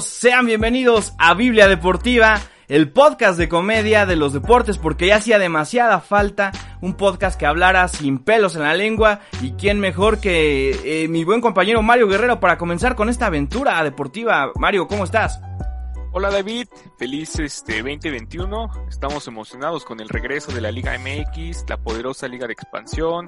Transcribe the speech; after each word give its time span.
Sean 0.00 0.46
bienvenidos 0.46 1.12
a 1.18 1.34
Biblia 1.34 1.68
Deportiva, 1.68 2.40
el 2.68 2.90
podcast 2.90 3.38
de 3.38 3.50
comedia 3.50 4.06
de 4.06 4.16
los 4.16 4.32
deportes, 4.32 4.78
porque 4.78 5.08
ya 5.08 5.16
hacía 5.16 5.38
demasiada 5.38 6.00
falta 6.00 6.52
un 6.80 6.94
podcast 6.94 7.38
que 7.38 7.44
hablara 7.44 7.86
sin 7.88 8.18
pelos 8.18 8.56
en 8.56 8.62
la 8.62 8.72
lengua. 8.74 9.20
Y 9.42 9.52
quién 9.52 9.80
mejor 9.80 10.20
que 10.20 11.02
eh, 11.04 11.08
mi 11.08 11.22
buen 11.24 11.42
compañero 11.42 11.82
Mario 11.82 12.08
Guerrero 12.08 12.40
para 12.40 12.56
comenzar 12.56 12.96
con 12.96 13.10
esta 13.10 13.26
aventura 13.26 13.84
deportiva. 13.84 14.52
Mario, 14.56 14.88
¿cómo 14.88 15.04
estás? 15.04 15.38
Hola 16.12 16.30
David, 16.30 16.66
feliz 16.96 17.38
este 17.38 17.82
2021. 17.82 18.86
Estamos 18.88 19.28
emocionados 19.28 19.84
con 19.84 20.00
el 20.00 20.08
regreso 20.08 20.50
de 20.52 20.62
la 20.62 20.70
Liga 20.70 20.96
MX, 20.98 21.66
la 21.68 21.76
poderosa 21.76 22.26
Liga 22.26 22.46
de 22.46 22.54
Expansión, 22.54 23.26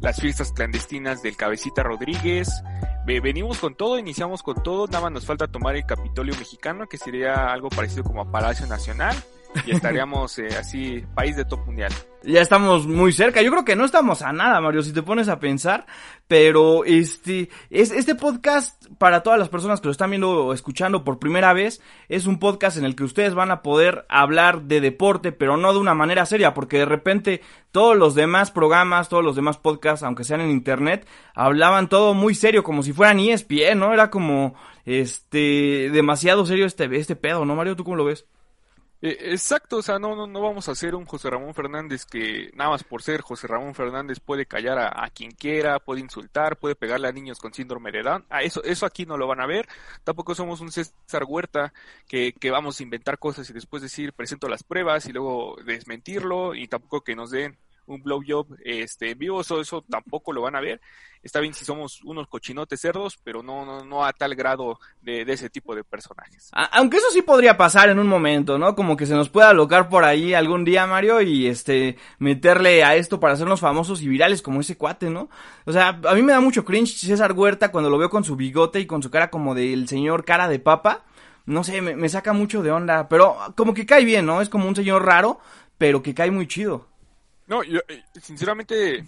las 0.00 0.20
fiestas 0.20 0.52
clandestinas 0.52 1.22
del 1.22 1.36
Cabecita 1.36 1.82
Rodríguez. 1.82 2.62
Venimos 3.06 3.58
con 3.58 3.74
todo, 3.74 3.98
iniciamos 3.98 4.42
con 4.42 4.62
todo, 4.62 4.86
nada 4.86 5.00
más 5.02 5.12
nos 5.12 5.26
falta 5.26 5.48
tomar 5.48 5.74
el 5.74 5.84
Capitolio 5.84 6.34
mexicano, 6.36 6.88
que 6.88 6.96
sería 6.96 7.52
algo 7.52 7.68
parecido 7.68 8.04
como 8.04 8.22
a 8.22 8.30
Palacio 8.30 8.66
Nacional, 8.66 9.16
y 9.66 9.72
estaríamos 9.72 10.38
eh, 10.38 10.48
así, 10.58 11.04
país 11.14 11.36
de 11.36 11.44
top 11.44 11.66
mundial. 11.66 11.92
Ya 12.22 12.42
estamos 12.42 12.86
muy 12.86 13.12
cerca. 13.12 13.40
Yo 13.40 13.50
creo 13.50 13.64
que 13.64 13.76
no 13.76 13.84
estamos 13.84 14.20
a 14.20 14.32
nada, 14.32 14.60
Mario, 14.60 14.82
si 14.82 14.92
te 14.92 15.02
pones 15.02 15.28
a 15.28 15.40
pensar. 15.40 15.86
Pero 16.28 16.84
este, 16.84 17.48
es, 17.70 17.90
este 17.90 18.14
podcast, 18.14 18.86
para 18.98 19.22
todas 19.22 19.38
las 19.38 19.48
personas 19.48 19.80
que 19.80 19.88
lo 19.88 19.92
están 19.92 20.10
viendo 20.10 20.46
o 20.46 20.52
escuchando 20.52 21.02
por 21.02 21.18
primera 21.18 21.52
vez, 21.52 21.80
es 22.08 22.26
un 22.26 22.38
podcast 22.38 22.76
en 22.76 22.84
el 22.84 22.94
que 22.94 23.04
ustedes 23.04 23.34
van 23.34 23.50
a 23.50 23.62
poder 23.62 24.04
hablar 24.08 24.62
de 24.62 24.80
deporte, 24.80 25.32
pero 25.32 25.56
no 25.56 25.72
de 25.72 25.78
una 25.78 25.94
manera 25.94 26.26
seria, 26.26 26.52
porque 26.52 26.78
de 26.78 26.84
repente 26.84 27.40
todos 27.72 27.96
los 27.96 28.14
demás 28.14 28.50
programas, 28.50 29.08
todos 29.08 29.24
los 29.24 29.34
demás 29.34 29.56
podcasts, 29.56 30.04
aunque 30.04 30.24
sean 30.24 30.42
en 30.42 30.50
internet, 30.50 31.06
hablaban 31.34 31.88
todo 31.88 32.14
muy 32.14 32.34
serio, 32.34 32.62
como 32.62 32.82
si 32.82 32.92
fueran 32.92 33.18
ESPN, 33.18 33.78
¿no? 33.78 33.92
Era 33.94 34.10
como, 34.10 34.54
este, 34.84 35.90
demasiado 35.90 36.44
serio 36.46 36.66
este, 36.66 36.84
este 36.96 37.16
pedo, 37.16 37.44
¿no, 37.44 37.56
Mario? 37.56 37.76
¿Tú 37.76 37.84
cómo 37.84 37.96
lo 37.96 38.04
ves? 38.04 38.26
Eh, 39.02 39.32
exacto, 39.32 39.78
o 39.78 39.82
sea, 39.82 39.98
no, 39.98 40.14
no, 40.14 40.26
no 40.26 40.42
vamos 40.42 40.68
a 40.68 40.72
hacer 40.72 40.94
un 40.94 41.06
José 41.06 41.30
Ramón 41.30 41.54
Fernández 41.54 42.04
que 42.04 42.50
nada 42.54 42.70
más 42.70 42.84
por 42.84 43.02
ser 43.02 43.22
José 43.22 43.46
Ramón 43.46 43.74
Fernández 43.74 44.20
puede 44.20 44.44
callar 44.44 44.78
a, 44.78 45.08
quien 45.10 45.30
quiera, 45.30 45.78
puede 45.78 46.00
insultar, 46.00 46.58
puede 46.58 46.74
pegarle 46.74 47.08
a 47.08 47.12
niños 47.12 47.38
con 47.38 47.54
síndrome 47.54 47.92
de 47.92 48.02
Down. 48.02 48.26
Ah, 48.28 48.42
eso, 48.42 48.62
eso 48.62 48.84
aquí 48.84 49.06
no 49.06 49.16
lo 49.16 49.26
van 49.26 49.40
a 49.40 49.46
ver. 49.46 49.66
Tampoco 50.04 50.34
somos 50.34 50.60
un 50.60 50.70
César 50.70 51.24
Huerta 51.26 51.72
que, 52.06 52.34
que 52.34 52.50
vamos 52.50 52.78
a 52.78 52.82
inventar 52.82 53.18
cosas 53.18 53.48
y 53.48 53.54
después 53.54 53.82
decir 53.82 54.12
presento 54.12 54.48
las 54.48 54.62
pruebas 54.64 55.06
y 55.06 55.12
luego 55.12 55.56
desmentirlo 55.64 56.54
y 56.54 56.68
tampoco 56.68 57.00
que 57.02 57.16
nos 57.16 57.30
den 57.30 57.56
un 57.90 58.02
blowjob 58.02 58.56
este, 58.64 59.10
en 59.10 59.18
vivo, 59.18 59.40
eso, 59.40 59.60
eso 59.60 59.84
tampoco 59.88 60.32
lo 60.32 60.42
van 60.42 60.56
a 60.56 60.60
ver. 60.60 60.80
Está 61.22 61.40
bien 61.40 61.52
si 61.52 61.66
somos 61.66 62.02
unos 62.02 62.28
cochinotes 62.28 62.80
cerdos, 62.80 63.18
pero 63.22 63.42
no, 63.42 63.66
no, 63.66 63.84
no 63.84 64.04
a 64.06 64.12
tal 64.14 64.34
grado 64.34 64.80
de, 65.02 65.20
ese 65.20 65.50
tipo 65.50 65.74
de 65.74 65.84
personajes. 65.84 66.50
Aunque 66.72 66.96
eso 66.96 67.08
sí 67.12 67.20
podría 67.20 67.58
pasar 67.58 67.90
en 67.90 67.98
un 67.98 68.06
momento, 68.06 68.58
¿no? 68.58 68.74
Como 68.74 68.96
que 68.96 69.04
se 69.04 69.14
nos 69.14 69.28
pueda 69.28 69.50
alocar 69.50 69.90
por 69.90 70.04
ahí 70.04 70.32
algún 70.32 70.64
día, 70.64 70.86
Mario, 70.86 71.20
y 71.20 71.46
este, 71.46 71.98
meterle 72.18 72.84
a 72.84 72.96
esto 72.96 73.20
para 73.20 73.34
hacernos 73.34 73.60
famosos 73.60 74.00
y 74.00 74.08
virales 74.08 74.40
como 74.40 74.62
ese 74.62 74.78
cuate, 74.78 75.10
¿no? 75.10 75.28
O 75.66 75.72
sea, 75.72 75.88
a 75.88 76.14
mí 76.14 76.22
me 76.22 76.32
da 76.32 76.40
mucho 76.40 76.64
cringe 76.64 76.96
César 76.96 77.32
Huerta 77.32 77.70
cuando 77.70 77.90
lo 77.90 77.98
veo 77.98 78.08
con 78.08 78.24
su 78.24 78.34
bigote 78.34 78.80
y 78.80 78.86
con 78.86 79.02
su 79.02 79.10
cara 79.10 79.28
como 79.30 79.54
del 79.54 79.88
señor 79.88 80.24
cara 80.24 80.48
de 80.48 80.58
papa. 80.58 81.04
No 81.44 81.64
sé, 81.64 81.82
me, 81.82 81.96
me 81.96 82.08
saca 82.08 82.32
mucho 82.32 82.62
de 82.62 82.70
onda, 82.70 83.10
pero 83.10 83.36
como 83.56 83.74
que 83.74 83.84
cae 83.84 84.06
bien, 84.06 84.24
¿no? 84.24 84.40
Es 84.40 84.48
como 84.48 84.66
un 84.66 84.76
señor 84.76 85.04
raro, 85.04 85.38
pero 85.76 86.02
que 86.02 86.14
cae 86.14 86.30
muy 86.30 86.46
chido. 86.46 86.88
No, 87.50 87.64
yo, 87.64 87.80
eh, 87.88 88.04
sinceramente, 88.22 89.04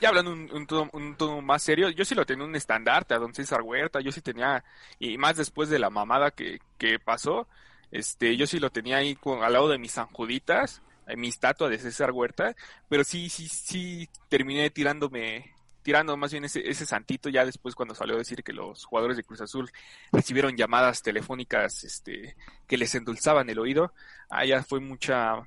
ya 0.00 0.08
hablando 0.08 0.32
un, 0.32 0.50
un, 0.92 1.16
tono, 1.16 1.40
más 1.42 1.62
serio, 1.62 1.90
yo 1.90 2.04
sí 2.04 2.16
lo 2.16 2.26
tenía 2.26 2.44
un 2.44 2.56
estandarte 2.56 3.14
a 3.14 3.20
don 3.20 3.32
César 3.32 3.62
Huerta, 3.62 4.00
yo 4.00 4.10
sí 4.10 4.20
tenía, 4.20 4.64
y 4.98 5.16
más 5.16 5.36
después 5.36 5.68
de 5.68 5.78
la 5.78 5.90
mamada 5.90 6.32
que, 6.32 6.58
que 6.76 6.98
pasó, 6.98 7.46
este, 7.92 8.36
yo 8.36 8.48
sí 8.48 8.58
lo 8.58 8.70
tenía 8.70 8.96
ahí 8.96 9.14
con, 9.14 9.44
al 9.44 9.52
lado 9.52 9.68
de 9.68 9.78
mis 9.78 9.92
sanjuditas, 9.92 10.82
en 11.06 11.20
mi 11.20 11.28
estatua 11.28 11.68
de 11.68 11.78
César 11.78 12.10
Huerta, 12.10 12.56
pero 12.88 13.04
sí, 13.04 13.28
sí, 13.28 13.46
sí 13.46 14.08
terminé 14.28 14.70
tirándome, 14.70 15.54
tirando 15.84 16.16
más 16.16 16.32
bien 16.32 16.46
ese, 16.46 16.68
ese 16.68 16.86
santito 16.86 17.28
ya 17.28 17.44
después 17.44 17.76
cuando 17.76 17.94
salió 17.94 18.16
a 18.16 18.18
decir 18.18 18.42
que 18.42 18.52
los 18.52 18.84
jugadores 18.86 19.16
de 19.16 19.22
Cruz 19.22 19.40
Azul 19.40 19.70
recibieron 20.10 20.56
llamadas 20.56 21.00
telefónicas, 21.00 21.84
este, 21.84 22.34
que 22.66 22.76
les 22.76 22.92
endulzaban 22.96 23.48
el 23.50 23.60
oído, 23.60 23.92
ah, 24.30 24.44
ya 24.44 24.64
fue 24.64 24.80
mucha, 24.80 25.46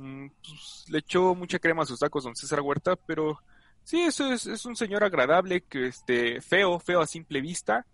pues, 0.00 0.84
le 0.88 0.98
echó 0.98 1.34
mucha 1.34 1.58
crema 1.58 1.82
a 1.82 1.86
sus 1.86 2.00
tacos 2.00 2.24
don 2.24 2.36
César 2.36 2.60
Huerta, 2.60 2.96
pero 2.96 3.38
sí, 3.84 4.00
eso 4.00 4.32
es, 4.32 4.46
es 4.46 4.64
un 4.64 4.76
señor 4.76 5.04
agradable, 5.04 5.62
que 5.62 5.86
este, 5.86 6.40
feo, 6.40 6.78
feo 6.78 7.00
a 7.00 7.06
simple 7.06 7.40
vista, 7.40 7.86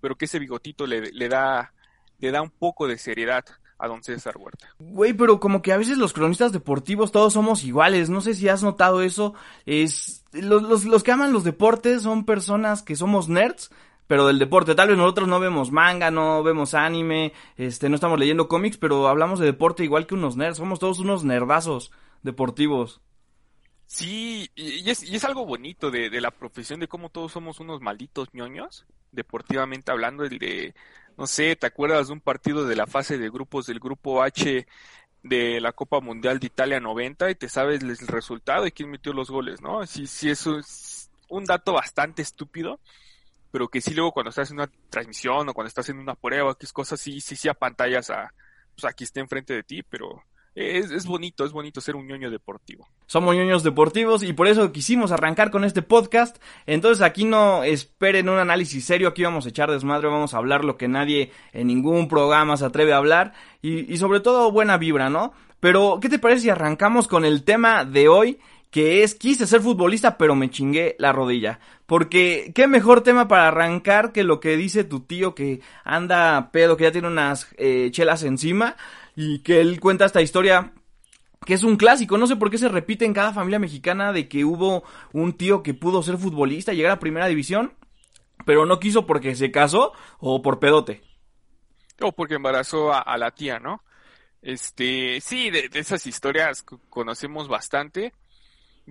pero 0.00 0.16
que 0.16 0.24
ese 0.24 0.38
bigotito 0.38 0.86
le, 0.86 1.12
le 1.12 1.28
da, 1.28 1.72
le 2.18 2.30
da 2.30 2.42
un 2.42 2.50
poco 2.50 2.86
de 2.86 2.98
seriedad 2.98 3.44
a 3.78 3.88
don 3.88 4.02
César 4.02 4.36
Huerta. 4.36 4.68
Güey, 4.78 5.14
pero 5.14 5.40
como 5.40 5.62
que 5.62 5.72
a 5.72 5.78
veces 5.78 5.98
los 5.98 6.12
cronistas 6.12 6.52
deportivos 6.52 7.12
todos 7.12 7.32
somos 7.32 7.64
iguales, 7.64 8.10
no 8.10 8.20
sé 8.20 8.34
si 8.34 8.48
has 8.48 8.62
notado 8.62 9.02
eso, 9.02 9.34
es, 9.66 10.24
los, 10.32 10.62
los, 10.62 10.84
los 10.84 11.02
que 11.02 11.12
aman 11.12 11.32
los 11.32 11.44
deportes 11.44 12.02
son 12.02 12.24
personas 12.24 12.82
que 12.82 12.96
somos 12.96 13.28
nerds, 13.28 13.70
pero 14.10 14.26
del 14.26 14.40
deporte. 14.40 14.74
Tal 14.74 14.88
vez 14.88 14.98
nosotros 14.98 15.28
no 15.28 15.38
vemos 15.38 15.70
manga, 15.70 16.10
no 16.10 16.42
vemos 16.42 16.74
anime, 16.74 17.32
este, 17.56 17.88
no 17.88 17.94
estamos 17.94 18.18
leyendo 18.18 18.48
cómics, 18.48 18.76
pero 18.76 19.06
hablamos 19.06 19.38
de 19.38 19.46
deporte 19.46 19.84
igual 19.84 20.08
que 20.08 20.16
unos 20.16 20.36
nerds. 20.36 20.56
Somos 20.56 20.80
todos 20.80 20.98
unos 20.98 21.22
nerdazos 21.22 21.92
deportivos. 22.24 23.00
Sí, 23.86 24.50
y 24.56 24.90
es, 24.90 25.04
y 25.04 25.14
es 25.14 25.24
algo 25.24 25.46
bonito 25.46 25.92
de, 25.92 26.10
de, 26.10 26.20
la 26.20 26.32
profesión, 26.32 26.80
de 26.80 26.88
cómo 26.88 27.10
todos 27.10 27.30
somos 27.30 27.60
unos 27.60 27.82
malditos 27.82 28.34
ñoños, 28.34 28.84
deportivamente 29.12 29.92
hablando, 29.92 30.24
el 30.24 30.40
de, 30.40 30.74
no 31.16 31.28
sé, 31.28 31.54
¿te 31.54 31.68
acuerdas 31.68 32.08
de 32.08 32.14
un 32.14 32.20
partido 32.20 32.64
de 32.64 32.74
la 32.74 32.88
fase 32.88 33.16
de 33.16 33.30
grupos 33.30 33.66
del 33.66 33.78
grupo 33.78 34.24
H 34.24 34.66
de 35.22 35.60
la 35.60 35.70
Copa 35.70 36.00
Mundial 36.00 36.40
de 36.40 36.48
Italia 36.48 36.80
90 36.80 37.30
y 37.30 37.36
te 37.36 37.48
sabes 37.48 37.80
el 37.80 37.96
resultado 38.08 38.66
y 38.66 38.72
quién 38.72 38.90
metió 38.90 39.12
los 39.12 39.30
goles, 39.30 39.60
¿no? 39.60 39.86
Sí, 39.86 40.08
sí, 40.08 40.30
eso 40.30 40.58
es 40.58 41.12
un 41.28 41.44
dato 41.44 41.74
bastante 41.74 42.22
estúpido, 42.22 42.80
pero 43.50 43.68
que 43.68 43.80
sí 43.80 43.94
luego 43.94 44.12
cuando 44.12 44.30
estás 44.30 44.50
en 44.50 44.58
una 44.58 44.70
transmisión 44.88 45.48
o 45.48 45.54
cuando 45.54 45.68
estás 45.68 45.88
en 45.88 45.98
una 45.98 46.14
prueba, 46.14 46.54
que 46.56 46.66
es 46.66 46.72
cosas, 46.72 47.00
sí, 47.00 47.20
sí, 47.20 47.36
sí 47.36 47.48
a 47.48 47.54
pantallas 47.54 48.10
a, 48.10 48.32
pues 48.74 48.84
aquí 48.84 49.04
esté 49.04 49.20
enfrente 49.20 49.54
de 49.54 49.62
ti, 49.62 49.82
pero 49.82 50.22
es, 50.54 50.90
es, 50.90 51.06
bonito, 51.06 51.44
es 51.44 51.52
bonito 51.52 51.80
ser 51.80 51.96
un 51.96 52.06
ñoño 52.06 52.30
deportivo. 52.30 52.88
Somos 53.06 53.34
ñoños 53.34 53.62
deportivos 53.62 54.22
y 54.22 54.32
por 54.32 54.46
eso 54.46 54.72
quisimos 54.72 55.12
arrancar 55.12 55.50
con 55.50 55.64
este 55.64 55.82
podcast. 55.82 56.42
Entonces 56.66 57.02
aquí 57.02 57.24
no 57.24 57.62
esperen 57.64 58.28
un 58.28 58.38
análisis 58.38 58.84
serio, 58.84 59.08
aquí 59.08 59.22
vamos 59.22 59.46
a 59.46 59.50
echar 59.50 59.70
desmadre, 59.70 60.08
vamos 60.08 60.34
a 60.34 60.38
hablar 60.38 60.64
lo 60.64 60.76
que 60.76 60.88
nadie 60.88 61.32
en 61.52 61.68
ningún 61.68 62.08
programa 62.08 62.56
se 62.56 62.64
atreve 62.64 62.92
a 62.92 62.98
hablar 62.98 63.32
y, 63.62 63.92
y 63.92 63.96
sobre 63.96 64.20
todo 64.20 64.50
buena 64.50 64.76
vibra, 64.76 65.10
¿no? 65.10 65.32
Pero, 65.60 65.98
¿qué 66.00 66.08
te 66.08 66.18
parece 66.18 66.42
si 66.42 66.50
arrancamos 66.50 67.06
con 67.06 67.24
el 67.24 67.44
tema 67.44 67.84
de 67.84 68.08
hoy? 68.08 68.38
Que 68.70 69.02
es 69.02 69.14
quise 69.14 69.46
ser 69.46 69.60
futbolista 69.60 70.16
pero 70.16 70.34
me 70.34 70.50
chingué 70.50 70.96
la 70.98 71.12
rodilla. 71.12 71.60
Porque 71.86 72.52
qué 72.54 72.66
mejor 72.66 73.02
tema 73.02 73.28
para 73.28 73.48
arrancar 73.48 74.12
que 74.12 74.24
lo 74.24 74.40
que 74.40 74.56
dice 74.56 74.84
tu 74.84 75.00
tío 75.00 75.34
que 75.34 75.60
anda 75.84 76.50
pedo, 76.52 76.76
que 76.76 76.84
ya 76.84 76.92
tiene 76.92 77.08
unas 77.08 77.48
eh, 77.58 77.88
chelas 77.90 78.22
encima 78.22 78.76
y 79.16 79.40
que 79.40 79.60
él 79.60 79.80
cuenta 79.80 80.04
esta 80.04 80.22
historia 80.22 80.72
que 81.44 81.54
es 81.54 81.64
un 81.64 81.76
clásico, 81.76 82.18
no 82.18 82.26
sé 82.26 82.36
por 82.36 82.50
qué 82.50 82.58
se 82.58 82.68
repite 82.68 83.04
en 83.04 83.14
cada 83.14 83.32
familia 83.32 83.58
mexicana 83.58 84.12
de 84.12 84.28
que 84.28 84.44
hubo 84.44 84.84
un 85.12 85.32
tío 85.32 85.62
que 85.62 85.74
pudo 85.74 86.02
ser 86.02 86.18
futbolista, 86.18 86.74
llegar 86.74 86.92
a 86.92 87.00
primera 87.00 87.26
división, 87.26 87.72
pero 88.44 88.66
no 88.66 88.78
quiso 88.78 89.06
porque 89.06 89.34
se 89.34 89.50
casó 89.50 89.92
o 90.18 90.42
por 90.42 90.60
pedote. 90.60 91.02
O 92.00 92.12
porque 92.12 92.34
embarazó 92.34 92.92
a, 92.92 93.16
la 93.16 93.30
tía, 93.30 93.58
¿no? 93.58 93.82
Este, 94.42 95.20
sí, 95.20 95.50
de, 95.50 95.68
de 95.68 95.78
esas 95.80 96.06
historias 96.06 96.62
conocemos 96.88 97.48
bastante. 97.48 98.12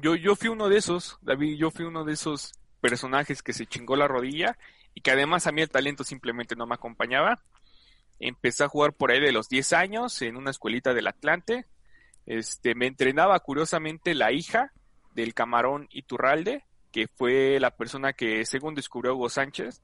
Yo, 0.01 0.15
yo 0.15 0.35
fui 0.35 0.49
uno 0.49 0.69
de 0.69 0.77
esos, 0.77 1.17
David, 1.21 1.57
yo 1.57 1.71
fui 1.71 1.85
uno 1.85 2.05
de 2.05 2.13
esos 2.13 2.53
personajes 2.79 3.43
que 3.43 3.53
se 3.53 3.65
chingó 3.65 3.95
la 3.95 4.07
rodilla 4.07 4.57
y 4.93 5.01
que 5.01 5.11
además 5.11 5.47
a 5.47 5.51
mí 5.51 5.61
el 5.61 5.69
talento 5.69 6.03
simplemente 6.03 6.55
no 6.55 6.65
me 6.65 6.75
acompañaba. 6.75 7.41
Empecé 8.19 8.63
a 8.63 8.69
jugar 8.69 8.93
por 8.93 9.11
ahí 9.11 9.19
de 9.19 9.31
los 9.31 9.49
10 9.49 9.73
años 9.73 10.21
en 10.21 10.37
una 10.37 10.51
escuelita 10.51 10.93
del 10.93 11.07
Atlante. 11.07 11.65
Este, 12.25 12.75
me 12.75 12.87
entrenaba 12.87 13.39
curiosamente 13.39 14.13
la 14.13 14.31
hija 14.31 14.71
del 15.15 15.33
camarón 15.33 15.87
Iturralde, 15.91 16.63
que 16.91 17.07
fue 17.07 17.59
la 17.59 17.71
persona 17.71 18.13
que 18.13 18.45
según 18.45 18.75
descubrió 18.75 19.15
Hugo 19.15 19.29
Sánchez. 19.29 19.81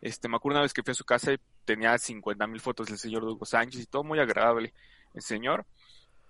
Este, 0.00 0.28
me 0.28 0.36
acuerdo 0.36 0.56
una 0.56 0.62
vez 0.62 0.72
que 0.72 0.82
fui 0.82 0.92
a 0.92 0.94
su 0.94 1.04
casa 1.04 1.32
y 1.32 1.38
tenía 1.64 1.96
50 1.96 2.46
mil 2.46 2.60
fotos 2.60 2.88
del 2.88 2.98
señor 2.98 3.24
Hugo 3.24 3.44
Sánchez 3.44 3.82
y 3.82 3.86
todo 3.86 4.02
muy 4.02 4.18
agradable 4.18 4.72
el 5.14 5.22
señor. 5.22 5.66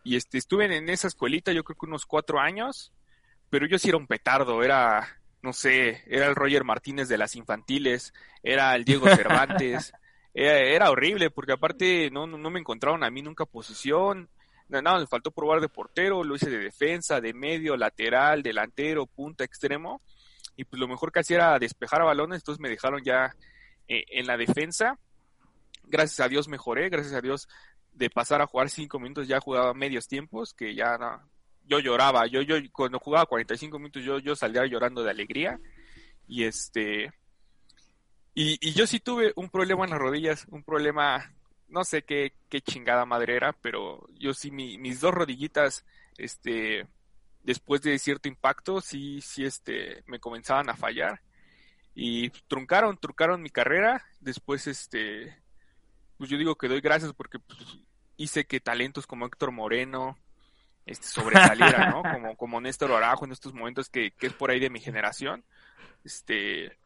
Y 0.05 0.17
este, 0.17 0.39
estuve 0.39 0.65
en 0.77 0.89
esa 0.91 1.09
escuelita 1.09 1.53
yo 1.53 1.65
creo 1.65 1.79
que 1.79 1.87
unos 1.87 2.05
cuatro 2.07 2.41
años 2.41 2.93
pero 3.53 3.67
yo 3.67 3.79
sí 3.79 3.91
era 3.91 3.99
un 3.99 4.07
petardo, 4.07 4.63
era, 4.63 5.07
no 5.43 5.53
sé, 5.53 6.03
era 6.07 6.27
el 6.27 6.35
Roger 6.35 6.65
Martínez 6.65 7.07
de 7.07 7.19
las 7.19 7.37
infantiles, 7.37 8.15
era 8.43 8.75
el 8.75 8.87
Diego 8.87 9.07
Cervantes, 9.15 9.93
era, 10.35 10.91
horrible, 10.91 11.29
porque 11.29 11.53
aparte 11.53 12.11
no, 12.11 12.27
no, 12.27 12.49
me 12.49 12.61
encontraron 12.61 13.05
a 13.05 13.11
mí 13.11 13.21
nunca 13.21 13.45
posición, 13.45 14.31
nada, 14.71 14.99
me 14.99 15.07
faltó 15.07 15.33
probar 15.33 15.61
de 15.61 15.69
portero, 15.69 16.25
lo 16.25 16.35
hice 16.35 16.49
de 16.49 16.61
defensa, 16.61 17.21
de 17.21 17.35
medio, 17.35 17.77
lateral, 17.77 18.43
delantero, 18.43 19.05
punta, 19.05 19.45
extremo, 19.45 20.01
y 20.57 20.65
pues 20.65 20.81
lo 20.81 20.89
mejor 20.89 21.13
que 21.13 21.21
hacía 21.21 21.37
era 21.37 21.59
despejar 21.59 22.03
balones, 22.05 22.39
entonces 22.39 22.59
me 22.59 22.71
dejaron 22.71 23.03
ya 23.05 23.37
eh, 23.87 24.05
en 24.13 24.27
la 24.27 24.39
defensa, 24.39 24.99
gracias 25.85 26.21
a 26.21 26.29
Dios 26.31 26.49
mejoré, 26.49 26.89
gracias 26.89 27.13
a 27.13 27.21
Dios 27.21 27.51
de 27.93 28.09
pasar 28.09 28.41
a 28.41 28.47
jugar 28.47 28.71
cinco 28.71 28.99
minutos 28.99 29.29
ya 29.29 29.41
jugaba 29.41 29.75
medios 29.75 30.09
tiempos, 30.09 30.55
que 30.55 30.75
ya 30.75 30.97
no, 30.97 31.21
yo 31.67 31.79
lloraba, 31.79 32.27
yo, 32.27 32.43
yo 32.43 32.57
cuando 32.73 32.99
jugaba 32.99 33.27
45 33.27 33.79
minutos 33.79 34.03
yo, 34.03 34.19
yo 34.19 34.37
salía 34.37 34.67
llorando 34.67 35.03
de 35.03 35.11
alegría 35.11 35.61
y 36.27 36.45
este 36.45 37.13
y, 38.35 38.73
yo 38.73 38.87
sí 38.87 38.99
tuve 38.99 39.33
un 39.37 39.51
problema 39.51 39.85
en 39.85 39.91
las 39.91 39.99
rodillas, 39.99 40.47
un 40.51 40.63
problema, 40.63 41.35
no 41.69 41.85
sé 41.85 42.03
qué, 42.03 42.33
qué 42.49 42.63
chingada 42.63 43.05
madre 43.05 43.37
era, 43.37 43.53
pero 43.53 44.07
yo 44.19 44.33
sí 44.33 44.51
mis 44.51 45.01
dos 45.01 45.13
rodillitas, 45.13 45.85
este, 46.17 46.87
después 47.43 47.83
de 47.83 47.99
cierto 47.99 48.29
impacto, 48.29 48.81
sí, 48.81 49.21
sí, 49.21 49.45
este, 49.45 50.03
me 50.07 50.19
comenzaban 50.19 50.71
a 50.71 50.77
fallar 50.77 51.21
y 51.95 52.31
truncaron, 52.49 52.97
truncaron 52.97 53.43
mi 53.43 53.51
carrera, 53.51 54.03
después 54.21 54.67
este, 54.67 55.37
pues 56.17 56.31
yo 56.31 56.39
digo 56.39 56.57
que 56.57 56.69
doy 56.69 56.81
gracias 56.81 57.13
porque 57.13 57.39
pues, 57.39 57.59
hice 58.17 58.47
que 58.47 58.61
talentos 58.61 59.07
como 59.07 59.27
Héctor 59.27 59.53
Moreno, 59.53 60.17
este, 60.87 61.07
sobresaliera, 61.07 61.91
¿no? 61.91 62.03
Como, 62.13 62.37
como 62.37 62.61
Néstor 62.61 62.93
Arajo 62.93 63.25
en 63.25 63.33
estos 63.33 63.55
momentos 63.55 63.89
que, 63.89 64.13
que 64.13 64.27
es 64.27 64.33
por 64.33 64.51
ahí 64.51 64.61
de 64.61 64.71
mi 64.71 64.81
generación, 64.81 65.45
este, 66.05 66.77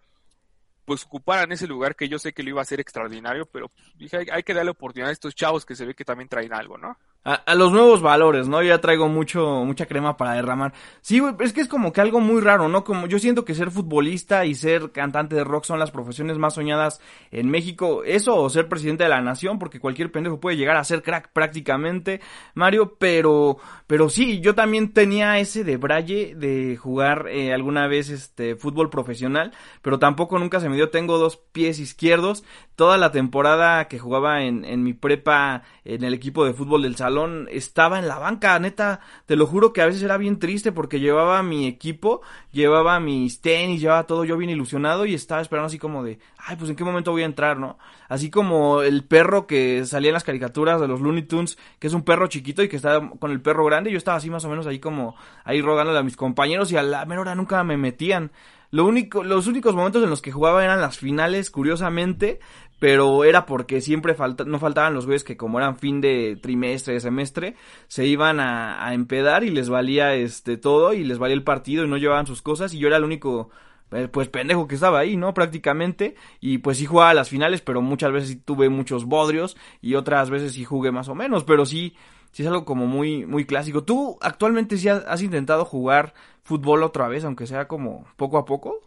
pues 0.84 1.04
ocuparan 1.04 1.52
ese 1.52 1.66
lugar 1.66 1.96
que 1.96 2.08
yo 2.08 2.18
sé 2.18 2.32
que 2.32 2.42
lo 2.42 2.50
iba 2.50 2.60
a 2.60 2.62
hacer 2.62 2.80
extraordinario, 2.80 3.46
pero 3.46 3.68
pues, 3.68 3.92
dije, 3.96 4.18
hay, 4.18 4.26
hay, 4.30 4.42
que 4.42 4.54
darle 4.54 4.70
oportunidad 4.70 5.10
a 5.10 5.12
estos 5.12 5.34
chavos 5.34 5.64
que 5.66 5.74
se 5.74 5.84
ve 5.84 5.94
que 5.94 6.04
también 6.04 6.28
traen 6.28 6.52
algo, 6.52 6.78
¿no? 6.78 6.98
A, 7.28 7.56
los 7.56 7.72
nuevos 7.72 8.02
valores, 8.02 8.46
¿no? 8.46 8.62
Ya 8.62 8.80
traigo 8.80 9.08
mucho, 9.08 9.64
mucha 9.64 9.86
crema 9.86 10.16
para 10.16 10.34
derramar. 10.34 10.72
Sí, 11.00 11.20
es 11.40 11.52
que 11.52 11.60
es 11.60 11.66
como 11.66 11.92
que 11.92 12.00
algo 12.00 12.20
muy 12.20 12.40
raro, 12.40 12.68
¿no? 12.68 12.84
Como 12.84 13.08
yo 13.08 13.18
siento 13.18 13.44
que 13.44 13.52
ser 13.52 13.72
futbolista 13.72 14.44
y 14.44 14.54
ser 14.54 14.92
cantante 14.92 15.34
de 15.34 15.42
rock 15.42 15.64
son 15.64 15.80
las 15.80 15.90
profesiones 15.90 16.38
más 16.38 16.54
soñadas 16.54 17.00
en 17.32 17.50
México. 17.50 18.04
Eso 18.04 18.36
o 18.36 18.48
ser 18.48 18.68
presidente 18.68 19.02
de 19.02 19.10
la 19.10 19.20
nación, 19.22 19.58
porque 19.58 19.80
cualquier 19.80 20.12
pendejo 20.12 20.38
puede 20.38 20.56
llegar 20.56 20.76
a 20.76 20.84
ser 20.84 21.02
crack 21.02 21.32
prácticamente, 21.32 22.20
Mario, 22.54 22.94
pero, 22.96 23.56
pero 23.88 24.08
sí, 24.08 24.40
yo 24.40 24.54
también 24.54 24.92
tenía 24.92 25.40
ese 25.40 25.64
de 25.64 25.78
braille 25.78 26.36
de 26.36 26.76
jugar 26.76 27.26
eh, 27.28 27.52
alguna 27.52 27.88
vez 27.88 28.08
este 28.08 28.54
fútbol 28.54 28.88
profesional, 28.88 29.52
pero 29.82 29.98
tampoco 29.98 30.38
nunca 30.38 30.60
se 30.60 30.68
me 30.68 30.76
dio. 30.76 30.90
Tengo 30.90 31.18
dos 31.18 31.38
pies 31.50 31.80
izquierdos. 31.80 32.44
Toda 32.76 32.98
la 32.98 33.10
temporada 33.10 33.88
que 33.88 33.98
jugaba 33.98 34.42
en, 34.42 34.64
en 34.64 34.84
mi 34.84 34.92
prepa 34.92 35.62
en 35.84 36.04
el 36.04 36.14
equipo 36.14 36.44
de 36.44 36.52
fútbol 36.52 36.82
del 36.82 36.94
salón, 36.94 37.15
estaba 37.50 37.98
en 37.98 38.08
la 38.08 38.18
banca, 38.18 38.58
neta, 38.58 39.00
te 39.26 39.36
lo 39.36 39.46
juro 39.46 39.72
que 39.72 39.82
a 39.82 39.86
veces 39.86 40.02
era 40.02 40.16
bien 40.16 40.38
triste 40.38 40.72
porque 40.72 41.00
llevaba 41.00 41.42
mi 41.42 41.66
equipo, 41.66 42.22
llevaba 42.52 43.00
mis 43.00 43.40
tenis, 43.40 43.80
llevaba 43.80 44.06
todo 44.06 44.24
yo 44.24 44.36
bien 44.36 44.50
ilusionado 44.50 45.06
y 45.06 45.14
estaba 45.14 45.40
esperando 45.40 45.66
así 45.66 45.78
como 45.78 46.04
de, 46.04 46.18
ay, 46.38 46.56
pues 46.56 46.70
en 46.70 46.76
qué 46.76 46.84
momento 46.84 47.12
voy 47.12 47.22
a 47.22 47.26
entrar, 47.26 47.58
¿no? 47.58 47.78
Así 48.08 48.30
como 48.30 48.82
el 48.82 49.04
perro 49.04 49.46
que 49.46 49.84
salía 49.84 50.10
en 50.10 50.14
las 50.14 50.24
caricaturas 50.24 50.80
de 50.80 50.88
los 50.88 51.00
Looney 51.00 51.24
Tunes, 51.24 51.58
que 51.78 51.86
es 51.86 51.92
un 51.92 52.02
perro 52.02 52.26
chiquito 52.28 52.62
y 52.62 52.68
que 52.68 52.76
está 52.76 53.10
con 53.18 53.30
el 53.30 53.40
perro 53.40 53.64
grande, 53.64 53.90
yo 53.90 53.98
estaba 53.98 54.18
así 54.18 54.30
más 54.30 54.44
o 54.44 54.48
menos 54.48 54.66
ahí 54.66 54.78
como, 54.78 55.16
ahí 55.44 55.60
rogándole 55.60 55.98
a 55.98 56.02
mis 56.02 56.16
compañeros 56.16 56.70
y 56.72 56.76
a 56.76 56.82
la 56.82 57.04
menor 57.06 57.26
hora 57.26 57.34
nunca 57.34 57.62
me 57.64 57.76
metían. 57.76 58.30
Lo 58.76 58.84
único, 58.84 59.24
los 59.24 59.46
únicos 59.46 59.74
momentos 59.74 60.04
en 60.04 60.10
los 60.10 60.20
que 60.20 60.32
jugaba 60.32 60.62
eran 60.62 60.82
las 60.82 60.98
finales, 60.98 61.50
curiosamente, 61.50 62.40
pero 62.78 63.24
era 63.24 63.46
porque 63.46 63.80
siempre 63.80 64.12
falta, 64.12 64.44
no 64.44 64.58
faltaban 64.58 64.92
los 64.92 65.06
güeyes 65.06 65.24
que 65.24 65.38
como 65.38 65.56
eran 65.56 65.78
fin 65.78 66.02
de 66.02 66.38
trimestre, 66.42 66.92
de 66.92 67.00
semestre, 67.00 67.54
se 67.88 68.04
iban 68.04 68.38
a, 68.38 68.86
a, 68.86 68.92
empedar 68.92 69.44
y 69.44 69.48
les 69.48 69.70
valía 69.70 70.12
este 70.12 70.58
todo 70.58 70.92
y 70.92 71.04
les 71.04 71.16
valía 71.16 71.36
el 71.36 71.42
partido 71.42 71.86
y 71.86 71.88
no 71.88 71.96
llevaban 71.96 72.26
sus 72.26 72.42
cosas 72.42 72.74
y 72.74 72.78
yo 72.78 72.88
era 72.88 72.98
el 72.98 73.04
único 73.04 73.48
eh, 73.92 74.08
pues 74.12 74.28
pendejo 74.28 74.68
que 74.68 74.74
estaba 74.74 74.98
ahí, 74.98 75.16
¿no? 75.16 75.32
Prácticamente 75.32 76.14
y 76.42 76.58
pues 76.58 76.76
sí 76.76 76.84
jugaba 76.84 77.08
a 77.08 77.14
las 77.14 77.30
finales, 77.30 77.62
pero 77.62 77.80
muchas 77.80 78.12
veces 78.12 78.28
sí 78.28 78.36
tuve 78.36 78.68
muchos 78.68 79.06
bodrios 79.06 79.56
y 79.80 79.94
otras 79.94 80.28
veces 80.28 80.52
sí 80.52 80.64
jugué 80.64 80.92
más 80.92 81.08
o 81.08 81.14
menos, 81.14 81.44
pero 81.44 81.64
sí 81.64 81.96
sí 82.36 82.42
es 82.42 82.48
algo 82.48 82.66
como 82.66 82.86
muy 82.86 83.24
muy 83.24 83.46
clásico. 83.46 83.82
¿Tú 83.82 84.18
actualmente 84.20 84.76
sí 84.76 84.90
has 84.90 85.22
intentado 85.22 85.64
jugar 85.64 86.12
fútbol 86.42 86.82
otra 86.82 87.08
vez, 87.08 87.24
aunque 87.24 87.46
sea 87.46 87.66
como 87.66 88.06
poco 88.16 88.36
a 88.36 88.44
poco? 88.44 88.78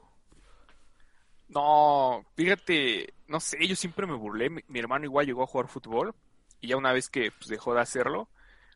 No, 1.47 2.23
fíjate, 2.35 3.11
no 3.27 3.39
sé, 3.39 3.57
yo 3.67 3.75
siempre 3.75 4.05
me 4.05 4.13
burlé. 4.13 4.51
Mi, 4.51 4.79
hermano 4.79 5.05
igual 5.05 5.25
llegó 5.25 5.41
a 5.41 5.47
jugar 5.47 5.67
fútbol 5.67 6.13
y 6.61 6.67
ya 6.67 6.77
una 6.77 6.93
vez 6.93 7.09
que 7.09 7.31
pues, 7.31 7.47
dejó 7.47 7.73
de 7.73 7.81
hacerlo, 7.81 8.29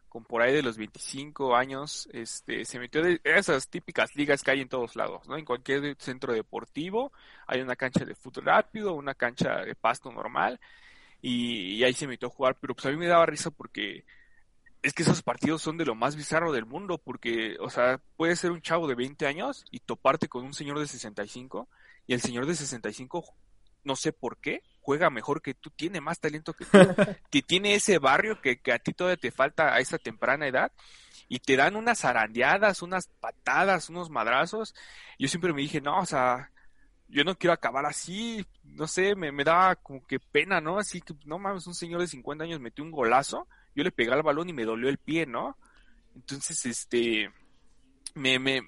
con 0.09 0.23
por 0.23 0.41
ahí 0.41 0.51
de 0.51 0.63
los 0.63 0.75
25 0.75 1.55
años, 1.55 2.09
este, 2.11 2.65
se 2.65 2.79
metió 2.79 3.03
de 3.03 3.21
esas 3.23 3.67
típicas 3.67 4.15
ligas 4.15 4.41
que 4.41 4.49
hay 4.49 4.61
en 4.61 4.69
todos 4.69 4.95
lados, 4.95 5.27
¿no? 5.27 5.37
En 5.37 5.45
cualquier 5.45 5.95
centro 5.99 6.33
deportivo 6.33 7.11
hay 7.45 7.61
una 7.61 7.75
cancha 7.75 8.05
de 8.05 8.15
fútbol 8.15 8.45
rápido, 8.45 8.93
una 8.95 9.13
cancha 9.13 9.57
de 9.65 9.75
pasto 9.75 10.11
normal 10.11 10.59
y, 11.21 11.75
y 11.75 11.83
ahí 11.83 11.93
se 11.93 12.07
metió 12.07 12.27
a 12.27 12.31
jugar, 12.31 12.57
pero 12.59 12.73
pues 12.73 12.87
a 12.87 12.89
mí 12.89 12.97
me 12.97 13.05
daba 13.05 13.27
risa 13.27 13.51
porque 13.51 14.03
es 14.83 14.94
que 14.94 15.03
esos 15.03 15.24
partidos 15.24 15.62
son 15.62 15.77
de 15.77 15.85
lo 15.85 15.95
más 15.95 16.15
bizarro 16.15 16.51
del 16.51 16.65
mundo, 16.65 16.97
porque, 16.97 17.56
o 17.59 17.69
sea, 17.69 18.01
puede 18.18 18.35
ser 18.35 18.51
un 18.51 18.62
chavo 18.62 18.88
de 18.88 18.95
20 18.95 19.25
años 19.25 19.65
y 19.71 19.80
toparte 19.80 20.27
con 20.27 20.44
un 20.44 20.53
señor 20.53 20.77
de 20.77 20.88
65 20.88 21.69
y 22.06 22.13
el 22.13 22.21
señor 22.21 22.45
de 22.45 22.56
65, 22.56 23.24
no 23.85 23.95
sé 23.95 24.12
por 24.12 24.38
qué, 24.38 24.62
juega 24.81 25.09
mejor 25.09 25.41
que 25.41 25.53
tú, 25.53 25.69
tiene 25.69 26.01
más 26.01 26.19
talento 26.19 26.53
que 26.53 26.65
tú, 26.65 26.77
que 27.31 27.41
tiene 27.41 27.75
ese 27.75 27.97
barrio 27.97 28.41
que, 28.41 28.59
que, 28.59 28.74
a 28.74 28.80
ti 28.80 28.94
todavía 28.94 29.18
te 29.18 29.31
falta 29.31 29.74
a 29.74 29.80
esa 29.80 29.97
temprana 29.97 30.47
edad, 30.47 30.71
y 31.29 31.39
te 31.39 31.56
dan 31.56 31.75
unas 31.75 32.06
arandeadas, 32.06 32.81
unas 32.81 33.07
patadas, 33.07 33.89
unos 33.89 34.09
madrazos. 34.09 34.75
Yo 35.18 35.27
siempre 35.27 35.53
me 35.53 35.62
dije, 35.62 35.81
no, 35.81 36.00
o 36.00 36.06
sea, 36.06 36.51
yo 37.07 37.24
no 37.24 37.36
quiero 37.36 37.53
acabar 37.53 37.86
así, 37.86 38.45
no 38.63 38.86
sé, 38.86 39.15
me, 39.15 39.31
me 39.31 39.43
daba 39.43 39.75
como 39.77 40.05
que 40.05 40.19
pena, 40.19 40.62
¿no? 40.62 40.77
Así 40.77 41.01
que, 41.01 41.15
no 41.25 41.39
mames, 41.39 41.65
un 41.65 41.74
señor 41.74 42.01
de 42.01 42.07
50 42.07 42.43
años 42.43 42.60
metió 42.60 42.84
un 42.84 42.91
golazo, 42.91 43.48
yo 43.75 43.84
le 43.84 43.92
pegué 43.92 44.12
al 44.12 44.24
balón 44.24 44.50
y 44.50 44.53
me 44.53 44.65
dolió 44.65 44.89
el 44.89 44.98
pie, 44.98 45.25
¿no? 45.25 45.58
Entonces, 46.15 46.65
este, 46.65 47.32
me, 48.15 48.39
me, 48.39 48.62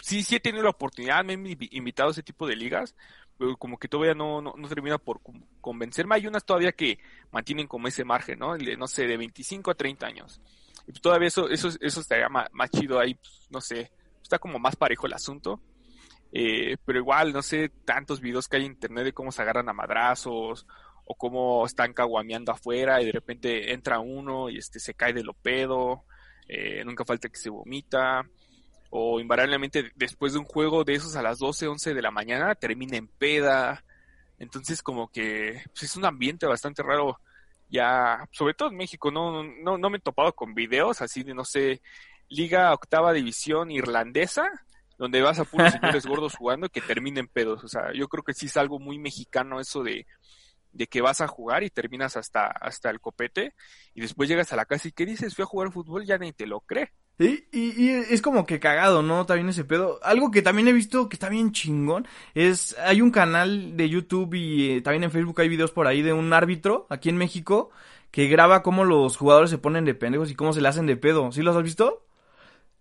sí, 0.00 0.22
sí 0.22 0.36
he 0.36 0.40
tenido 0.40 0.64
la 0.64 0.70
oportunidad, 0.70 1.24
me 1.24 1.34
he 1.34 1.56
invitado 1.70 2.08
a 2.08 2.12
ese 2.12 2.22
tipo 2.22 2.46
de 2.46 2.56
ligas, 2.56 2.94
pero 3.38 3.56
como 3.56 3.78
que 3.78 3.88
todavía 3.88 4.14
no, 4.14 4.40
no, 4.42 4.68
termina 4.68 4.98
por 4.98 5.20
convencerme. 5.60 6.16
Hay 6.16 6.26
unas 6.26 6.44
todavía 6.44 6.72
que 6.72 6.98
mantienen 7.30 7.66
como 7.66 7.88
ese 7.88 8.04
margen, 8.04 8.38
¿no? 8.38 8.56
no 8.56 8.86
sé, 8.86 9.06
de 9.06 9.16
25 9.16 9.70
a 9.70 9.74
30 9.74 10.06
años. 10.06 10.40
Y 10.86 10.92
pues 10.92 11.00
todavía 11.00 11.28
eso, 11.28 11.48
eso, 11.48 11.68
eso 11.80 12.00
estaría 12.00 12.28
más, 12.28 12.70
chido 12.70 12.98
ahí, 12.98 13.14
pues, 13.14 13.46
no 13.50 13.60
sé, 13.60 13.92
está 14.20 14.38
como 14.38 14.58
más 14.58 14.76
parejo 14.76 15.06
el 15.06 15.14
asunto. 15.14 15.60
Eh, 16.34 16.76
pero 16.84 16.98
igual, 16.98 17.32
no 17.32 17.42
sé, 17.42 17.68
tantos 17.84 18.20
videos 18.20 18.48
que 18.48 18.56
hay 18.56 18.64
en 18.64 18.72
internet 18.72 19.04
de 19.04 19.12
cómo 19.12 19.30
se 19.30 19.42
agarran 19.42 19.68
a 19.68 19.74
madrazos 19.74 20.66
o 21.04 21.14
cómo 21.14 21.66
están 21.66 21.92
caguameando 21.92 22.52
afuera 22.52 23.00
y 23.00 23.06
de 23.06 23.12
repente 23.12 23.72
entra 23.72 24.00
uno 24.00 24.48
y 24.50 24.58
este 24.58 24.78
se 24.78 24.94
cae 24.94 25.12
de 25.12 25.24
lo 25.24 25.34
pedo, 25.34 26.04
eh, 26.48 26.84
nunca 26.84 27.04
falta 27.04 27.28
que 27.28 27.38
se 27.38 27.50
vomita 27.50 28.26
o 28.90 29.20
invariablemente 29.20 29.90
después 29.94 30.34
de 30.34 30.38
un 30.38 30.44
juego 30.44 30.84
de 30.84 30.94
esos 30.94 31.16
a 31.16 31.22
las 31.22 31.38
12, 31.38 31.66
11 31.66 31.94
de 31.94 32.02
la 32.02 32.10
mañana 32.10 32.54
termina 32.54 32.96
en 32.96 33.08
peda. 33.08 33.84
Entonces 34.38 34.82
como 34.82 35.08
que 35.08 35.62
pues, 35.72 35.84
es 35.84 35.96
un 35.96 36.04
ambiente 36.04 36.46
bastante 36.46 36.82
raro 36.82 37.18
ya, 37.70 38.28
sobre 38.32 38.52
todo 38.52 38.68
en 38.68 38.76
México, 38.76 39.10
no, 39.10 39.42
no, 39.42 39.78
no 39.78 39.90
me 39.90 39.96
he 39.96 40.00
topado 40.00 40.34
con 40.34 40.54
videos 40.54 41.00
así 41.00 41.22
de, 41.22 41.32
no 41.32 41.44
sé, 41.44 41.80
Liga 42.28 42.72
Octava 42.74 43.14
División 43.14 43.70
Irlandesa, 43.70 44.46
donde 44.98 45.22
vas 45.22 45.38
a 45.38 45.44
puros 45.44 45.72
señores 45.72 46.04
gordos 46.04 46.34
jugando 46.36 46.68
que 46.68 46.82
terminen 46.82 47.28
pedos. 47.28 47.64
O 47.64 47.68
sea, 47.68 47.94
yo 47.94 48.08
creo 48.08 48.22
que 48.22 48.34
sí 48.34 48.44
es 48.46 48.58
algo 48.58 48.78
muy 48.78 48.98
mexicano 48.98 49.58
eso 49.58 49.82
de, 49.82 50.06
de 50.72 50.86
que 50.86 51.00
vas 51.00 51.20
a 51.20 51.28
jugar 51.28 51.62
y 51.62 51.70
terminas 51.70 52.16
hasta, 52.16 52.46
hasta 52.46 52.90
el 52.90 53.00
copete 53.00 53.54
y 53.94 54.00
después 54.00 54.28
llegas 54.28 54.52
a 54.52 54.56
la 54.56 54.64
casa 54.64 54.88
y 54.88 54.92
¿qué 54.92 55.06
dices? 55.06 55.34
Fui 55.34 55.42
a 55.42 55.46
jugar 55.46 55.72
fútbol, 55.72 56.04
ya 56.04 56.18
ni 56.18 56.32
te 56.32 56.46
lo 56.46 56.60
cree. 56.60 56.92
Y, 57.18 57.44
y, 57.52 57.90
es 57.90 58.22
como 58.22 58.46
que 58.46 58.58
cagado, 58.58 59.02
¿no? 59.02 59.26
También 59.26 59.48
ese 59.48 59.64
pedo. 59.64 60.00
Algo 60.02 60.30
que 60.30 60.42
también 60.42 60.66
he 60.68 60.72
visto 60.72 61.08
que 61.08 61.16
está 61.16 61.28
bien 61.28 61.52
chingón 61.52 62.08
es, 62.34 62.76
hay 62.78 63.00
un 63.00 63.10
canal 63.10 63.76
de 63.76 63.88
YouTube 63.88 64.34
y 64.34 64.72
eh, 64.72 64.80
también 64.80 65.04
en 65.04 65.12
Facebook 65.12 65.40
hay 65.40 65.48
videos 65.48 65.70
por 65.70 65.86
ahí 65.86 66.02
de 66.02 66.12
un 66.12 66.32
árbitro 66.32 66.86
aquí 66.90 67.10
en 67.10 67.18
México 67.18 67.70
que 68.10 68.28
graba 68.28 68.62
cómo 68.62 68.84
los 68.84 69.16
jugadores 69.16 69.50
se 69.50 69.58
ponen 69.58 69.84
de 69.84 69.94
pendejos 69.94 70.30
y 70.30 70.34
cómo 70.34 70.52
se 70.52 70.60
le 70.60 70.68
hacen 70.68 70.86
de 70.86 70.96
pedo. 70.96 71.30
¿Sí 71.32 71.42
los 71.42 71.56
has 71.56 71.62
visto? 71.62 72.04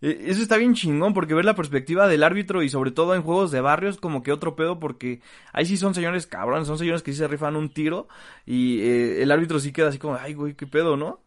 E, 0.01 0.25
eso 0.27 0.41
está 0.41 0.57
bien 0.57 0.73
chingón 0.73 1.13
porque 1.13 1.33
ver 1.33 1.45
la 1.45 1.55
perspectiva 1.55 2.07
del 2.07 2.23
árbitro 2.23 2.63
y 2.63 2.69
sobre 2.69 2.91
todo 2.91 3.15
en 3.15 3.21
juegos 3.21 3.51
de 3.51 3.61
barrios 3.61 3.97
como 3.97 4.23
que 4.23 4.31
otro 4.31 4.55
pedo 4.55 4.79
porque 4.79 5.21
ahí 5.53 5.65
sí 5.65 5.77
son 5.77 5.93
señores 5.93 6.27
cabrones, 6.27 6.67
son 6.67 6.77
señores 6.77 7.03
que 7.03 7.11
sí 7.11 7.19
se 7.19 7.27
rifan 7.27 7.55
un 7.55 7.69
tiro 7.69 8.07
y 8.45 8.81
eh, 8.81 9.23
el 9.23 9.31
árbitro 9.31 9.59
sí 9.59 9.71
queda 9.71 9.89
así 9.89 9.99
como, 9.99 10.15
ay 10.15 10.33
güey, 10.33 10.55
qué 10.55 10.67
pedo, 10.67 10.97
¿no? 10.97 11.21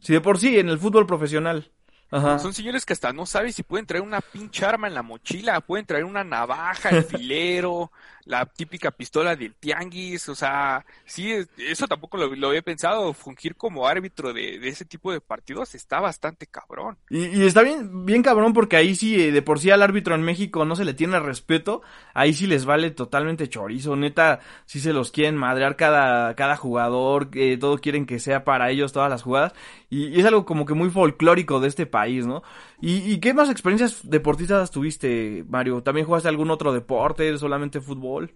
Sí, 0.00 0.12
de 0.12 0.20
por 0.20 0.38
sí, 0.38 0.58
en 0.58 0.68
el 0.68 0.78
fútbol 0.78 1.06
profesional. 1.06 1.70
Son 2.10 2.52
señores 2.52 2.84
que 2.84 2.92
hasta 2.92 3.12
no 3.12 3.24
saben 3.24 3.52
si 3.52 3.62
pueden 3.62 3.86
traer 3.86 4.02
una 4.02 4.20
pinche 4.20 4.64
arma 4.66 4.88
en 4.88 4.94
la 4.94 5.02
mochila, 5.02 5.60
pueden 5.60 5.86
traer 5.86 6.04
una 6.04 6.24
navaja, 6.24 6.90
el 6.90 7.04
filero, 7.04 7.92
la 8.30 8.46
típica 8.46 8.92
pistola 8.92 9.34
del 9.34 9.54
tianguis, 9.56 10.28
o 10.28 10.36
sea, 10.36 10.86
sí, 11.04 11.34
eso 11.58 11.88
tampoco 11.88 12.16
lo, 12.16 12.48
había 12.48 12.62
pensado, 12.62 13.12
fungir 13.12 13.56
como 13.56 13.88
árbitro 13.88 14.32
de, 14.32 14.60
de, 14.60 14.68
ese 14.68 14.84
tipo 14.84 15.10
de 15.12 15.20
partidos 15.20 15.74
está 15.74 15.98
bastante 15.98 16.46
cabrón. 16.46 16.96
Y, 17.08 17.26
y, 17.26 17.44
está 17.44 17.62
bien, 17.62 18.06
bien 18.06 18.22
cabrón 18.22 18.52
porque 18.52 18.76
ahí 18.76 18.94
sí, 18.94 19.20
eh, 19.20 19.32
de 19.32 19.42
por 19.42 19.58
sí 19.58 19.72
al 19.72 19.82
árbitro 19.82 20.14
en 20.14 20.22
México 20.22 20.64
no 20.64 20.76
se 20.76 20.84
le 20.84 20.94
tiene 20.94 21.18
respeto, 21.18 21.82
ahí 22.14 22.32
sí 22.32 22.46
les 22.46 22.64
vale 22.64 22.92
totalmente 22.92 23.48
chorizo, 23.48 23.96
neta, 23.96 24.38
sí 24.64 24.78
se 24.78 24.92
los 24.92 25.10
quieren 25.10 25.36
madrear 25.36 25.74
cada, 25.74 26.36
cada 26.36 26.54
jugador, 26.54 27.30
que 27.30 27.58
todo 27.58 27.78
quieren 27.78 28.06
que 28.06 28.20
sea 28.20 28.44
para 28.44 28.70
ellos 28.70 28.92
todas 28.92 29.10
las 29.10 29.22
jugadas, 29.22 29.54
y 29.88 30.20
es 30.20 30.24
algo 30.24 30.44
como 30.44 30.66
que 30.66 30.74
muy 30.74 30.90
folclórico 30.90 31.58
de 31.58 31.66
este 31.66 31.84
país, 31.84 32.26
¿no? 32.26 32.44
¿Y, 32.80 33.12
¿Y 33.12 33.20
qué 33.20 33.34
más 33.34 33.50
experiencias 33.50 34.08
deportistas 34.08 34.70
tuviste, 34.70 35.44
Mario? 35.48 35.82
¿También 35.82 36.06
jugaste 36.06 36.28
algún 36.28 36.50
otro 36.50 36.72
deporte, 36.72 37.36
solamente 37.36 37.80
fútbol? 37.80 38.34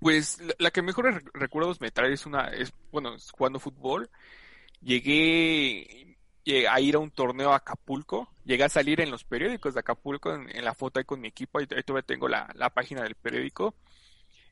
Pues 0.00 0.38
la, 0.58 0.70
que 0.70 0.82
mejores 0.82 1.22
recuerdos 1.32 1.80
me 1.80 1.90
trae 1.90 2.12
es 2.12 2.26
una, 2.26 2.48
es, 2.48 2.72
bueno, 2.92 3.16
jugando 3.32 3.58
fútbol. 3.58 4.10
Llegué, 4.80 6.16
a 6.70 6.80
ir 6.80 6.94
a 6.94 6.98
un 6.98 7.10
torneo 7.10 7.52
a 7.52 7.56
Acapulco. 7.56 8.28
Llegué 8.44 8.64
a 8.64 8.68
salir 8.68 9.00
en 9.00 9.10
los 9.10 9.24
periódicos 9.24 9.74
de 9.74 9.80
Acapulco, 9.80 10.32
en, 10.32 10.54
en 10.54 10.64
la 10.64 10.74
foto 10.74 10.98
ahí 11.00 11.04
con 11.04 11.20
mi 11.20 11.28
equipo. 11.28 11.58
Ahí, 11.58 11.66
ahí 11.74 11.82
todavía 11.82 12.06
tengo 12.06 12.28
la, 12.28 12.48
la, 12.54 12.70
página 12.70 13.02
del 13.02 13.16
periódico. 13.16 13.74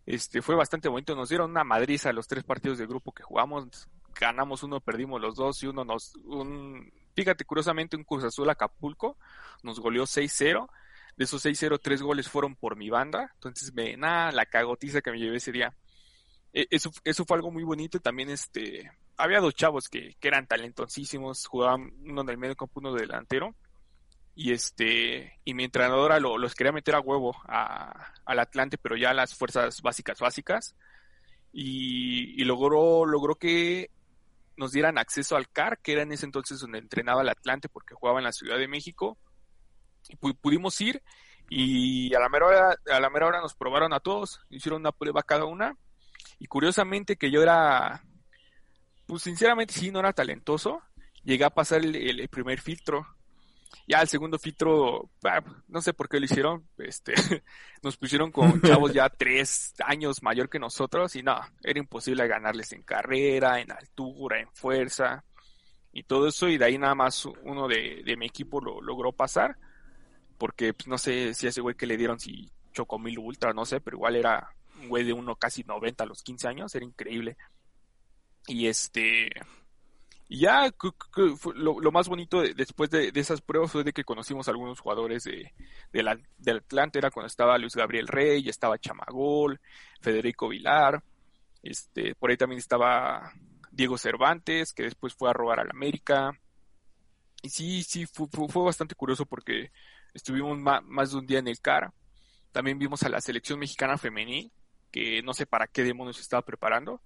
Este, 0.04 0.42
fue 0.42 0.56
bastante 0.56 0.88
bonito. 0.88 1.14
Nos 1.14 1.28
dieron 1.28 1.50
una 1.50 1.64
madriza 1.64 2.12
los 2.12 2.26
tres 2.26 2.42
partidos 2.42 2.78
de 2.78 2.86
grupo 2.86 3.12
que 3.12 3.22
jugamos. 3.22 3.88
Ganamos 4.18 4.62
uno, 4.62 4.80
perdimos 4.80 5.20
los 5.20 5.36
dos 5.36 5.62
y 5.62 5.66
uno 5.66 5.84
nos, 5.84 6.16
un, 6.24 6.90
fíjate, 7.16 7.44
curiosamente 7.44 7.96
un 7.96 8.04
Cruz 8.04 8.22
Azul 8.22 8.48
Acapulco 8.48 9.16
nos 9.64 9.80
goleó 9.80 10.04
6-0 10.04 10.68
de 11.16 11.24
esos 11.24 11.44
6-0, 11.44 11.80
tres 11.82 12.02
goles 12.02 12.28
fueron 12.28 12.54
por 12.54 12.76
mi 12.76 12.90
banda. 12.90 13.30
Entonces, 13.34 13.72
me, 13.74 13.96
nada, 13.96 14.32
la 14.32 14.46
cagotiza 14.46 15.00
que 15.00 15.10
me 15.10 15.18
llevé 15.18 15.38
ese 15.38 15.52
día. 15.52 15.74
E, 16.52 16.66
eso, 16.70 16.90
eso 17.04 17.24
fue 17.24 17.36
algo 17.36 17.50
muy 17.50 17.64
bonito. 17.64 18.00
También, 18.00 18.28
este, 18.28 18.90
había 19.16 19.40
dos 19.40 19.54
chavos 19.54 19.88
que, 19.88 20.14
que 20.20 20.28
eran 20.28 20.46
talentosísimos. 20.46 21.46
Jugaban 21.46 21.92
uno 22.04 22.20
en 22.20 22.28
el 22.28 22.38
medio 22.38 22.56
campo, 22.56 22.80
uno 22.80 22.92
delantero. 22.92 23.54
Y 24.34 24.52
este, 24.52 25.40
y 25.44 25.54
mi 25.54 25.64
entrenadora 25.64 26.20
lo, 26.20 26.36
los 26.36 26.54
quería 26.54 26.72
meter 26.72 26.94
a 26.94 27.00
huevo 27.00 27.34
a, 27.46 28.12
al 28.26 28.38
Atlante, 28.38 28.76
pero 28.76 28.94
ya 28.94 29.14
las 29.14 29.34
fuerzas 29.34 29.80
básicas 29.80 30.20
básicas. 30.20 30.76
Y, 31.50 32.40
y 32.40 32.44
logró, 32.44 33.06
logró 33.06 33.36
que 33.36 33.90
nos 34.56 34.72
dieran 34.72 34.98
acceso 34.98 35.36
al 35.36 35.48
CAR, 35.50 35.78
que 35.78 35.92
era 35.92 36.02
en 36.02 36.12
ese 36.12 36.26
entonces 36.26 36.60
donde 36.60 36.78
entrenaba 36.78 37.22
el 37.22 37.28
Atlante 37.28 37.68
porque 37.68 37.94
jugaba 37.94 38.18
en 38.18 38.24
la 38.24 38.32
Ciudad 38.32 38.58
de 38.58 38.68
México 38.68 39.18
pudimos 40.40 40.80
ir 40.80 41.02
y 41.48 42.14
a 42.14 42.20
la 42.20 42.28
mera 42.28 42.46
hora, 42.46 42.76
a 42.92 43.00
la 43.00 43.10
mera 43.10 43.26
hora 43.26 43.40
nos 43.40 43.54
probaron 43.54 43.92
a 43.92 44.00
todos, 44.00 44.40
hicieron 44.50 44.80
una 44.80 44.92
prueba 44.92 45.22
cada 45.22 45.44
una 45.44 45.76
y 46.38 46.46
curiosamente 46.46 47.16
que 47.16 47.30
yo 47.30 47.42
era, 47.42 48.04
pues 49.06 49.22
sinceramente 49.22 49.74
sí, 49.74 49.90
no 49.90 50.00
era 50.00 50.12
talentoso, 50.12 50.82
llegué 51.24 51.44
a 51.44 51.50
pasar 51.50 51.84
el 51.84 52.28
primer 52.28 52.60
filtro. 52.60 53.06
Ya 53.86 54.00
el 54.00 54.08
segundo 54.08 54.38
filtro, 54.38 55.10
no 55.68 55.80
sé 55.80 55.92
por 55.92 56.08
qué 56.08 56.18
lo 56.18 56.26
hicieron, 56.26 56.68
este, 56.78 57.14
nos 57.82 57.96
pusieron 57.96 58.32
con 58.32 58.60
chavos 58.62 58.92
ya 58.92 59.08
tres 59.08 59.74
años 59.84 60.22
mayor 60.22 60.48
que 60.48 60.58
nosotros 60.58 61.14
y 61.16 61.22
no, 61.22 61.38
era 61.62 61.78
imposible 61.78 62.26
ganarles 62.26 62.72
en 62.72 62.82
carrera, 62.82 63.60
en 63.60 63.70
altura, 63.70 64.40
en 64.40 64.48
fuerza 64.52 65.24
y 65.92 66.02
todo 66.02 66.28
eso 66.28 66.48
y 66.48 66.58
de 66.58 66.64
ahí 66.64 66.78
nada 66.78 66.94
más 66.94 67.26
uno 67.42 67.68
de, 67.68 68.02
de 68.04 68.16
mi 68.16 68.26
equipo 68.26 68.60
lo 68.60 68.80
logró 68.80 69.12
pasar 69.12 69.56
porque 70.38 70.74
pues, 70.74 70.86
no 70.86 70.98
sé 70.98 71.34
si 71.34 71.46
ese 71.46 71.60
güey 71.60 71.74
que 71.74 71.86
le 71.86 71.96
dieron 71.96 72.20
si 72.20 72.50
Chocomil 72.72 73.18
Ultra, 73.18 73.52
no 73.52 73.64
sé, 73.64 73.80
pero 73.80 73.96
igual 73.96 74.16
era 74.16 74.50
un 74.80 74.88
güey 74.88 75.04
de 75.04 75.12
uno 75.12 75.36
casi 75.36 75.64
90 75.64 76.04
a 76.04 76.06
los 76.06 76.22
15 76.22 76.48
años, 76.48 76.74
era 76.74 76.84
increíble. 76.84 77.36
Y 78.46 78.66
este, 78.66 79.30
y 80.28 80.40
ya 80.40 80.72
lo, 81.54 81.80
lo, 81.80 81.92
más 81.92 82.08
bonito 82.08 82.40
de, 82.40 82.54
después 82.54 82.90
de, 82.90 83.12
de, 83.12 83.20
esas 83.20 83.40
pruebas 83.40 83.70
fue 83.70 83.84
de 83.84 83.92
que 83.92 84.04
conocimos 84.04 84.48
a 84.48 84.50
algunos 84.50 84.80
jugadores 84.80 85.24
de, 85.24 85.52
del 85.92 86.56
Atlante, 86.56 86.98
era 86.98 87.10
cuando 87.10 87.28
estaba 87.28 87.58
Luis 87.58 87.76
Gabriel 87.76 88.08
Rey, 88.08 88.48
estaba 88.48 88.78
Chamagol, 88.78 89.60
Federico 90.00 90.48
Vilar, 90.48 91.02
este, 91.62 92.14
por 92.14 92.30
ahí 92.30 92.36
también 92.36 92.58
estaba 92.58 93.32
Diego 93.70 93.98
Cervantes, 93.98 94.72
que 94.72 94.84
después 94.84 95.14
fue 95.14 95.30
a 95.30 95.32
robar 95.32 95.60
al 95.60 95.70
América. 95.70 96.32
Y 97.42 97.50
sí, 97.50 97.82
sí, 97.82 98.06
fue, 98.06 98.26
fue 98.30 98.64
bastante 98.64 98.94
curioso 98.94 99.26
porque 99.26 99.70
estuvimos 100.14 100.58
más, 100.58 100.82
más 100.84 101.10
de 101.10 101.18
un 101.18 101.26
día 101.26 101.38
en 101.38 101.48
el 101.48 101.60
CAR. 101.60 101.92
También 102.52 102.78
vimos 102.78 103.02
a 103.02 103.08
la 103.08 103.20
selección 103.20 103.58
mexicana 103.58 103.98
femenil, 103.98 104.50
que 104.90 105.22
no 105.22 105.34
sé 105.34 105.46
para 105.46 105.66
qué 105.66 105.84
demonios 105.84 106.18
estaba 106.20 106.42
preparando. 106.42 107.02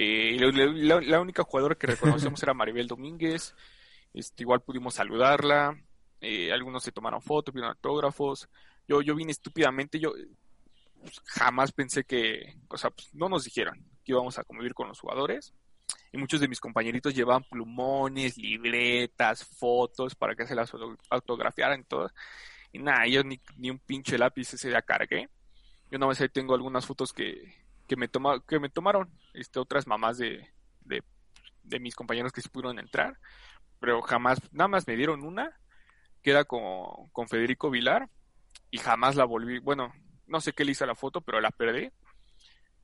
Eh, 0.00 0.36
la, 0.38 1.20
única 1.20 1.42
jugadora 1.42 1.74
que 1.74 1.88
reconocemos 1.88 2.40
era 2.40 2.54
Maribel 2.54 2.86
Domínguez. 2.86 3.56
Este, 4.14 4.44
igual 4.44 4.60
pudimos 4.60 4.94
saludarla. 4.94 5.76
Eh, 6.20 6.52
algunos 6.52 6.84
se 6.84 6.92
tomaron 6.92 7.20
fotos, 7.20 7.52
vieron 7.52 7.70
autógrafos. 7.70 8.48
Yo, 8.86 9.02
yo 9.02 9.16
vine 9.16 9.32
estúpidamente, 9.32 9.98
yo 9.98 10.12
pues, 11.00 11.20
jamás 11.24 11.72
pensé 11.72 12.04
que, 12.04 12.58
o 12.68 12.78
sea, 12.78 12.90
pues, 12.90 13.12
no 13.12 13.28
nos 13.28 13.42
dijeron 13.42 13.76
que 14.04 14.12
íbamos 14.12 14.38
a 14.38 14.44
convivir 14.44 14.72
con 14.72 14.86
los 14.86 15.00
jugadores. 15.00 15.52
Y 16.12 16.18
muchos 16.18 16.40
de 16.40 16.46
mis 16.46 16.60
compañeritos 16.60 17.12
llevaban 17.12 17.42
plumones, 17.42 18.38
libretas, 18.38 19.44
fotos 19.44 20.14
para 20.14 20.36
que 20.36 20.46
se 20.46 20.54
las 20.54 20.70
autografiaran 21.10 21.80
y 21.80 21.84
todo. 21.84 22.08
Y 22.70 22.78
nada, 22.78 23.04
yo 23.08 23.24
ni, 23.24 23.40
ni 23.56 23.70
un 23.70 23.80
pinche 23.80 24.16
lápiz 24.16 24.54
ese 24.54 24.68
día 24.68 24.80
cargué. 24.80 25.28
Yo 25.90 25.98
más 25.98 26.20
ahí 26.20 26.28
tengo 26.28 26.54
algunas 26.54 26.86
fotos 26.86 27.12
que, 27.12 27.52
que 27.88 27.96
me 27.96 28.06
toma, 28.06 28.44
que 28.46 28.60
me 28.60 28.68
tomaron 28.68 29.10
este 29.34 29.58
otras 29.58 29.86
mamás 29.86 30.18
de, 30.18 30.46
de, 30.82 31.02
de 31.64 31.80
mis 31.80 31.96
compañeros 31.96 32.32
que 32.32 32.42
se 32.42 32.50
pudieron 32.50 32.78
entrar, 32.78 33.18
pero 33.80 34.02
jamás, 34.02 34.40
nada 34.52 34.68
más 34.68 34.86
me 34.86 34.94
dieron 34.94 35.24
una, 35.24 35.58
que 36.22 36.30
era 36.30 36.44
con, 36.44 37.08
con 37.10 37.28
Federico 37.28 37.70
Vilar, 37.70 38.08
y 38.70 38.78
jamás 38.78 39.16
la 39.16 39.24
volví, 39.24 39.58
bueno, 39.58 39.92
no 40.26 40.40
sé 40.40 40.52
qué 40.52 40.64
le 40.64 40.72
hice 40.72 40.84
a 40.84 40.88
la 40.88 40.94
foto, 40.94 41.22
pero 41.22 41.40
la 41.40 41.50
perdí, 41.50 41.90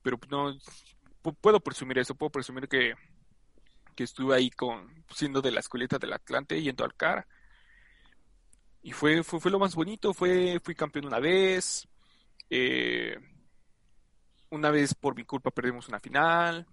pero 0.02 0.18
no, 0.30 0.56
puedo 1.40 1.60
presumir 1.60 1.98
eso, 1.98 2.14
puedo 2.14 2.30
presumir 2.30 2.66
que, 2.66 2.94
que 3.94 4.04
estuve 4.04 4.34
ahí 4.34 4.50
con, 4.50 5.04
siendo 5.14 5.42
de 5.42 5.50
la 5.50 5.60
escuelita 5.60 5.98
del 5.98 6.14
Atlante, 6.14 6.60
yendo 6.60 6.84
al 6.84 6.94
CAR, 6.94 7.26
y 8.82 8.92
fue, 8.92 9.22
fue, 9.22 9.38
fue 9.38 9.50
lo 9.50 9.58
más 9.58 9.74
bonito, 9.74 10.14
fue, 10.14 10.60
fui 10.62 10.74
campeón 10.74 11.06
una 11.06 11.18
vez, 11.18 11.86
eh, 12.48 13.18
una 14.54 14.70
vez 14.70 14.94
por 14.94 15.16
mi 15.16 15.24
culpa 15.24 15.50
perdimos 15.50 15.88
una 15.88 16.00
final, 16.00 16.66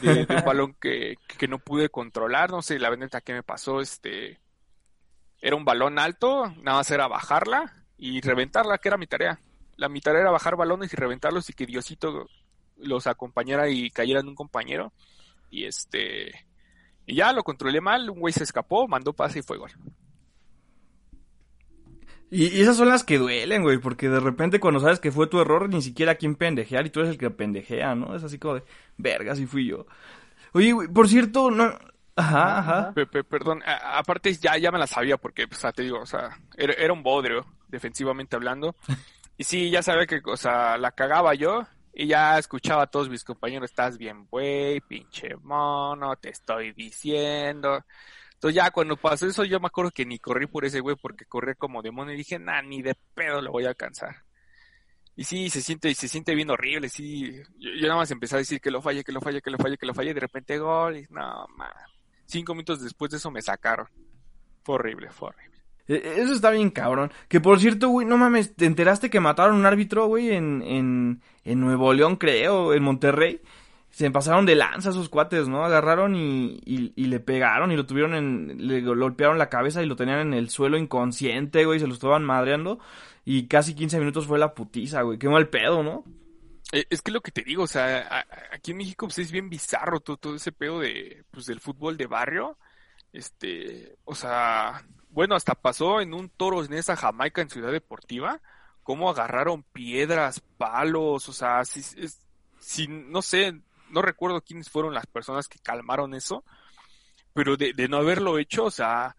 de, 0.00 0.26
de 0.26 0.36
un 0.36 0.44
balón 0.46 0.74
que, 0.80 1.16
que, 1.38 1.48
no 1.48 1.58
pude 1.58 1.88
controlar, 1.88 2.50
no 2.50 2.62
sé, 2.62 2.78
la 2.78 2.90
verdad 2.90 3.22
que 3.22 3.32
me 3.32 3.42
pasó, 3.42 3.80
este, 3.80 4.40
era 5.40 5.56
un 5.56 5.64
balón 5.64 5.98
alto, 5.98 6.46
nada 6.62 6.78
más 6.78 6.90
era 6.90 7.08
bajarla 7.08 7.84
y 7.98 8.20
reventarla, 8.20 8.78
que 8.78 8.88
era 8.88 8.96
mi 8.96 9.06
tarea. 9.06 9.40
La 9.76 9.88
mi 9.88 10.00
tarea 10.00 10.20
era 10.20 10.30
bajar 10.30 10.56
balones 10.56 10.92
y 10.92 10.96
reventarlos 10.96 11.48
y 11.50 11.52
que 11.52 11.66
Diosito 11.66 12.28
los 12.76 13.06
acompañara 13.06 13.68
y 13.68 13.90
cayera 13.90 14.20
en 14.20 14.28
un 14.28 14.34
compañero. 14.34 14.92
Y 15.50 15.64
este, 15.64 16.46
y 17.06 17.16
ya 17.16 17.32
lo 17.32 17.42
controlé 17.42 17.80
mal, 17.80 18.08
un 18.08 18.20
güey 18.20 18.32
se 18.32 18.44
escapó, 18.44 18.86
mandó 18.86 19.12
pase 19.12 19.40
y 19.40 19.42
fue 19.42 19.58
gol. 19.58 19.72
Y, 22.34 22.46
y, 22.46 22.62
esas 22.62 22.78
son 22.78 22.88
las 22.88 23.04
que 23.04 23.18
duelen, 23.18 23.62
güey, 23.62 23.76
porque 23.76 24.08
de 24.08 24.18
repente 24.18 24.58
cuando 24.58 24.80
sabes 24.80 25.00
que 25.00 25.12
fue 25.12 25.26
tu 25.26 25.38
error, 25.38 25.68
ni 25.68 25.82
siquiera 25.82 26.12
a 26.12 26.14
quién 26.14 26.34
pendejear 26.34 26.86
y 26.86 26.90
tú 26.90 27.00
eres 27.00 27.12
el 27.12 27.18
que 27.18 27.28
pendejea, 27.28 27.94
¿no? 27.94 28.16
Es 28.16 28.24
así 28.24 28.38
como 28.38 28.54
de, 28.54 28.62
verga, 28.96 29.36
si 29.36 29.44
fui 29.44 29.66
yo. 29.66 29.86
Oye, 30.54 30.72
güey, 30.72 30.88
por 30.88 31.08
cierto, 31.08 31.50
no... 31.50 31.78
Ajá, 32.16 32.58
ajá. 32.58 32.92
Pepe, 32.94 33.22
perdón, 33.22 33.62
a, 33.66 33.98
aparte 33.98 34.32
ya, 34.32 34.56
ya 34.56 34.70
me 34.70 34.78
la 34.78 34.86
sabía 34.86 35.18
porque, 35.18 35.46
pues, 35.46 35.60
te 35.74 35.82
digo, 35.82 36.00
o 36.00 36.06
sea, 36.06 36.38
era, 36.56 36.72
era 36.72 36.94
un 36.94 37.02
bodrio, 37.02 37.44
defensivamente 37.68 38.34
hablando. 38.34 38.76
Y 39.38 39.44
sí, 39.44 39.70
ya 39.70 39.82
sabía 39.82 40.06
que, 40.06 40.20
o 40.24 40.36
sea, 40.36 40.76
la 40.76 40.92
cagaba 40.92 41.34
yo 41.34 41.66
y 41.92 42.06
ya 42.06 42.38
escuchaba 42.38 42.84
a 42.84 42.86
todos 42.86 43.08
mis 43.08 43.24
compañeros, 43.24 43.70
estás 43.70 43.98
bien, 43.98 44.26
güey, 44.30 44.80
pinche 44.82 45.34
mono, 45.42 46.14
te 46.16 46.28
estoy 46.28 46.72
diciendo. 46.72 47.84
Entonces 48.42 48.56
ya 48.56 48.72
cuando 48.72 48.96
pasó 48.96 49.28
eso 49.28 49.44
yo 49.44 49.60
me 49.60 49.68
acuerdo 49.68 49.92
que 49.92 50.04
ni 50.04 50.18
corrí 50.18 50.48
por 50.48 50.64
ese 50.64 50.80
güey 50.80 50.96
porque 51.00 51.26
corría 51.26 51.54
como 51.54 51.80
demonio 51.80 52.12
y 52.12 52.16
dije, 52.16 52.40
nah, 52.40 52.60
ni 52.60 52.82
de 52.82 52.96
pedo 53.14 53.40
lo 53.40 53.52
voy 53.52 53.66
a 53.66 53.68
alcanzar. 53.68 54.16
Y 55.14 55.22
sí, 55.22 55.48
se 55.48 55.60
siente, 55.60 55.94
se 55.94 56.08
siente 56.08 56.34
bien 56.34 56.50
horrible, 56.50 56.88
sí. 56.88 57.40
Yo, 57.56 57.86
nada 57.86 57.98
más 57.98 58.10
empecé 58.10 58.34
a 58.34 58.38
decir 58.38 58.60
que 58.60 58.72
lo 58.72 58.82
falle, 58.82 59.04
que 59.04 59.12
lo 59.12 59.20
falle, 59.20 59.40
que 59.40 59.50
lo 59.50 59.58
falle, 59.58 59.78
que 59.78 59.86
lo 59.86 59.94
falle, 59.94 60.10
y 60.10 60.14
de 60.14 60.20
repente 60.20 60.58
gol, 60.58 60.96
y 60.96 61.06
no, 61.10 61.46
man. 61.56 61.70
Cinco 62.26 62.54
minutos 62.54 62.82
después 62.82 63.12
de 63.12 63.18
eso 63.18 63.30
me 63.30 63.42
sacaron. 63.42 63.86
Fue 64.64 64.74
horrible, 64.74 65.10
fue 65.12 65.28
horrible. 65.28 65.58
Eso 65.86 66.32
está 66.32 66.50
bien 66.50 66.70
cabrón. 66.70 67.12
Que 67.28 67.40
por 67.40 67.60
cierto, 67.60 67.90
güey, 67.90 68.08
no 68.08 68.18
mames, 68.18 68.56
¿te 68.56 68.66
enteraste 68.66 69.08
que 69.08 69.20
mataron 69.20 69.54
a 69.54 69.58
un 69.60 69.66
árbitro, 69.66 70.06
güey, 70.06 70.32
en, 70.32 70.62
en, 70.62 71.22
en 71.44 71.60
Nuevo 71.60 71.94
León, 71.94 72.16
creo, 72.16 72.74
en 72.74 72.82
Monterrey? 72.82 73.40
Se 73.92 74.10
pasaron 74.10 74.46
de 74.46 74.56
lanza 74.56 74.90
esos 74.90 75.08
cuates, 75.08 75.48
¿no? 75.48 75.64
Agarraron 75.64 76.16
y, 76.16 76.60
y, 76.64 76.92
y, 76.96 77.04
le 77.06 77.20
pegaron 77.20 77.70
y 77.70 77.76
lo 77.76 77.86
tuvieron 77.86 78.14
en, 78.14 78.66
le 78.66 78.80
golpearon 78.80 79.38
la 79.38 79.50
cabeza 79.50 79.82
y 79.82 79.86
lo 79.86 79.96
tenían 79.96 80.18
en 80.20 80.34
el 80.34 80.48
suelo 80.50 80.78
inconsciente, 80.78 81.64
güey, 81.66 81.78
se 81.78 81.86
lo 81.86 81.94
estaban 81.94 82.24
madreando. 82.24 82.80
y 83.24 83.46
casi 83.46 83.74
15 83.74 83.98
minutos 83.98 84.26
fue 84.26 84.38
la 84.38 84.54
putiza, 84.54 85.02
güey. 85.02 85.18
Qué 85.18 85.28
mal 85.28 85.48
pedo, 85.48 85.82
¿no? 85.82 86.04
Eh, 86.72 86.86
es 86.88 87.02
que 87.02 87.12
lo 87.12 87.20
que 87.20 87.30
te 87.30 87.42
digo, 87.42 87.64
o 87.64 87.66
sea, 87.66 88.26
aquí 88.50 88.70
en 88.70 88.78
México 88.78 89.06
pues 89.06 89.18
es 89.18 89.30
bien 89.30 89.50
bizarro 89.50 90.00
todo, 90.00 90.16
todo 90.16 90.34
ese 90.36 90.52
pedo 90.52 90.80
de, 90.80 91.24
pues, 91.30 91.46
del 91.46 91.60
fútbol 91.60 91.98
de 91.98 92.06
barrio. 92.06 92.56
Este, 93.12 93.94
o 94.04 94.14
sea, 94.14 94.82
bueno, 95.10 95.34
hasta 95.34 95.54
pasó 95.54 96.00
en 96.00 96.14
un 96.14 96.30
toro 96.30 96.64
en 96.64 96.72
esa 96.72 96.96
Jamaica 96.96 97.42
en 97.42 97.50
Ciudad 97.50 97.70
Deportiva, 97.72 98.40
cómo 98.82 99.10
agarraron 99.10 99.62
piedras, 99.64 100.40
palos, 100.56 101.28
o 101.28 101.32
sea, 101.34 101.64
si, 101.66 101.82
si, 102.58 102.88
no 102.88 103.20
sé, 103.20 103.60
no 103.92 104.02
recuerdo 104.02 104.42
quiénes 104.42 104.70
fueron 104.70 104.94
las 104.94 105.06
personas 105.06 105.48
que 105.48 105.58
calmaron 105.58 106.14
eso, 106.14 106.44
pero 107.32 107.56
de, 107.56 107.72
de 107.72 107.88
no 107.88 107.98
haberlo 107.98 108.38
hecho, 108.38 108.64
o 108.64 108.70
sea, 108.70 109.16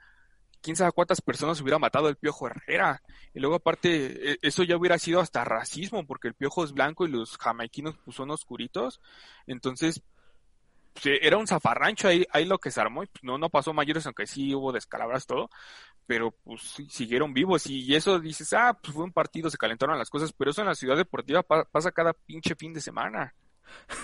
quién 0.63 0.75
sabe 0.77 0.93
cuántas 0.93 1.21
personas 1.21 1.61
hubiera 1.61 1.77
matado 1.77 2.07
el 2.09 2.15
Piojo 2.15 2.47
Herrera. 2.47 3.03
Y 3.35 3.39
luego 3.39 3.57
aparte, 3.57 4.31
e, 4.31 4.37
eso 4.41 4.63
ya 4.63 4.77
hubiera 4.77 4.97
sido 4.97 5.19
hasta 5.19 5.43
racismo, 5.43 6.07
porque 6.07 6.29
el 6.29 6.33
Piojo 6.33 6.63
es 6.63 6.71
blanco 6.71 7.05
y 7.05 7.09
los 7.09 7.37
jamaiquinos 7.37 7.95
pues, 8.03 8.15
son 8.15 8.31
oscuritos. 8.31 9.01
Entonces, 9.45 10.01
pues, 10.93 11.19
era 11.21 11.37
un 11.37 11.47
zafarrancho 11.47 12.07
ahí, 12.07 12.25
ahí 12.31 12.45
lo 12.45 12.59
que 12.59 12.71
se 12.71 12.79
armó. 12.79 13.03
Y, 13.03 13.07
pues, 13.07 13.23
no, 13.23 13.37
no 13.37 13.49
pasó 13.49 13.73
mayores, 13.73 14.05
aunque 14.05 14.25
sí 14.25 14.55
hubo 14.55 14.71
descalabras 14.71 15.27
todo. 15.27 15.49
Pero 16.07 16.31
pues 16.31 16.61
siguieron 16.89 17.33
vivos. 17.33 17.67
Y, 17.67 17.93
eso 17.93 18.19
dices, 18.19 18.53
ah, 18.53 18.77
pues 18.81 18.93
fue 18.93 19.03
un 19.03 19.13
partido, 19.13 19.49
se 19.49 19.57
calentaron 19.57 19.99
las 19.99 20.09
cosas. 20.09 20.31
Pero 20.33 20.51
eso 20.51 20.61
en 20.61 20.67
la 20.67 20.75
ciudad 20.75 20.95
deportiva 20.95 21.43
pasa 21.43 21.91
cada 21.91 22.13
pinche 22.13 22.55
fin 22.55 22.73
de 22.73 22.81
semana. 22.81 23.35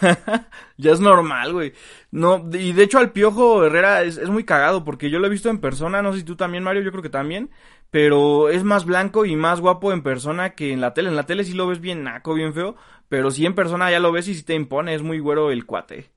ya 0.78 0.92
es 0.92 1.00
normal, 1.00 1.54
güey. 1.54 1.74
No, 2.12 2.50
y 2.51 2.74
de 2.74 2.84
hecho 2.84 3.00
al 3.00 3.12
Piojo 3.12 3.63
Herrera 3.63 4.04
es, 4.04 4.30
muy 4.30 4.44
cagado 4.44 4.84
porque 4.84 5.10
yo 5.10 5.20
lo 5.20 5.28
he 5.28 5.32
visto 5.32 5.50
en 5.50 5.60
persona, 5.60 6.01
no 6.01 6.12
sé 6.12 6.20
si 6.20 6.25
tú 6.25 6.36
también, 6.36 6.63
Mario, 6.63 6.82
yo 6.82 6.92
creo 6.92 7.04
que 7.04 7.10
también, 7.10 7.50
pero 7.92 8.50
es 8.50 8.63
más 8.63 8.86
blanco 8.86 9.25
y 9.25 9.36
más 9.36 9.62
guapo 9.62 9.92
en 9.92 10.04
persona 10.04 10.51
que 10.51 10.72
en 10.72 10.82
la 10.82 10.94
tele. 10.94 11.10
En 11.10 11.16
la 11.16 11.25
tele 11.25 11.44
sí 11.44 11.54
lo 11.54 11.68
ves 11.68 11.80
bien 11.80 12.04
naco, 12.04 12.34
bien 12.34 12.54
feo, 12.54 12.75
pero 13.08 13.32
sí 13.32 13.46
en 13.46 13.56
persona 13.56 13.92
ya 13.92 14.00
lo 14.00 14.12
ves 14.12 14.28
y 14.28 14.36
sí 14.36 14.44
te 14.44 14.56
impone, 14.56 14.96
es 14.96 15.01
muy 15.01 15.20
güero 15.20 15.51
el 15.51 15.66
cuate. 15.66 16.12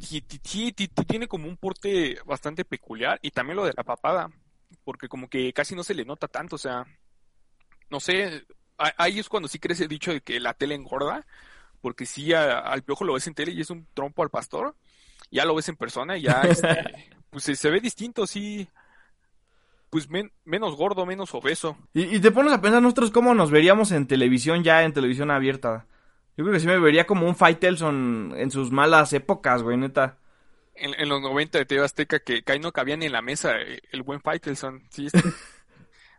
Sí, 0.00 0.22
tiene 0.72 1.28
como 1.28 1.46
un 1.46 1.56
porte 1.56 2.18
bastante 2.24 2.64
peculiar 2.64 3.18
y 3.22 3.30
también 3.30 3.56
lo 3.56 3.64
de 3.64 3.74
la 3.76 3.84
papada, 3.84 4.30
porque 4.82 5.08
como 5.08 5.28
que 5.28 5.52
casi 5.52 5.74
no 5.74 5.84
se 5.84 5.94
le 5.94 6.04
nota 6.04 6.26
tanto, 6.26 6.56
o 6.56 6.58
sea, 6.58 6.84
no 7.90 8.00
sé, 8.00 8.44
ahí 8.78 9.18
es 9.18 9.28
cuando 9.28 9.48
sí 9.48 9.58
crece 9.58 9.84
el 9.84 9.88
dicho 9.90 10.12
de 10.12 10.22
que 10.22 10.40
la 10.40 10.54
tele 10.54 10.74
engorda, 10.74 11.26
porque 11.84 12.06
si 12.06 12.32
al 12.32 12.82
piojo 12.82 13.04
lo 13.04 13.12
ves 13.12 13.26
en 13.26 13.34
tele 13.34 13.52
y 13.52 13.60
es 13.60 13.68
un 13.68 13.86
trompo 13.92 14.22
al 14.22 14.30
pastor, 14.30 14.74
ya 15.30 15.44
lo 15.44 15.54
ves 15.54 15.68
en 15.68 15.76
persona 15.76 16.16
y 16.16 16.22
ya 16.22 16.40
este, 16.48 17.12
pues 17.28 17.44
se, 17.44 17.70
ve 17.70 17.78
distinto, 17.78 18.26
sí, 18.26 18.66
pues 19.90 20.08
menos 20.44 20.76
gordo, 20.76 21.04
menos 21.04 21.34
obeso. 21.34 21.76
Y, 21.92 22.18
te 22.20 22.30
pones 22.30 22.54
a 22.54 22.62
pensar 22.62 22.80
nosotros 22.80 23.10
cómo 23.10 23.34
nos 23.34 23.50
veríamos 23.50 23.92
en 23.92 24.06
televisión 24.06 24.64
ya, 24.64 24.82
en 24.82 24.94
televisión 24.94 25.30
abierta. 25.30 25.86
Yo 26.38 26.44
creo 26.44 26.54
que 26.54 26.60
sí 26.60 26.66
me 26.66 26.78
vería 26.78 27.06
como 27.06 27.26
un 27.26 27.36
Faitelson 27.36 28.32
en 28.34 28.50
sus 28.50 28.72
malas 28.72 29.12
épocas, 29.12 29.62
güey, 29.62 29.76
neta. 29.76 30.16
En, 30.74 31.06
los 31.06 31.20
90 31.20 31.58
de 31.58 31.66
TV 31.66 31.84
Azteca, 31.84 32.18
que, 32.20 32.42
que 32.42 32.52
ahí 32.52 32.60
no 32.60 32.72
cabía 32.72 32.96
ni 32.96 33.04
en 33.04 33.12
la 33.12 33.20
mesa 33.20 33.60
eh, 33.60 33.82
el 33.92 34.02
buen 34.02 34.22
Faitelson, 34.22 34.84
sí, 34.88 35.04
este, 35.04 35.20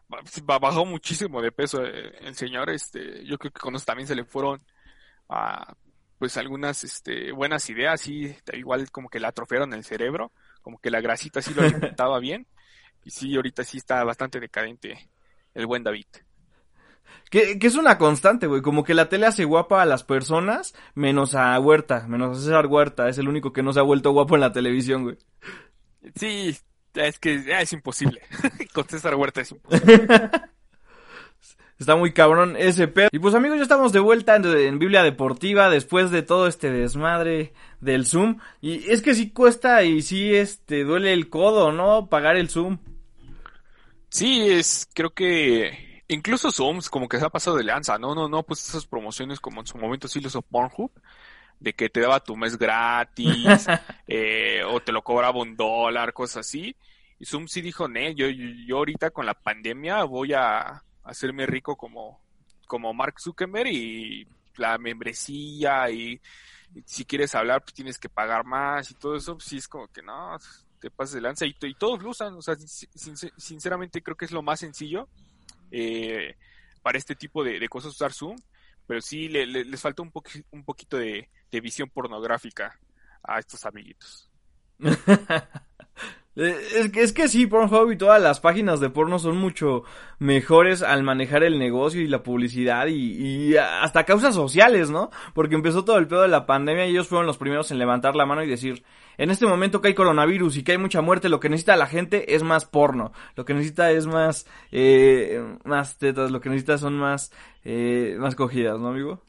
bajó 0.43 0.85
muchísimo 0.85 1.41
de 1.41 1.51
peso 1.51 1.83
eh, 1.83 2.19
el 2.21 2.35
señor, 2.35 2.69
este, 2.69 3.25
yo 3.25 3.39
creo 3.39 3.51
que 3.51 3.59
con 3.59 3.75
eso 3.75 3.85
también 3.85 4.07
se 4.07 4.13
le 4.13 4.25
fueron 4.25 4.61
pues 6.17 6.37
algunas 6.37 6.83
este, 6.83 7.31
buenas 7.31 7.69
ideas 7.69 8.07
y 8.07 8.35
igual 8.53 8.89
como 8.91 9.09
que 9.09 9.19
la 9.19 9.29
atrofiaron 9.29 9.73
el 9.73 9.83
cerebro, 9.83 10.31
como 10.61 10.79
que 10.79 10.89
la 10.89 11.01
grasita 11.01 11.41
sí 11.41 11.53
lo 11.53 11.61
alimentaba 11.63 12.19
bien 12.19 12.47
y 13.03 13.11
sí, 13.11 13.35
ahorita 13.35 13.63
sí 13.63 13.77
está 13.77 14.03
bastante 14.03 14.39
decadente 14.39 15.09
el 15.53 15.67
buen 15.67 15.83
David. 15.83 16.07
Que, 17.29 17.59
que 17.59 17.67
es 17.67 17.75
una 17.75 17.97
constante, 17.97 18.47
güey, 18.47 18.61
como 18.61 18.83
que 18.83 18.93
la 18.93 19.09
tele 19.09 19.27
hace 19.27 19.45
guapa 19.45 19.81
a 19.81 19.85
las 19.85 20.03
personas, 20.03 20.73
menos 20.95 21.35
a 21.35 21.59
Huerta, 21.59 22.07
menos 22.07 22.37
a 22.37 22.41
César 22.41 22.67
Huerta, 22.67 23.07
es 23.09 23.17
el 23.17 23.27
único 23.27 23.53
que 23.53 23.63
no 23.63 23.73
se 23.73 23.79
ha 23.79 23.83
vuelto 23.83 24.11
guapo 24.11 24.35
en 24.35 24.41
la 24.41 24.51
televisión, 24.51 25.03
güey. 25.03 25.17
Sí, 26.15 26.57
es 26.95 27.19
que 27.19 27.43
es 27.47 27.73
imposible, 27.73 28.21
con 28.73 28.87
César 28.87 29.15
Huerta 29.15 29.41
es 29.41 29.51
imposible. 29.51 30.07
Está 31.77 31.97
muy 31.97 32.13
cabrón 32.13 32.55
ese 32.57 32.87
pedo. 32.87 33.09
Y 33.11 33.19
pues 33.19 33.35
amigos, 33.35 33.57
ya 33.57 33.63
estamos 33.63 33.91
de 33.91 33.99
vuelta 33.99 34.35
en, 34.37 34.79
Biblia 34.79 35.03
Deportiva 35.03 35.69
después 35.69 36.09
de 36.09 36.23
todo 36.23 36.47
este 36.47 36.71
desmadre 36.71 37.53
del 37.81 38.05
Zoom. 38.05 38.39
Y 38.61 38.89
es 38.89 39.01
que 39.01 39.13
sí 39.13 39.31
cuesta 39.31 39.83
y 39.83 40.01
sí 40.01 40.33
este 40.33 40.85
duele 40.85 41.11
el 41.11 41.29
codo, 41.29 41.73
¿no? 41.73 42.07
Pagar 42.07 42.37
el 42.37 42.49
Zoom. 42.49 42.77
Sí, 44.07 44.49
es, 44.49 44.87
creo 44.93 45.09
que 45.13 46.03
incluso 46.07 46.49
Zooms 46.49 46.89
como 46.89 47.09
que 47.09 47.19
se 47.19 47.25
ha 47.25 47.29
pasado 47.29 47.57
de 47.57 47.65
lanza, 47.65 47.97
no, 47.97 48.15
no, 48.15 48.29
no, 48.29 48.43
pues 48.43 48.65
esas 48.69 48.85
promociones 48.85 49.41
como 49.41 49.59
en 49.59 49.67
su 49.67 49.77
momento 49.77 50.07
sí 50.07 50.21
los 50.21 50.31
hizo 50.31 50.41
Pornhub, 50.41 50.91
de 51.59 51.73
que 51.73 51.89
te 51.89 51.99
daba 51.99 52.21
tu 52.21 52.37
mes 52.37 52.57
gratis, 52.57 53.67
eh, 54.07 54.61
o 54.65 54.79
te 54.79 54.93
lo 54.93 55.01
cobraba 55.03 55.41
un 55.41 55.57
dólar, 55.57 56.13
cosas 56.13 56.47
así. 56.47 56.77
Y 57.19 57.25
Zoom 57.25 57.47
sí 57.49 57.61
dijo, 57.61 57.89
ne, 57.89 58.15
yo, 58.15 58.27
yo 58.29 58.77
ahorita 58.77 59.11
con 59.11 59.25
la 59.25 59.33
pandemia 59.33 60.05
voy 60.05 60.31
a, 60.33 60.85
hacerme 61.05 61.45
rico 61.45 61.77
como, 61.77 62.21
como 62.67 62.93
Mark 62.93 63.19
Zuckerberg 63.19 63.67
y 63.67 64.27
la 64.57 64.77
membresía 64.77 65.89
y, 65.89 66.19
si 66.85 67.05
quieres 67.05 67.33
hablar 67.35 67.61
pues 67.61 67.73
tienes 67.73 67.97
que 67.97 68.09
pagar 68.09 68.43
más 68.43 68.91
y 68.91 68.95
todo 68.95 69.15
eso, 69.15 69.35
pues 69.35 69.45
sí 69.45 69.57
es 69.57 69.67
como 69.67 69.87
que 69.87 70.01
no, 70.01 70.37
te 70.79 70.91
pasas 70.91 71.15
de 71.15 71.21
lanza 71.21 71.45
y, 71.45 71.53
todos 71.75 72.01
lo 72.03 72.09
usan, 72.09 72.33
o 72.33 72.41
sea, 72.41 72.55
sinceramente 73.37 74.01
creo 74.01 74.17
que 74.17 74.25
es 74.25 74.31
lo 74.31 74.41
más 74.41 74.59
sencillo 74.59 75.07
eh, 75.71 76.35
para 76.81 76.97
este 76.97 77.15
tipo 77.15 77.43
de, 77.43 77.65
cosas 77.69 77.93
usar 77.93 78.11
Zoom, 78.11 78.35
pero 78.87 79.01
sí 79.01 79.29
les 79.29 79.81
falta 79.81 80.01
un, 80.01 80.11
un 80.51 80.65
poquito 80.65 80.97
de, 80.97 81.29
de 81.51 81.61
visión 81.61 81.89
pornográfica 81.89 82.77
a 83.23 83.39
estos 83.39 83.65
amiguitos. 83.65 84.29
Eh, 86.35 86.55
es 86.75 86.91
que, 86.91 87.01
es 87.01 87.13
que 87.13 87.27
sí, 87.29 87.47
Pornhub 87.47 87.91
y 87.91 87.97
todas 87.97 88.21
las 88.21 88.41
páginas 88.41 88.79
de 88.81 88.89
porno 88.89 89.19
son 89.19 89.37
mucho 89.37 89.83
mejores 90.19 90.83
al 90.83 91.03
manejar 91.03 91.43
el 91.43 91.57
negocio 91.57 92.01
y 92.01 92.07
la 92.07 92.23
publicidad 92.23 92.87
y, 92.87 93.55
hasta 93.55 94.03
causas 94.03 94.35
sociales, 94.35 94.89
¿no? 94.89 95.11
Porque 95.33 95.55
empezó 95.55 95.85
todo 95.85 95.97
el 95.97 96.07
pedo 96.07 96.23
de 96.23 96.27
la 96.27 96.45
pandemia 96.45 96.87
y 96.87 96.91
ellos 96.91 97.07
fueron 97.07 97.25
los 97.25 97.37
primeros 97.37 97.71
en 97.71 97.79
levantar 97.79 98.15
la 98.15 98.25
mano 98.25 98.43
y 98.43 98.47
decir, 98.47 98.83
en 99.17 99.31
este 99.31 99.45
momento 99.45 99.79
que 99.79 99.89
hay 99.89 99.93
coronavirus 99.93 100.57
y 100.57 100.63
que 100.63 100.73
hay 100.73 100.77
mucha 100.77 101.01
muerte, 101.01 101.29
lo 101.29 101.39
que 101.39 101.49
necesita 101.49 101.77
la 101.77 101.87
gente 101.87 102.35
es 102.35 102.43
más 102.43 102.65
porno, 102.65 103.13
lo 103.35 103.45
que 103.45 103.53
necesita 103.53 103.91
es 103.91 104.05
más, 104.05 104.45
eh, 104.71 105.41
más 105.63 105.97
tetas, 105.97 106.31
lo 106.31 106.41
que 106.41 106.49
necesita 106.49 106.77
son 106.77 106.97
más, 106.97 107.31
eh, 107.63 108.17
más 108.19 108.35
cogidas, 108.35 108.77
¿no, 108.79 108.89
amigo? 108.89 109.21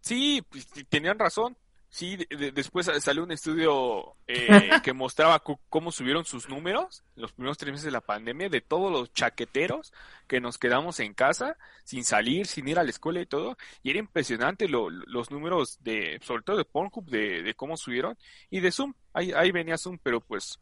Sí, 0.00 0.42
pues, 0.50 0.66
tenían 0.88 1.18
razón. 1.18 1.56
Sí, 1.90 2.18
después 2.54 2.90
salió 3.00 3.22
un 3.22 3.32
estudio 3.32 4.14
eh, 4.26 4.46
que 4.84 4.92
mostraba 4.92 5.42
cómo 5.70 5.90
subieron 5.90 6.26
sus 6.26 6.48
números 6.48 7.02
los 7.16 7.32
primeros 7.32 7.56
tres 7.56 7.72
meses 7.72 7.86
de 7.86 7.90
la 7.90 8.02
pandemia 8.02 8.50
de 8.50 8.60
todos 8.60 8.92
los 8.92 9.10
chaqueteros 9.14 9.94
que 10.26 10.40
nos 10.40 10.58
quedamos 10.58 11.00
en 11.00 11.14
casa 11.14 11.56
sin 11.84 12.04
salir, 12.04 12.46
sin 12.46 12.68
ir 12.68 12.78
a 12.78 12.84
la 12.84 12.90
escuela 12.90 13.20
y 13.20 13.26
todo. 13.26 13.56
Y 13.82 13.90
era 13.90 13.98
impresionante 13.98 14.68
los 14.68 15.30
números 15.30 15.78
de, 15.82 16.20
sobre 16.22 16.42
todo 16.42 16.58
de 16.58 16.66
Pornhub, 16.66 17.06
de, 17.06 17.42
de 17.42 17.54
cómo 17.54 17.76
subieron. 17.78 18.18
Y 18.50 18.60
de 18.60 18.70
Zoom, 18.70 18.92
ahí, 19.14 19.32
ahí 19.32 19.50
venía 19.50 19.78
Zoom, 19.78 19.98
pero 20.02 20.20
pues 20.20 20.60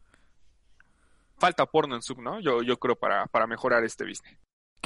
falta 1.37 1.65
porno 1.65 1.95
en 1.95 2.01
Zoom, 2.01 2.23
¿no? 2.23 2.39
Yo, 2.39 2.61
yo 2.63 2.77
creo 2.77 2.95
para, 2.95 3.27
para 3.27 3.47
mejorar 3.47 3.83
este 3.83 4.05
business. 4.05 4.37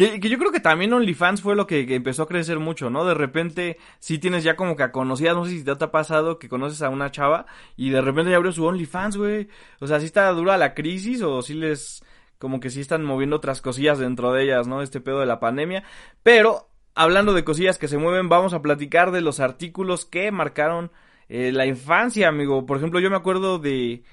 Que, 0.02 0.30
yo 0.30 0.40
creo 0.40 0.52
que 0.52 0.60
también 0.60 0.94
OnlyFans 0.94 1.44
fue 1.44 1.56
lo 1.56 1.68
que, 1.68 1.82
empezó 1.94 2.24
a 2.24 2.28
crecer 2.28 2.58
mucho, 2.58 2.90
¿no? 2.90 3.06
De 3.06 3.14
repente, 3.14 3.78
si 4.00 4.18
tienes 4.18 4.44
ya 4.44 4.56
como 4.56 4.76
que 4.76 4.82
a 4.82 4.92
conocida, 4.92 5.36
no 5.36 5.46
sé 5.46 5.52
si 5.52 5.64
te 5.64 5.70
ha 5.70 5.92
pasado 5.92 6.40
que 6.40 6.50
conoces 6.50 6.82
a 6.82 6.90
una 6.90 7.12
chava 7.12 7.46
y 7.78 7.92
de 7.92 8.02
repente 8.02 8.32
ya 8.32 8.38
abrió 8.38 8.52
su 8.52 8.66
OnlyFans, 8.66 9.18
güey. 9.18 9.48
O 9.80 9.86
sea, 9.86 10.00
si 10.00 10.08
está 10.08 10.28
dura 10.32 10.58
la 10.58 10.74
crisis 10.74 11.22
o 11.22 11.44
si 11.44 11.54
les, 11.54 12.04
como 12.40 12.60
que 12.60 12.72
sí 12.72 12.82
están 12.82 13.04
moviendo 13.04 13.36
otras 13.36 13.62
cosillas 13.62 14.00
dentro 14.00 14.34
de 14.34 14.46
ellas, 14.46 14.66
¿no? 14.66 14.82
Este 14.82 15.02
pedo 15.02 15.20
de 15.20 15.28
la 15.28 15.40
pandemia. 15.40 15.84
Pero, 16.24 16.72
hablando 16.96 17.34
de 17.36 17.44
cosillas 17.44 17.78
que 17.78 17.88
se 17.88 18.00
mueven, 18.00 18.28
vamos 18.28 18.54
a 18.54 18.64
platicar 18.64 19.12
de 19.12 19.22
los 19.22 19.40
artículos 19.40 20.06
que 20.06 20.32
marcaron 20.32 20.92
eh, 21.30 21.52
la 21.52 21.68
infancia, 21.68 22.28
amigo. 22.28 22.66
Por 22.66 22.78
ejemplo, 22.78 23.00
yo 23.00 23.12
me 23.12 23.18
acuerdo 23.18 23.60
de, 23.60 24.04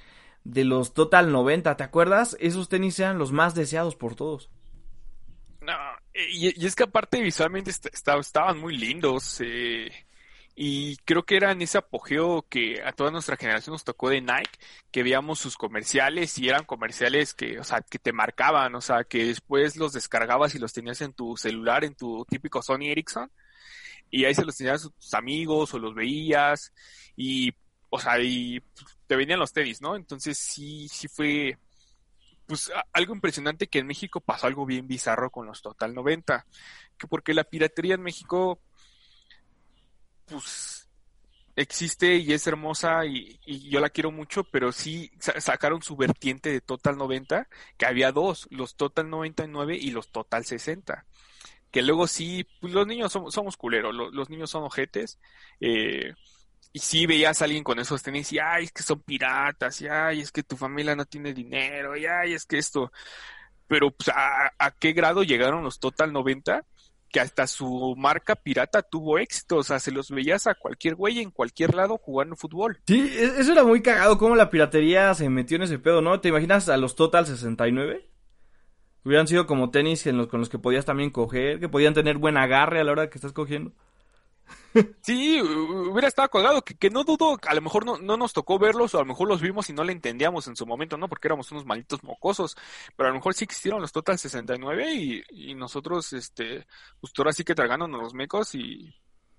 de 0.44 0.64
los 0.64 0.92
Total 0.92 1.33
90, 1.33 1.79
¿te 1.79 1.83
acuerdas? 1.83 2.37
Esos 2.40 2.68
tenis 2.68 3.01
eran 3.01 3.18
los 3.18 3.33
más 3.33 3.55
deseados 3.55 3.96
por 3.96 4.16
todos. 4.16 4.51
No, 5.68 5.74
y, 6.14 6.64
es 6.66 6.74
que 6.74 6.85
aparte 6.85 7.20
visualmente 7.20 7.70
estaban 7.70 8.59
muy 8.59 8.74
lindos. 8.74 9.42
Eh, 9.44 9.92
y 10.54 10.96
creo 11.04 11.24
que 11.24 11.37
era 11.37 11.52
en 11.52 11.61
ese 11.61 11.76
apogeo 11.76 12.46
que 12.48 12.83
a 12.83 12.92
toda 12.92 13.11
nuestra 13.11 13.37
generación 13.37 13.74
nos 13.74 13.85
tocó 13.85 14.09
de 14.09 14.22
Nike, 14.22 14.59
que 14.90 15.02
veíamos 15.02 15.38
sus 15.38 15.59
comerciales 15.59 16.38
y 16.38 16.48
eran 16.48 16.64
comerciales 16.64 17.35
que, 17.35 17.61
o 17.61 17.64
sea, 17.64 17.83
que 17.83 17.98
te 17.98 18.14
marcaban, 18.14 18.74
o 18.74 18.81
sea, 18.81 19.04
que 19.04 19.26
después 19.26 19.76
los 19.76 19.92
descargabas 19.92 20.54
y 20.54 20.59
los 20.59 20.72
tenías 20.72 21.02
en 21.02 21.12
tu 21.12 21.37
celular, 21.37 21.85
en 21.85 21.94
tu 21.94 22.24
típico 22.24 22.62
Sony 22.62 22.90
Ericsson, 22.90 23.31
y 24.11 24.24
ahí 24.24 24.35
se 24.35 24.44
los 24.46 24.57
tenías 24.57 24.87
a 24.87 24.88
tus 24.88 25.14
amigos 25.14 25.74
o 25.74 25.78
los 25.78 25.94
veías, 25.94 26.72
y, 27.14 27.52
o 27.90 28.00
sea, 28.00 28.18
y 28.20 28.62
te 29.07 29.16
venían 29.16 29.38
los 29.38 29.52
tenis, 29.52 29.83
¿no? 29.83 29.96
Entonces 29.96 30.38
sí, 30.38 30.88
sí 30.88 31.09
fue, 31.09 31.59
pues 32.48 32.72
algo 32.94 33.14
impresionante 33.14 33.68
que 33.68 33.78
en 33.78 33.87
México 33.87 34.20
pasó 34.20 34.46
algo 34.46 34.64
bien 34.64 34.88
bizarro 34.88 35.30
con 35.30 35.46
los 35.46 35.61
Total 35.61 35.94
90, 35.94 36.46
porque 37.11 37.34
la 37.34 37.44
piratería 37.44 37.94
en 37.94 38.02
México, 38.02 38.58
pues, 40.24 40.88
existe 41.56 42.16
y 42.16 42.32
es 42.32 42.46
hermosa 42.46 43.04
y, 43.04 43.38
yo 43.68 43.80
la 43.80 43.90
quiero 43.90 44.11
mucho, 44.11 44.44
pero 44.44 44.72
sí 44.72 45.11
sacaron 45.18 45.82
su 45.82 45.94
vertiente 45.94 46.50
de 46.50 46.62
Total 46.62 46.96
90, 46.96 47.48
que 47.76 47.84
había 47.84 48.12
dos, 48.12 48.48
los 48.50 48.76
Total 48.76 49.11
99 49.11 49.76
y 49.76 49.90
los 49.90 50.08
Total 50.11 50.44
60. 50.46 51.04
Que 51.70 51.82
luego 51.82 52.06
sí, 52.06 52.46
pues 52.62 52.72
los 52.72 52.87
niños 52.87 53.12
somos, 53.12 53.34
somos 53.34 53.58
culeros, 53.58 53.94
los, 53.94 54.30
niños 54.30 54.48
son 54.48 54.62
ojetes, 54.62 55.18
eh, 55.61 56.14
y 56.72 56.78
sí 56.81 57.07
veías 57.07 57.40
a 57.40 57.46
alguien 57.46 57.64
con 57.64 57.78
esos 57.78 58.02
tenis 58.02 58.33
y 58.33 58.38
ay, 58.38 58.64
es 58.64 58.72
que 58.72 58.83
son 58.83 59.00
piratas, 59.00 59.81
y 59.81 59.88
ay, 59.88 60.20
es 60.20 60.33
que 60.33 60.42
tu 60.42 60.57
familia 60.57 60.94
no 60.94 61.04
tiene 61.07 61.33
dinero, 61.33 61.96
y 61.96 62.07
ay, 62.07 62.35
es 62.35 62.44
que 62.44 62.59
esto. 62.59 62.92
Pero 63.66 63.90
pues, 63.90 64.11
¿a, 64.14 64.70
qué 64.78 64.92
grado 64.92 65.22
llegaron 65.22 65.62
los 65.62 65.78
Total 65.78 66.12
90? 66.12 66.64
Que 67.11 67.20
hasta 67.20 67.46
su 67.46 67.94
marca 67.96 68.35
pirata 68.35 68.83
tuvo 68.83 69.18
éxito, 69.18 69.57
o 69.57 69.62
sea, 69.62 69.78
se 69.78 69.92
los 69.92 70.11
veías 70.11 70.46
a 70.46 70.54
cualquier 70.54 70.94
güey 70.94 71.20
en 71.20 71.31
cualquier 71.31 71.74
lado 71.74 71.98
jugando 71.98 72.37
fútbol. 72.37 72.81
Sí, 72.87 73.00
e, 73.00 73.40
eso 73.40 73.52
era 73.52 73.64
muy 73.64 73.83
cagado, 73.83 74.18
cómo 74.18 74.37
la 74.37 74.50
piratería 74.50 75.12
se 75.14 75.28
metió 75.31 75.57
en 75.57 75.62
ese 75.62 75.78
pedo, 75.78 76.02
¿no? 76.02 76.20
¿Te 76.20 76.28
imaginas 76.28 76.68
a 76.68 76.76
los 76.76 76.96
Total 76.96 77.26
69? 77.26 78.09
Hubieran 79.04 79.26
sido 79.26 79.46
como 79.46 79.70
tenis 79.70 80.07
en 80.07 80.18
los, 80.18 80.28
con 80.28 80.40
los 80.40 80.48
que 80.50 80.59
podías 80.59 80.85
también 80.85 81.11
coger, 81.11 81.61
que 81.61 81.68
podían 81.68 81.94
tener 81.94 82.18
buen 82.18 82.37
agarre 82.37 82.81
a 82.81 82.85
la 82.85 82.92
hora 82.92 83.09
que 83.09 83.16
estás 83.16 83.33
cogiendo. 83.33 83.72
Sí, 85.02 85.40
hubiera 85.40 86.09
estado 86.09 86.28
colgado, 86.28 86.62
que, 86.62 86.90
no 86.90 87.04
dudo, 87.04 87.38
a 87.46 87.54
lo 87.54 87.61
mejor 87.61 87.87
no, 87.87 87.98
no, 87.98 88.16
nos 88.16 88.33
tocó 88.33 88.59
verlos, 88.59 88.94
o 88.94 88.98
a 88.98 89.02
lo 89.02 89.07
mejor 89.07 89.28
los 89.28 89.40
vimos 89.40 89.68
y 89.70 89.72
no 89.72 89.85
le 89.85 89.92
entendíamos 89.92 90.46
en 90.46 90.57
su 90.57 90.66
momento, 90.66 90.96
¿no? 90.96 91.09
Porque 91.09 91.28
éramos 91.28 91.50
unos 91.52 91.64
malditos 91.64 92.04
mocosos, 92.04 92.57
pero 92.96 93.09
a 93.09 93.11
lo 93.11 93.16
mejor 93.16 93.35
sí 93.35 93.44
existieron 93.44 93.81
los 93.81 93.92
Total 93.92 94.18
69 94.18 94.94
y, 94.94 95.22
y 95.31 95.54
nosotros, 95.54 96.12
este, 96.12 96.66
pues 97.00 97.12
ahora 97.16 97.33
sí 97.33 97.44
que 97.44 97.54
tragándonos 97.54 98.00
los 98.00 98.14
mecos 98.14 98.54
y 98.54 98.94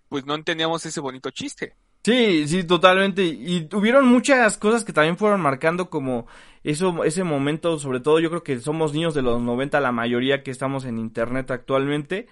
pues 0.09 0.25
no 0.25 0.35
entendíamos 0.35 0.85
ese 0.85 0.99
bonito 0.99 1.29
chiste. 1.29 1.75
Sí, 2.03 2.47
sí, 2.47 2.63
totalmente. 2.63 3.23
Y 3.25 3.65
tuvieron 3.65 4.07
muchas 4.07 4.57
cosas 4.57 4.83
que 4.83 4.93
también 4.93 5.17
fueron 5.17 5.41
marcando 5.41 5.89
como 5.89 6.27
eso, 6.63 7.03
ese 7.03 7.23
momento, 7.23 7.77
sobre 7.77 7.99
todo 7.99 8.19
yo 8.19 8.29
creo 8.29 8.43
que 8.43 8.59
somos 8.59 8.93
niños 8.93 9.13
de 9.13 9.21
los 9.21 9.41
90, 9.41 9.79
la 9.81 9.91
mayoría 9.91 10.41
que 10.41 10.51
estamos 10.51 10.85
en 10.85 10.97
internet 10.97 11.51
actualmente. 11.51 12.27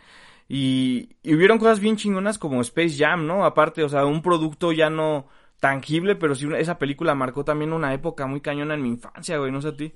Y, 0.47 1.15
hubieron 1.25 1.59
cosas 1.59 1.79
bien 1.79 1.97
chingonas 1.97 2.37
como 2.37 2.61
Space 2.61 2.95
Jam, 2.97 3.27
¿no? 3.27 3.45
Aparte, 3.45 3.83
o 3.83 3.89
sea, 3.89 4.05
un 4.05 4.21
producto 4.21 4.71
ya 4.71 4.89
no 4.89 5.27
tangible, 5.59 6.15
pero 6.15 6.35
sí 6.35 6.47
esa 6.57 6.77
película 6.77 7.15
marcó 7.15 7.43
también 7.43 7.73
una 7.73 7.93
época 7.93 8.27
muy 8.27 8.41
cañona 8.41 8.75
en 8.75 8.83
mi 8.83 8.89
infancia, 8.89 9.37
güey, 9.37 9.51
no 9.51 9.61
sé 9.61 9.69
a 9.69 9.75
ti. 9.75 9.93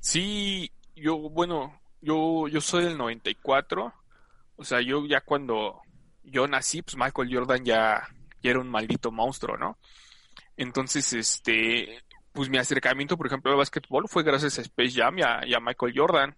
Sí, 0.00 0.70
yo, 0.96 1.16
bueno, 1.16 1.80
yo, 2.00 2.48
yo 2.48 2.60
soy 2.60 2.84
del 2.84 2.96
94, 2.96 3.92
o 4.56 4.64
sea, 4.64 4.80
yo 4.80 5.04
ya 5.06 5.20
cuando 5.20 5.80
yo 6.24 6.46
nací, 6.46 6.82
pues 6.82 6.96
Michael 6.96 7.34
Jordan 7.34 7.64
ya, 7.64 8.08
ya 8.42 8.50
era 8.50 8.60
un 8.60 8.68
maldito 8.68 9.10
monstruo, 9.10 9.56
¿no? 9.56 9.76
Entonces, 10.56 11.12
este, 11.12 12.02
pues 12.32 12.48
mi 12.48 12.58
acercamiento, 12.58 13.16
por 13.16 13.26
ejemplo, 13.26 13.50
al 13.50 13.58
básquetbol 13.58 14.08
fue 14.08 14.22
gracias 14.22 14.58
a 14.58 14.62
Space 14.62 14.92
Jam 14.92 15.18
y 15.18 15.22
a, 15.22 15.46
y 15.46 15.54
a 15.54 15.60
Michael 15.60 15.94
Jordan, 15.96 16.36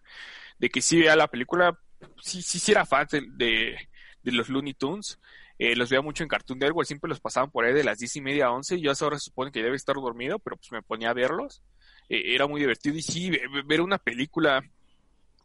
de 0.58 0.70
que 0.70 0.80
sí 0.80 0.98
vea 0.98 1.16
la 1.16 1.28
película, 1.28 1.78
sí, 2.20 2.42
sí, 2.42 2.58
sí 2.58 2.72
era 2.72 2.86
fan 2.86 3.06
de, 3.10 3.76
de, 4.22 4.32
los 4.32 4.48
Looney 4.48 4.74
Tunes. 4.74 5.18
Eh, 5.58 5.76
los 5.76 5.90
veía 5.90 6.02
mucho 6.02 6.22
en 6.22 6.28
Cartoon 6.28 6.58
Network, 6.58 6.86
siempre 6.86 7.08
los 7.08 7.20
pasaban 7.20 7.50
por 7.50 7.64
ahí 7.64 7.72
de 7.72 7.84
las 7.84 7.98
10 7.98 8.16
y 8.16 8.20
media 8.20 8.46
a 8.46 8.52
11. 8.52 8.80
Yo 8.80 8.90
a 8.90 8.94
esa 8.94 9.06
hora 9.06 9.18
se 9.18 9.26
supone 9.26 9.52
que 9.52 9.62
debe 9.62 9.76
estar 9.76 9.94
dormido, 9.94 10.38
pero 10.38 10.56
pues 10.56 10.72
me 10.72 10.82
ponía 10.82 11.10
a 11.10 11.14
verlos. 11.14 11.62
Eh, 12.08 12.34
era 12.34 12.46
muy 12.46 12.60
divertido. 12.60 12.96
Y 12.96 13.02
sí, 13.02 13.30
ver 13.66 13.80
una 13.80 13.98
película, 13.98 14.62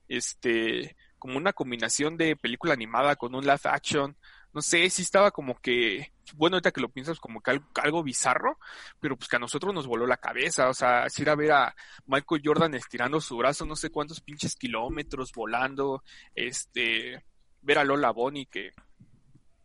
este, 0.07 0.95
como 1.19 1.37
una 1.37 1.53
combinación 1.53 2.17
de 2.17 2.35
película 2.35 2.73
animada 2.73 3.15
con 3.15 3.35
un 3.35 3.43
live 3.43 3.59
action, 3.63 4.15
no 4.57 4.63
sé, 4.63 4.89
sí 4.89 5.03
estaba 5.03 5.29
como 5.29 5.53
que, 5.61 6.13
bueno, 6.33 6.55
ahorita 6.55 6.71
que 6.71 6.81
lo 6.81 6.89
piensas 6.89 7.19
como 7.19 7.41
que 7.41 7.61
algo, 7.75 8.01
bizarro, 8.01 8.57
pero 8.99 9.15
pues 9.15 9.29
que 9.29 9.35
a 9.35 9.39
nosotros 9.39 9.71
nos 9.71 9.85
voló 9.85 10.07
la 10.07 10.17
cabeza, 10.17 10.67
o 10.67 10.73
sea, 10.73 11.07
si 11.11 11.21
ir 11.21 11.29
a 11.29 11.35
ver 11.35 11.51
a 11.51 11.75
Michael 12.07 12.41
Jordan 12.43 12.73
estirando 12.73 13.21
su 13.21 13.37
brazo 13.37 13.67
no 13.67 13.75
sé 13.75 13.91
cuántos 13.91 14.19
pinches 14.19 14.55
kilómetros 14.55 15.31
volando, 15.31 16.01
este, 16.33 17.23
ver 17.61 17.77
a 17.77 17.83
Lola 17.83 18.09
Bonnie 18.09 18.47
que 18.47 18.71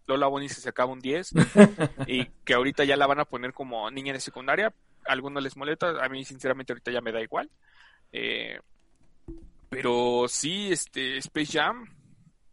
Lola 0.07 0.27
Bonnie 0.27 0.51
se 0.51 0.61
sacaba 0.61 0.93
un 0.93 1.01
10 1.01 1.31
y 2.07 2.27
que 2.45 2.53
ahorita 2.53 2.85
ya 2.85 2.99
la 2.99 3.07
van 3.07 3.21
a 3.21 3.25
poner 3.25 3.55
como 3.55 3.91
niña 3.91 4.13
de 4.13 4.21
secundaria, 4.21 4.75
a 5.07 5.13
algunos 5.13 5.43
les 5.43 5.57
molesta, 5.57 6.05
a 6.05 6.09
mí 6.11 6.23
sinceramente 6.27 6.75
ahorita 6.75 6.93
ya 6.93 7.01
me 7.01 7.13
da 7.13 7.23
igual. 7.23 7.51
Eh, 8.13 8.61
pero 9.71 10.27
sí, 10.29 10.71
este 10.71 11.17
Space 11.17 11.59
Jam 11.59 11.87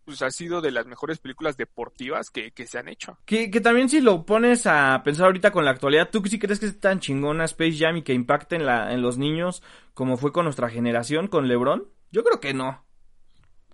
pues 0.10 0.24
ha 0.24 0.32
sido 0.32 0.60
de 0.60 0.72
las 0.72 0.88
mejores 0.88 1.20
películas 1.20 1.56
deportivas 1.56 2.32
que, 2.32 2.52
se 2.66 2.80
han 2.80 2.88
hecho. 2.88 3.20
Que, 3.26 3.52
que, 3.52 3.62
también 3.62 3.90
si 3.90 4.02
lo 4.02 4.26
pones 4.26 4.66
a 4.66 5.04
pensar 5.04 5.28
ahorita 5.28 5.52
con 5.52 5.66
la 5.66 5.70
actualidad, 5.70 6.10
¿tú 6.10 6.24
sí 6.26 6.40
crees 6.40 6.60
que 6.60 6.66
es 6.66 6.80
tan 6.80 7.00
chingona 7.00 7.46
Space 7.46 7.78
Jam 7.78 7.98
y 7.98 8.02
que 8.02 8.16
impacte 8.16 8.56
en, 8.56 8.66
la, 8.66 8.92
en 8.92 9.04
los 9.04 9.20
niños 9.20 9.62
como 9.94 10.18
fue 10.18 10.32
con 10.32 10.46
nuestra 10.46 10.68
generación, 10.68 11.28
con 11.28 11.48
LeBron? 11.48 11.88
Yo 12.12 12.24
creo 12.24 12.40
que 12.40 12.56
no. 12.56 12.84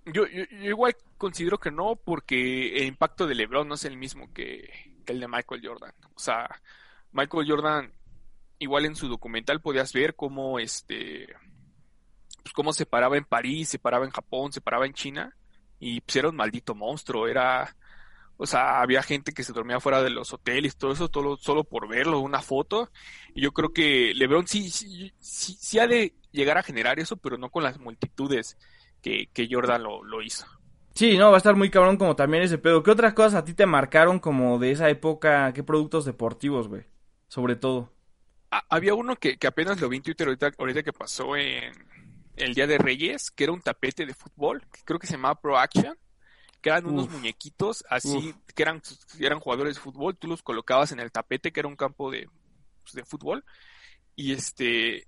Yo, 0.04 0.26
yo, 0.26 0.44
igual 0.60 0.94
considero 1.16 1.56
que 1.56 1.70
no, 1.70 1.96
porque 1.96 2.76
el 2.76 2.84
impacto 2.84 3.26
de 3.26 3.34
LeBron 3.34 3.66
no 3.66 3.76
es 3.76 3.86
el 3.86 3.96
mismo 3.96 4.30
que, 4.34 4.68
que 5.06 5.14
el 5.14 5.20
de 5.20 5.28
Michael 5.28 5.62
Jordan. 5.64 5.94
O 6.14 6.20
sea, 6.20 6.60
Michael 7.12 7.48
Jordan, 7.48 7.92
igual 8.58 8.84
en 8.84 8.94
su 8.94 9.08
documental 9.08 9.62
podías 9.62 9.94
ver 9.94 10.14
cómo 10.14 10.58
este 10.58 11.34
pues 12.42 12.52
cómo 12.52 12.74
se 12.74 12.84
paraba 12.84 13.16
en 13.16 13.24
París, 13.24 13.70
se 13.70 13.78
paraba 13.78 14.04
en 14.04 14.10
Japón, 14.10 14.52
se 14.52 14.60
paraba 14.60 14.84
en 14.84 14.92
China 14.92 15.34
y 15.78 16.00
pues 16.00 16.16
era 16.16 16.28
un 16.28 16.36
maldito 16.36 16.74
monstruo, 16.74 17.28
era, 17.28 17.76
o 18.36 18.46
sea, 18.46 18.80
había 18.80 19.02
gente 19.02 19.32
que 19.32 19.44
se 19.44 19.52
dormía 19.52 19.80
fuera 19.80 20.02
de 20.02 20.10
los 20.10 20.32
hoteles, 20.32 20.76
todo 20.76 20.92
eso, 20.92 21.08
todo, 21.08 21.36
solo 21.36 21.64
por 21.64 21.88
verlo, 21.88 22.20
una 22.20 22.42
foto, 22.42 22.90
y 23.34 23.42
yo 23.42 23.52
creo 23.52 23.72
que 23.72 24.12
LeBron 24.14 24.46
sí, 24.46 24.70
sí, 24.70 25.12
sí, 25.18 25.78
ha 25.78 25.86
de 25.86 26.14
llegar 26.32 26.58
a 26.58 26.62
generar 26.62 26.98
eso, 27.00 27.16
pero 27.16 27.38
no 27.38 27.50
con 27.50 27.62
las 27.62 27.78
multitudes 27.78 28.56
que, 29.02 29.28
que 29.32 29.48
Jordan 29.50 29.82
lo, 29.82 30.02
lo 30.04 30.22
hizo. 30.22 30.46
Sí, 30.94 31.18
no, 31.18 31.28
va 31.28 31.36
a 31.36 31.38
estar 31.38 31.54
muy 31.54 31.68
cabrón 31.70 31.98
como 31.98 32.16
también 32.16 32.42
ese 32.42 32.56
pedo. 32.56 32.82
¿Qué 32.82 32.90
otras 32.90 33.12
cosas 33.12 33.34
a 33.34 33.44
ti 33.44 33.52
te 33.52 33.66
marcaron 33.66 34.18
como 34.18 34.58
de 34.58 34.70
esa 34.70 34.88
época? 34.88 35.52
¿Qué 35.52 35.62
productos 35.62 36.06
deportivos, 36.06 36.68
güey? 36.68 36.84
Sobre 37.28 37.54
todo. 37.54 37.92
había 38.70 38.94
uno 38.94 39.16
que, 39.16 39.36
que 39.36 39.46
apenas 39.46 39.78
lo 39.78 39.90
vi 39.90 39.98
en 39.98 40.02
Twitter 40.02 40.26
ahorita, 40.26 40.52
ahorita 40.58 40.82
que 40.82 40.94
pasó 40.94 41.36
en, 41.36 41.74
el 42.36 42.54
Día 42.54 42.66
de 42.66 42.78
Reyes, 42.78 43.30
que 43.30 43.44
era 43.44 43.52
un 43.52 43.62
tapete 43.62 44.06
de 44.06 44.14
fútbol, 44.14 44.62
que 44.72 44.82
creo 44.84 44.98
que 44.98 45.06
se 45.06 45.14
llamaba 45.14 45.40
Pro 45.40 45.58
Action, 45.58 45.96
que 46.60 46.70
eran 46.70 46.86
unos 46.86 47.08
muñequitos 47.08 47.84
así, 47.88 48.34
que 48.54 48.62
eran, 48.62 48.82
eran 49.18 49.40
jugadores 49.40 49.76
de 49.76 49.80
fútbol, 49.80 50.16
tú 50.16 50.28
los 50.28 50.42
colocabas 50.42 50.92
en 50.92 51.00
el 51.00 51.12
tapete, 51.12 51.52
que 51.52 51.60
era 51.60 51.68
un 51.68 51.76
campo 51.76 52.10
de, 52.10 52.28
pues, 52.82 52.94
de 52.94 53.04
fútbol, 53.04 53.44
y 54.14 54.32
este, 54.32 55.06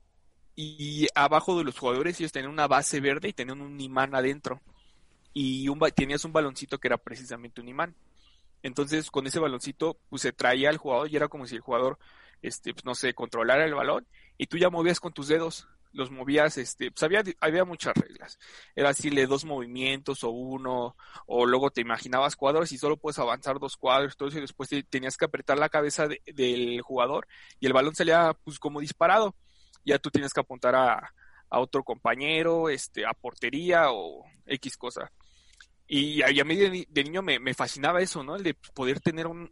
y 0.55 1.07
abajo 1.15 1.57
de 1.59 1.65
los 1.65 1.79
jugadores 1.79 2.19
ellos 2.19 2.33
tenían 2.33 2.53
una 2.53 2.67
base 2.67 3.01
verde 3.01 3.29
y 3.29 3.33
tenían 3.33 3.61
un 3.61 3.81
imán 3.81 4.15
adentro, 4.15 4.61
y 5.33 5.69
un, 5.69 5.79
tenías 5.95 6.25
un 6.25 6.33
baloncito 6.33 6.79
que 6.79 6.89
era 6.89 6.99
precisamente 6.99 7.61
un 7.61 7.69
imán. 7.69 7.95
Entonces, 8.63 9.11
con 9.11 9.27
ese 9.27 9.39
baloncito, 9.39 9.99
pues 10.09 10.23
se 10.23 10.33
traía 10.33 10.69
al 10.69 10.79
jugador 10.79 11.09
y 11.09 11.17
era 11.17 11.29
como 11.29 11.47
si 11.47 11.55
el 11.55 11.61
jugador, 11.61 11.99
este, 12.43 12.73
pues 12.73 12.85
no 12.85 12.95
sé, 12.95 13.15
controlara 13.15 13.65
el 13.65 13.75
balón 13.75 14.07
y 14.37 14.47
tú 14.47 14.59
ya 14.59 14.71
movías 14.71 14.99
con 14.99 15.13
tus 15.13 15.29
dedos 15.29 15.69
los 15.93 16.11
movías, 16.11 16.59
este, 16.59 16.91
pues 16.91 17.03
había, 17.03 17.23
había 17.41 17.65
muchas 17.65 17.95
reglas. 17.95 18.39
Era 18.75 18.89
decirle 18.89 19.27
dos 19.27 19.45
movimientos 19.45 20.25
o 20.25 20.31
uno, 20.31 20.97
o 21.27 21.47
luego 21.47 21.71
te 21.71 21.81
imaginabas 21.81 22.37
cuadros 22.37 22.73
y 22.73 22.79
solo 22.79 22.97
puedes 22.97 23.19
avanzar 23.19 23.59
dos 23.59 23.77
cuadros, 23.77 24.17
todo 24.17 24.29
eso, 24.29 24.39
y 24.39 24.43
después 24.43 24.71
tenías 24.89 25.17
que 25.17 25.25
apretar 25.25 25.59
la 25.59 25.69
cabeza 25.69 26.09
del 26.27 26.81
jugador 26.83 27.27
y 27.61 27.67
el 27.67 27.73
balón 27.73 27.95
salía 27.95 28.37
pues 28.45 28.59
como 28.59 28.81
disparado. 28.81 29.35
Ya 29.85 29.99
tú 29.99 30.11
tienes 30.11 30.33
que 30.35 30.41
apuntar 30.41 30.75
a, 30.75 31.15
a 31.51 31.61
otro 31.61 31.83
compañero, 31.83 32.69
este, 32.69 33.07
a 33.07 33.13
portería 33.13 33.91
o 33.91 34.25
X 34.47 34.77
cosa. 34.77 35.11
Y 35.91 36.21
a, 36.21 36.45
mí 36.45 36.55
de, 36.55 37.03
niño 37.03 37.23
me, 37.23 37.55
fascinaba 37.55 38.03
eso, 38.03 38.23
¿no? 38.23 38.37
El 38.37 38.43
de 38.43 38.53
poder 38.75 39.01
tener 39.01 39.27
un, 39.27 39.51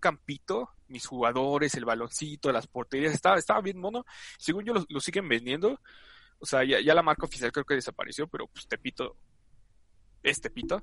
campito, 0.00 0.70
mis 0.88 1.06
jugadores, 1.06 1.74
el 1.74 1.84
baloncito, 1.84 2.50
las 2.50 2.66
porterías, 2.66 3.12
estaba, 3.12 3.36
estaba 3.36 3.60
bien 3.60 3.78
mono. 3.78 4.06
Según 4.38 4.64
yo 4.64 4.72
lo, 4.88 5.00
siguen 5.00 5.28
vendiendo. 5.28 5.78
O 6.38 6.46
sea, 6.46 6.64
ya, 6.64 6.94
la 6.94 7.02
marca 7.02 7.26
oficial 7.26 7.52
creo 7.52 7.66
que 7.66 7.74
desapareció, 7.74 8.26
pero 8.28 8.46
pues 8.46 8.66
Tepito 8.66 9.14
es 10.22 10.40
Tepito. 10.40 10.80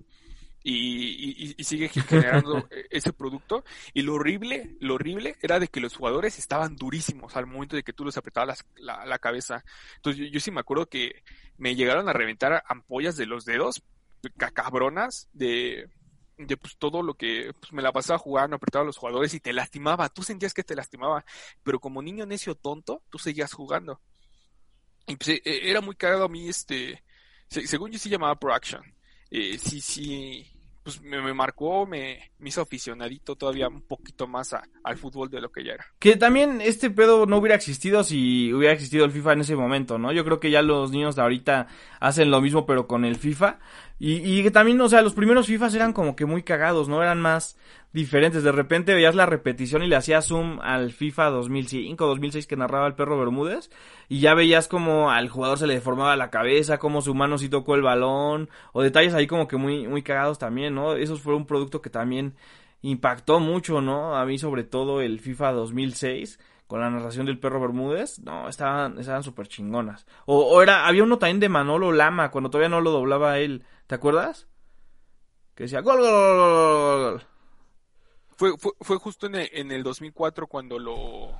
Y, 0.64 1.56
y, 1.58 1.64
sigue 1.64 1.90
generando 2.08 2.70
ese 2.92 3.12
producto. 3.12 3.64
Y 3.96 4.04
lo 4.04 4.14
horrible, 4.14 4.78
lo 4.82 4.94
horrible 4.94 5.36
era 5.42 5.60
de 5.60 5.68
que 5.68 5.80
los 5.82 5.98
jugadores 5.98 6.38
estaban 6.38 6.76
durísimos 6.76 7.36
al 7.36 7.48
momento 7.48 7.76
de 7.76 7.82
que 7.82 7.94
tú 7.94 8.06
los 8.06 8.18
apretabas 8.18 8.64
la, 8.76 9.04
la, 9.08 9.18
cabeza. 9.18 9.64
Entonces 9.96 10.28
yo, 10.28 10.28
yo, 10.28 10.40
sí 10.40 10.52
me 10.52 10.60
acuerdo 10.60 10.86
que 10.86 11.24
me 11.58 11.76
llegaron 11.76 12.08
a 12.08 12.14
reventar 12.14 12.64
ampollas 12.68 13.18
de 13.18 13.26
los 13.26 13.46
dedos 13.46 13.82
cabronas 14.30 15.30
de, 15.34 15.90
de 16.38 16.58
pues 16.58 16.78
todo 16.78 17.02
lo 17.02 17.14
que 17.14 17.52
pues, 17.60 17.72
me 17.74 17.82
la 17.82 17.92
pasaba 17.92 18.20
jugando, 18.20 18.56
apretaba 18.56 18.84
a 18.84 18.86
los 18.86 18.98
jugadores 18.98 19.34
y 19.34 19.40
te 19.40 19.54
lastimaba. 19.54 20.10
Tú 20.10 20.24
sentías 20.24 20.54
que 20.54 20.64
te 20.64 20.76
lastimaba, 20.76 21.26
pero 21.64 21.80
como 21.80 22.02
niño 22.02 22.26
necio 22.26 22.56
tonto, 22.56 23.04
tú 23.10 23.18
seguías 23.18 23.54
jugando. 23.54 24.02
Y 25.08 25.16
pues, 25.16 25.30
e, 25.30 25.70
era 25.70 25.82
muy 25.82 25.96
cagado 25.96 26.26
a 26.26 26.30
mí, 26.30 26.48
este, 26.48 27.04
según 27.48 27.92
yo 27.92 28.00
sí 28.00 28.10
llamaba 28.10 28.40
Pro 28.40 28.54
Action. 28.54 28.82
Eh, 29.30 29.58
sí, 29.58 29.80
sí, 29.80 30.46
pues 30.84 31.02
me, 31.02 31.34
marcó, 31.34 31.86
me, 31.86 32.32
me, 32.40 32.50
hizo 32.50 32.62
aficionadito 32.62 33.36
todavía 33.36 33.68
un 33.68 33.82
poquito 33.82 34.28
más 34.28 34.56
al 34.84 34.98
fútbol 34.98 35.30
de 35.30 35.40
lo 35.40 35.52
que 35.52 35.64
ya 35.64 35.74
era. 35.74 35.86
Que 36.00 36.16
también 36.16 36.60
este 36.60 36.90
pedo 36.90 37.26
no 37.26 37.38
hubiera 37.38 37.56
existido 37.56 38.04
si 38.04 38.52
hubiera 38.52 38.74
existido 38.74 39.06
el 39.06 39.12
FIFA 39.12 39.34
en 39.34 39.42
ese 39.42 39.56
momento, 39.56 39.98
¿no? 39.98 40.12
Yo 40.12 40.26
creo 40.26 40.40
que 40.40 40.50
ya 40.50 40.62
los 40.62 40.92
niños 40.92 41.16
de 41.16 41.22
ahorita 41.22 41.68
hacen 42.00 42.32
lo 42.32 42.42
mismo 42.42 42.66
pero 42.66 42.88
con 42.88 43.06
el 43.06 43.16
FIFA. 43.16 43.60
Y, 44.00 44.40
y 44.40 44.50
también, 44.52 44.82
o 44.82 44.90
sea, 44.90 45.02
los 45.02 45.14
primeros 45.14 45.48
FIFAs 45.48 45.76
eran 45.76 45.94
como 45.94 46.16
que 46.16 46.26
muy 46.26 46.42
cagados, 46.42 46.90
¿no? 46.90 47.04
Eran 47.04 47.22
más 47.22 47.58
diferentes. 47.94 48.44
De 48.44 48.52
repente 48.52 48.94
veías 48.94 49.16
la 49.16 49.26
repetición 49.26 49.84
y 49.84 49.88
le 49.88 49.96
hacías 49.96 50.26
zoom 50.28 50.60
al 50.62 50.92
FIFA 50.92 51.30
2005, 51.30 52.06
2006 52.06 52.48
que 52.48 52.56
narraba 52.56 52.88
el 52.88 52.96
perro 52.96 53.20
Bermúdez 53.20 53.70
y 54.10 54.20
ya 54.20 54.34
veías 54.34 54.68
como 54.68 55.12
al 55.12 55.30
jugador 55.30 55.58
se 55.58 55.68
le 55.68 55.76
deformaba 55.76 56.16
la 56.16 56.30
cabeza, 56.30 56.78
como 56.78 57.02
su 57.02 57.14
mano 57.14 57.38
sí 57.38 57.50
tocó 57.50 57.76
el 57.76 57.82
balón 57.82 58.50
o 58.74 58.82
detalles 58.82 59.14
ahí 59.14 59.28
como 59.28 59.48
que 59.48 59.58
muy 59.58 59.88
muy 59.88 60.04
cagados 60.04 60.40
también, 60.40 60.76
¿no? 60.76 60.96
Eso 60.96 61.18
fue 61.18 61.36
un 61.36 61.46
producto 61.46 61.82
que 61.82 61.90
también 61.90 62.36
impactó 62.82 63.40
mucho, 63.40 63.82
¿no? 63.82 64.16
A 64.16 64.26
mí 64.26 64.38
sobre 64.38 64.64
todo 64.64 65.02
el 65.02 65.20
FIFA 65.20 65.52
2006 65.52 66.40
con 66.72 66.80
la 66.80 66.90
narración 66.90 67.26
del 67.26 67.38
perro 67.38 67.60
Bermúdez, 67.60 68.20
no, 68.20 68.48
estaban 68.48 68.98
estaban 68.98 69.24
súper 69.24 69.50
chingonas. 69.50 70.06
O, 70.26 70.38
o, 70.38 70.62
era 70.62 70.88
había 70.88 71.04
uno 71.04 71.18
también 71.18 71.42
de 71.42 71.50
Manolo 71.50 71.92
Lama 71.92 72.32
cuando 72.32 72.50
todavía 72.50 72.70
no 72.70 72.80
lo 72.80 72.92
doblaba 72.92 73.40
él, 73.40 73.66
¿te 73.88 73.96
acuerdas? 73.96 74.48
Que 75.54 75.64
decía 75.64 75.82
gol 75.82 76.00
gol 76.00 76.10
gol 76.10 76.38
gol. 76.38 77.12
gol. 77.12 77.28
Fue, 78.38 78.72
fue, 78.80 78.98
justo 79.00 79.28
en 79.28 79.36
el, 79.36 79.50
en 79.52 79.72
el 79.74 79.84
2004 79.84 80.48
cuando 80.48 80.80
lo, 80.80 81.34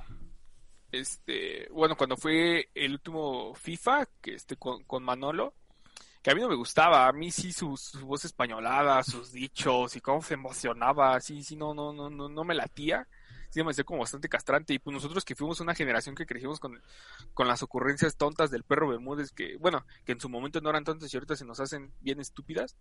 este, 0.92 1.66
bueno, 1.70 1.96
cuando 1.96 2.18
fue 2.18 2.68
el 2.74 2.92
último 2.92 3.54
FIFA, 3.54 4.06
que 4.20 4.34
este, 4.34 4.56
con, 4.56 4.84
con 4.84 5.02
Manolo, 5.02 5.54
que 6.22 6.30
a 6.30 6.34
mí 6.34 6.42
no 6.42 6.48
me 6.50 6.56
gustaba, 6.56 7.08
a 7.08 7.12
mí 7.12 7.30
sí 7.30 7.54
su, 7.54 7.74
su, 7.78 8.06
voz 8.06 8.26
españolada, 8.26 9.02
sus 9.02 9.32
dichos 9.32 9.96
y 9.96 10.02
cómo 10.02 10.20
se 10.20 10.34
emocionaba, 10.34 11.18
sí, 11.20 11.42
sí, 11.42 11.56
no, 11.56 11.72
no, 11.72 11.94
no, 11.94 12.10
no, 12.10 12.28
no 12.28 12.44
me 12.44 12.54
latía 12.54 13.08
sí 13.52 13.62
me 13.62 13.74
como 13.84 14.00
bastante 14.00 14.28
castrante. 14.28 14.72
Y 14.72 14.78
pues 14.78 14.94
nosotros 14.94 15.24
que 15.24 15.34
fuimos 15.34 15.60
una 15.60 15.74
generación 15.74 16.14
que 16.14 16.26
crecimos 16.26 16.58
con, 16.58 16.80
con 17.34 17.46
las 17.46 17.62
ocurrencias 17.62 18.16
tontas 18.16 18.50
del 18.50 18.64
perro 18.64 18.88
Bermúdez, 18.88 19.30
que, 19.30 19.56
bueno, 19.58 19.84
que 20.04 20.12
en 20.12 20.20
su 20.20 20.28
momento 20.28 20.60
no 20.60 20.70
eran 20.70 20.84
tontas 20.84 21.12
y 21.12 21.16
ahorita 21.16 21.36
se 21.36 21.44
nos 21.44 21.60
hacen 21.60 21.92
bien 22.00 22.18
estúpidas, 22.18 22.76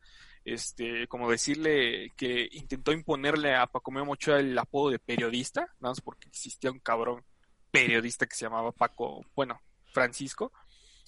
este, 0.46 1.08
como 1.08 1.30
decirle 1.30 2.12
que 2.16 2.48
intentó 2.54 2.94
imponerle 2.94 3.56
a 3.56 3.68
Paco 3.68 3.92
Memochoa 3.92 4.40
el 4.40 4.58
apodo 4.58 4.92
de 4.92 5.00
periodista, 5.00 5.62
nada 5.80 5.92
más 5.92 6.02
porque 6.02 6.30
existía 6.30 6.72
un 6.72 6.80
cabrón 6.80 7.24
periodista 7.70 8.26
que 8.26 8.36
se 8.36 8.46
llamaba 8.46 8.72
Paco, 8.72 9.26
bueno, 9.36 9.62
Francisco, 9.92 10.54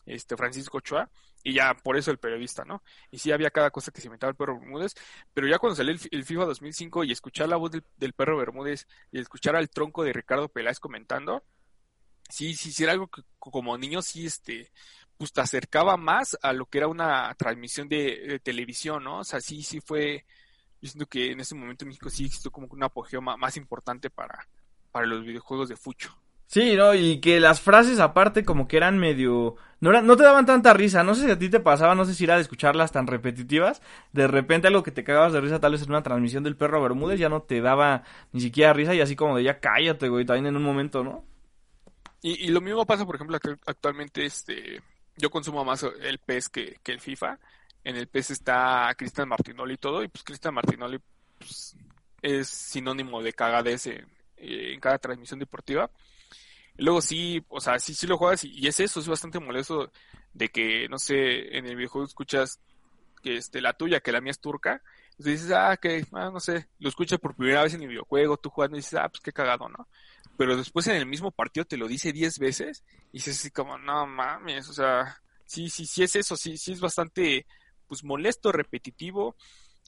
este 0.06 0.36
Francisco 0.36 0.80
Ochoa, 0.80 1.10
y 1.44 1.54
ya 1.54 1.76
por 1.76 1.98
eso 1.98 2.10
el 2.10 2.18
periodista, 2.18 2.64
¿no? 2.64 2.82
Y 3.12 3.20
sí 3.20 3.32
había 3.32 3.52
cada 3.52 3.70
cosa 3.70 3.92
que 3.92 4.02
se 4.02 4.08
inventaba 4.08 4.32
el 4.32 4.38
perro 4.38 4.60
Bermúdez, 4.60 4.96
pero 5.34 5.48
ya 5.48 5.60
cuando 5.60 5.76
salió 5.76 5.94
el, 5.94 6.26
FIFA 6.26 6.46
2005 6.46 7.04
y 7.04 7.12
escuchar 7.12 7.50
la 7.50 7.58
voz 7.58 7.72
del, 7.72 8.14
perro 8.14 8.38
Bermúdez 8.38 8.88
y 9.12 9.20
escuchar 9.20 9.56
al 9.56 9.70
tronco 9.70 10.04
de 10.04 10.14
Ricardo 10.14 10.48
Peláez 10.48 10.80
comentando, 10.80 11.44
sí, 12.30 12.56
sí, 12.56 12.72
sí 12.72 12.84
era 12.84 12.94
algo 12.94 13.08
que 13.08 13.22
como 13.40 13.78
niño 13.78 14.02
sí, 14.02 14.26
este, 14.26 14.72
pues 15.18 15.34
te 15.34 15.42
acercaba 15.42 15.98
más 15.98 16.38
a 16.42 16.54
lo 16.54 16.66
que 16.66 16.78
era 16.80 16.88
una 16.88 17.34
transmisión 17.36 17.90
de, 17.90 18.40
televisión, 18.42 19.04
¿no? 19.04 19.20
O 19.20 19.24
sea, 19.24 19.42
sí, 19.42 19.64
sí 19.64 19.82
fue, 19.82 20.26
yo 20.82 20.90
siento 20.90 21.08
que 21.08 21.32
en 21.32 21.42
ese 21.42 21.56
momento 21.56 21.84
en 21.84 21.90
México 21.90 22.10
sí 22.10 22.26
existió 22.26 22.52
como 22.52 22.68
un 22.68 22.84
apogeo 22.84 23.22
más, 23.22 23.38
más 23.38 23.58
importante 23.58 24.10
para, 24.10 24.48
para 24.92 25.06
los 25.08 25.26
videojuegos 25.26 25.68
de 25.68 25.76
Fucho. 25.76 26.23
Sí, 26.48 26.76
¿no? 26.76 26.94
Y 26.94 27.20
que 27.20 27.40
las 27.40 27.62
frases 27.62 28.00
aparte 28.00 28.44
como 28.44 28.68
que 28.68 28.78
eran 28.78 29.00
medio... 29.00 29.56
No, 29.80 30.02
no 30.02 30.16
te 30.16 30.24
daban 30.24 30.46
tanta 30.46 30.74
risa, 30.74 31.04
no 31.04 31.14
sé 31.14 31.26
si 31.26 31.32
a 31.32 31.38
ti 31.38 31.50
te 31.50 31.60
pasaba, 31.60 31.94
no 31.94 32.06
sé 32.06 32.14
si 32.14 32.24
era 32.24 32.36
de 32.36 32.42
escucharlas 32.42 32.94
tan 32.94 33.06
repetitivas, 33.06 33.82
de 34.14 34.28
repente 34.28 34.68
algo 34.68 34.82
que 34.82 34.92
te 34.92 35.04
cagabas 35.04 35.34
de 35.34 35.42
risa 35.42 35.60
tal 35.60 35.74
vez 35.74 35.82
en 35.82 35.90
una 35.90 36.04
transmisión 36.04 36.42
del 36.42 36.56
perro 36.56 36.82
Bermúdez 36.82 37.20
ya 37.20 37.28
no 37.28 37.42
te 37.42 37.60
daba 37.60 38.04
ni 38.32 38.40
siquiera 38.40 38.72
risa 38.72 38.94
y 38.94 39.02
así 39.02 39.18
como 39.18 39.36
de 39.36 39.44
ya 39.44 39.60
cállate, 39.60 40.08
güey, 40.08 40.26
también 40.26 40.46
en 40.46 40.56
un 40.56 40.64
momento, 40.64 41.04
¿no? 41.04 41.26
Y, 42.22 42.48
lo 42.48 42.62
mismo 42.62 42.86
pasa, 42.86 43.06
por 43.06 43.16
ejemplo, 43.16 43.38
actualmente 43.66 44.26
este 44.26 44.82
yo 45.18 45.30
consumo 45.30 45.66
más 45.66 45.84
el 45.84 46.18
PES 46.20 46.48
que, 46.48 46.80
que 46.82 46.94
el 46.94 47.02
FIFA. 47.02 47.38
En 47.84 47.98
el 47.98 48.08
PES 48.08 48.32
está 48.32 48.94
Cristian 48.98 49.28
Martinoli 49.28 49.74
y 49.74 49.78
todo, 49.78 50.02
y 50.02 50.08
pues 50.08 50.24
Cristian 50.24 50.54
Martinoli 50.54 51.00
pues, 51.38 51.76
es 52.22 52.48
sinónimo 52.48 53.22
de 53.22 53.34
cagadez 53.34 53.88
en, 53.88 54.08
en 54.38 54.80
cada 54.80 54.98
transmisión 55.00 55.40
deportiva 55.40 55.90
luego 56.78 57.02
sí, 57.02 57.44
o 57.50 57.60
sea, 57.60 57.80
sí, 57.80 57.94
sí 57.94 58.08
lo 58.08 58.18
juegas 58.18 58.44
y, 58.44 58.68
es 58.68 58.80
eso, 58.80 59.00
es 59.00 59.08
bastante 59.08 59.40
molesto 59.40 59.92
de 60.34 60.50
que, 60.50 60.88
no 60.90 60.98
sé, 60.98 61.58
en 61.58 61.66
el 61.66 61.76
videojuego 61.76 62.08
escuchas 62.08 62.60
que 63.22 63.38
este, 63.38 63.62
la 63.62 63.74
tuya, 63.74 64.02
que 64.02 64.12
la 64.12 64.22
mía 64.22 64.32
es 64.32 64.40
turca, 64.40 64.82
y 65.18 65.24
dices, 65.24 65.52
ah, 65.52 65.78
que, 65.78 66.06
ah, 66.14 66.30
no 66.32 66.40
sé, 66.40 66.68
lo 66.80 66.90
escuchas 66.90 67.20
por 67.20 67.36
primera 67.36 67.64
vez 67.64 67.74
en 67.74 67.84
el 67.84 67.88
videojuego, 67.88 68.38
tú 68.38 68.50
jugando 68.50 68.78
dices, 68.78 68.96
ah, 68.96 69.08
pues 69.10 69.22
qué 69.22 69.32
cagado, 69.32 69.70
¿no? 69.70 69.88
Pero 70.38 70.58
después 70.58 70.88
en 70.88 70.96
el 70.96 71.06
mismo 71.06 71.32
partido 71.32 71.66
te 71.66 71.78
lo 71.78 71.88
dice 71.88 72.12
diez 72.12 72.40
veces 72.40 72.84
y 73.12 73.18
dices 73.18 73.40
así 73.40 73.52
como, 73.52 73.78
no 73.78 74.08
mames, 74.08 74.68
o 74.68 74.74
sea, 74.74 75.22
sí, 75.46 75.70
sí, 75.70 75.86
sí 75.86 76.04
es 76.04 76.16
eso, 76.16 76.36
sí, 76.36 76.58
sí 76.58 76.74
es 76.74 76.82
bastante, 76.82 77.46
pues 77.88 78.04
molesto, 78.04 78.52
repetitivo 78.52 79.36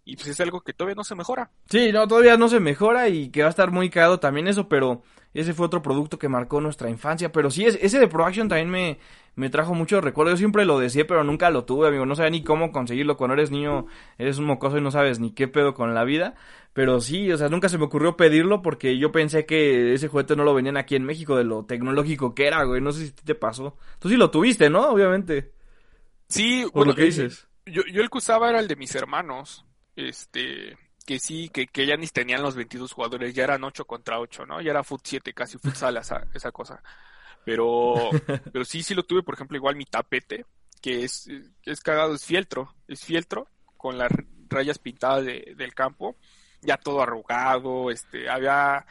y 0.05 0.15
pues 0.15 0.27
es 0.27 0.39
algo 0.39 0.61
que 0.61 0.71
todavía 0.71 0.95
no 0.95 1.03
se 1.03 1.15
mejora. 1.15 1.49
Sí, 1.67 1.91
no, 1.91 2.07
todavía 2.07 2.37
no 2.37 2.47
se 2.47 2.59
mejora 2.59 3.09
y 3.09 3.29
que 3.29 3.41
va 3.41 3.47
a 3.47 3.49
estar 3.49 3.71
muy 3.71 3.89
cagado 3.89 4.19
también 4.19 4.47
eso, 4.47 4.69
pero 4.69 5.01
ese 5.33 5.55
fue 5.55 5.65
otro 5.65 5.81
producto 5.81 6.19
que 6.19 6.29
marcó 6.29 6.61
nuestra 6.61 6.91
infancia. 6.91 7.31
Pero 7.31 7.49
sí, 7.49 7.65
ese 7.65 7.99
de 7.99 8.07
Pro 8.07 8.23
Action 8.23 8.47
también 8.47 8.69
me, 8.69 8.99
me 9.33 9.49
trajo 9.49 9.73
mucho 9.73 9.99
recuerdo. 10.01 10.33
Yo 10.33 10.37
siempre 10.37 10.63
lo 10.63 10.77
decía, 10.77 11.07
pero 11.07 11.23
nunca 11.23 11.49
lo 11.49 11.65
tuve, 11.65 11.87
amigo. 11.87 12.05
No 12.05 12.15
sabía 12.15 12.29
ni 12.29 12.43
cómo 12.43 12.71
conseguirlo. 12.71 13.17
Cuando 13.17 13.33
eres 13.33 13.49
niño, 13.49 13.87
eres 14.19 14.37
un 14.37 14.45
mocoso 14.45 14.77
y 14.77 14.81
no 14.81 14.91
sabes 14.91 15.19
ni 15.19 15.31
qué 15.31 15.47
pedo 15.47 15.73
con 15.73 15.95
la 15.95 16.03
vida. 16.03 16.35
Pero 16.73 17.01
sí, 17.01 17.31
o 17.31 17.37
sea, 17.37 17.49
nunca 17.49 17.67
se 17.67 17.79
me 17.79 17.85
ocurrió 17.85 18.15
pedirlo 18.15 18.61
porque 18.61 18.99
yo 18.99 19.11
pensé 19.11 19.47
que 19.47 19.95
ese 19.95 20.07
juguete 20.07 20.35
no 20.35 20.43
lo 20.43 20.53
venían 20.53 20.77
aquí 20.77 20.95
en 20.95 21.03
México 21.03 21.35
de 21.35 21.45
lo 21.45 21.65
tecnológico 21.65 22.35
que 22.35 22.45
era, 22.45 22.63
güey. 22.63 22.79
No 22.79 22.91
sé 22.91 23.07
si 23.07 23.11
te 23.11 23.33
pasó. 23.33 23.75
Tú 23.97 24.09
sí 24.09 24.17
lo 24.17 24.29
tuviste, 24.29 24.69
¿no? 24.69 24.87
Obviamente. 24.87 25.51
Sí, 26.27 26.61
por 26.65 26.73
bueno, 26.73 26.91
lo 26.91 26.95
que 26.95 27.05
dices. 27.05 27.47
Yo, 27.65 27.81
yo 27.91 28.03
el 28.03 28.11
que 28.11 28.19
usaba 28.19 28.51
era 28.51 28.59
el 28.59 28.67
de 28.67 28.75
mis 28.75 28.93
hermanos 28.93 29.65
este, 29.95 30.77
que 31.05 31.19
sí, 31.19 31.49
que, 31.49 31.67
que 31.67 31.86
ya 31.86 31.97
ni 31.97 32.08
tenían 32.08 32.41
los 32.41 32.55
22 32.55 32.91
jugadores, 32.91 33.34
ya 33.34 33.43
eran 33.43 33.63
8 33.63 33.86
contra 33.86 34.19
8, 34.19 34.45
¿no? 34.45 34.62
Ya 34.62 34.71
era 34.71 34.84
Foot 34.84 35.01
7, 35.03 35.34
casi 35.34 35.58
futsal 35.58 35.97
esa, 35.97 36.27
esa 36.34 36.51
cosa. 36.51 36.81
Pero, 37.45 38.10
pero 38.51 38.65
sí, 38.65 38.81
sí 38.84 38.95
lo 38.95 39.03
tuve, 39.03 39.23
por 39.23 39.36
ejemplo, 39.36 39.55
igual 39.55 39.75
mi 39.75 39.86
tapete, 39.86 40.45
que 40.81 41.03
es, 41.03 41.29
es 41.63 41.81
cagado, 41.81 42.15
es 42.15 42.25
fieltro, 42.25 42.75
es 42.88 43.03
fieltro, 43.03 43.47
con 43.77 43.97
las 43.97 44.12
rayas 44.49 44.79
pintadas 44.79 45.25
de, 45.25 45.53
del 45.55 45.73
campo, 45.73 46.15
ya 46.62 46.77
todo 46.77 47.01
arrugado, 47.01 47.91
este, 47.91 48.29
había 48.29 48.86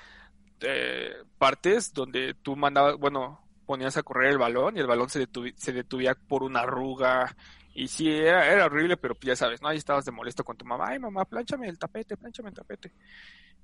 eh, 0.60 1.14
partes 1.38 1.92
donde 1.92 2.34
tú 2.34 2.54
mandabas, 2.54 2.96
bueno, 2.96 3.40
ponías 3.66 3.96
a 3.96 4.02
correr 4.02 4.30
el 4.30 4.38
balón 4.38 4.76
y 4.76 4.80
el 4.80 4.86
balón 4.86 5.08
se, 5.08 5.26
se 5.56 5.72
detuvía 5.72 6.14
por 6.14 6.42
una 6.42 6.60
arruga 6.60 7.34
y 7.74 7.88
sí, 7.88 8.08
era, 8.08 8.64
horrible, 8.66 8.96
pero 8.96 9.16
ya 9.20 9.34
sabes, 9.34 9.60
¿no? 9.60 9.68
Ahí 9.68 9.78
estabas 9.78 10.04
de 10.04 10.12
molesto 10.12 10.44
con 10.44 10.56
tu 10.56 10.64
mamá, 10.64 10.90
ay 10.90 10.98
mamá, 11.00 11.24
plánchame 11.24 11.68
el 11.68 11.78
tapete, 11.78 12.16
plánchame 12.16 12.50
el 12.50 12.54
tapete. 12.54 12.92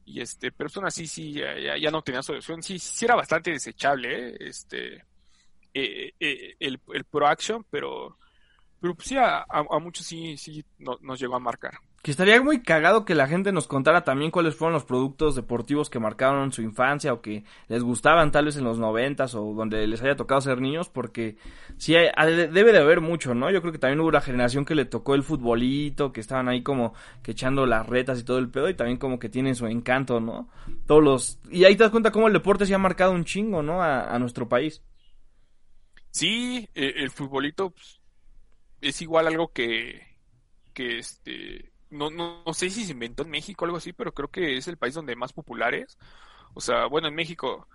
Y 0.04 0.20
este, 0.20 0.50
pero 0.50 0.68
aún 0.74 0.86
así 0.86 1.06
sí, 1.06 1.32
ya, 1.32 1.76
ya, 1.78 1.90
no 1.90 2.02
tenía 2.02 2.22
solución, 2.22 2.62
sí, 2.62 2.78
sí 2.78 3.04
era 3.04 3.14
bastante 3.14 3.52
desechable, 3.52 4.30
¿eh? 4.30 4.36
este, 4.40 5.04
eh, 5.72 6.12
eh, 6.18 6.56
el, 6.58 6.80
el 6.92 7.04
Pro 7.04 7.28
Action, 7.28 7.64
pero, 7.70 8.18
pero 8.80 8.94
pues 8.96 9.08
sí, 9.08 9.16
a, 9.16 9.44
a, 9.48 9.78
muchos 9.78 10.04
sí, 10.04 10.36
sí 10.36 10.64
nos 10.78 11.20
llegó 11.20 11.36
a 11.36 11.40
marcar. 11.40 11.74
Que 12.02 12.10
estaría 12.10 12.40
muy 12.40 12.62
cagado 12.62 13.04
que 13.04 13.14
la 13.14 13.28
gente 13.28 13.52
nos 13.52 13.66
contara 13.66 14.04
también 14.04 14.30
cuáles 14.30 14.54
fueron 14.54 14.72
los 14.72 14.84
productos 14.84 15.34
deportivos 15.34 15.90
que 15.90 15.98
marcaron 15.98 16.50
su 16.50 16.62
infancia 16.62 17.12
o 17.12 17.20
que 17.20 17.44
les 17.68 17.82
gustaban 17.82 18.32
tal 18.32 18.46
vez 18.46 18.56
en 18.56 18.64
los 18.64 18.78
noventas 18.78 19.34
o 19.34 19.52
donde 19.52 19.86
les 19.86 20.00
haya 20.00 20.16
tocado 20.16 20.40
ser 20.40 20.62
niños, 20.62 20.88
porque 20.88 21.36
sí 21.76 21.92
debe 21.92 22.72
de 22.72 22.78
haber 22.78 23.02
mucho, 23.02 23.34
¿no? 23.34 23.50
Yo 23.50 23.60
creo 23.60 23.72
que 23.72 23.78
también 23.78 24.00
hubo 24.00 24.08
una 24.08 24.22
generación 24.22 24.64
que 24.64 24.74
le 24.74 24.86
tocó 24.86 25.14
el 25.14 25.22
futbolito, 25.22 26.10
que 26.10 26.20
estaban 26.20 26.48
ahí 26.48 26.62
como 26.62 26.94
que 27.22 27.32
echando 27.32 27.66
las 27.66 27.86
retas 27.86 28.18
y 28.18 28.24
todo 28.24 28.38
el 28.38 28.48
pedo 28.48 28.70
y 28.70 28.74
también 28.74 28.96
como 28.96 29.18
que 29.18 29.28
tienen 29.28 29.54
su 29.54 29.66
encanto, 29.66 30.20
¿no? 30.20 30.48
Todos 30.86 31.04
los... 31.04 31.38
Y 31.50 31.64
ahí 31.64 31.76
te 31.76 31.82
das 31.82 31.90
cuenta 31.90 32.12
cómo 32.12 32.28
el 32.28 32.32
deporte 32.32 32.64
se 32.64 32.74
ha 32.74 32.78
marcado 32.78 33.12
un 33.12 33.26
chingo, 33.26 33.62
¿no? 33.62 33.82
A, 33.82 34.18
nuestro 34.18 34.48
país. 34.48 34.82
Sí, 36.10 36.66
el, 36.74 36.96
el 36.96 37.10
futbolito 37.10 37.70
pues, 37.70 38.00
es 38.80 39.02
igual 39.02 39.26
algo 39.26 39.52
que, 39.52 40.00
que 40.72 40.98
este 40.98 41.69
no, 41.90 42.10
no, 42.10 42.42
no, 42.44 42.54
sé 42.54 42.70
si 42.70 42.84
se 42.84 42.92
inventó 42.92 43.22
en 43.22 43.30
México 43.30 43.64
o 43.64 43.66
algo 43.66 43.78
así, 43.78 43.92
pero 43.92 44.12
creo 44.12 44.28
que 44.28 44.56
es 44.56 44.68
el 44.68 44.76
país 44.76 44.94
donde 44.94 45.16
más 45.16 45.32
popular 45.32 45.74
es. 45.74 45.98
O 46.54 46.60
sea, 46.60 46.86
bueno, 46.86 47.08
en 47.08 47.14
México 47.14 47.68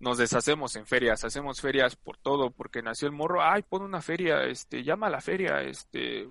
nos 0.00 0.16
deshacemos 0.16 0.74
en 0.76 0.86
ferias, 0.86 1.24
hacemos 1.24 1.60
ferias 1.60 1.94
por 1.94 2.16
todo, 2.16 2.50
porque 2.50 2.82
nació 2.82 3.06
el 3.06 3.12
morro, 3.12 3.42
ay, 3.42 3.62
pon 3.62 3.82
una 3.82 4.00
feria, 4.00 4.44
este, 4.44 4.82
llama 4.82 5.08
a 5.08 5.10
la 5.10 5.20
feria, 5.20 5.60
este, 5.60 6.26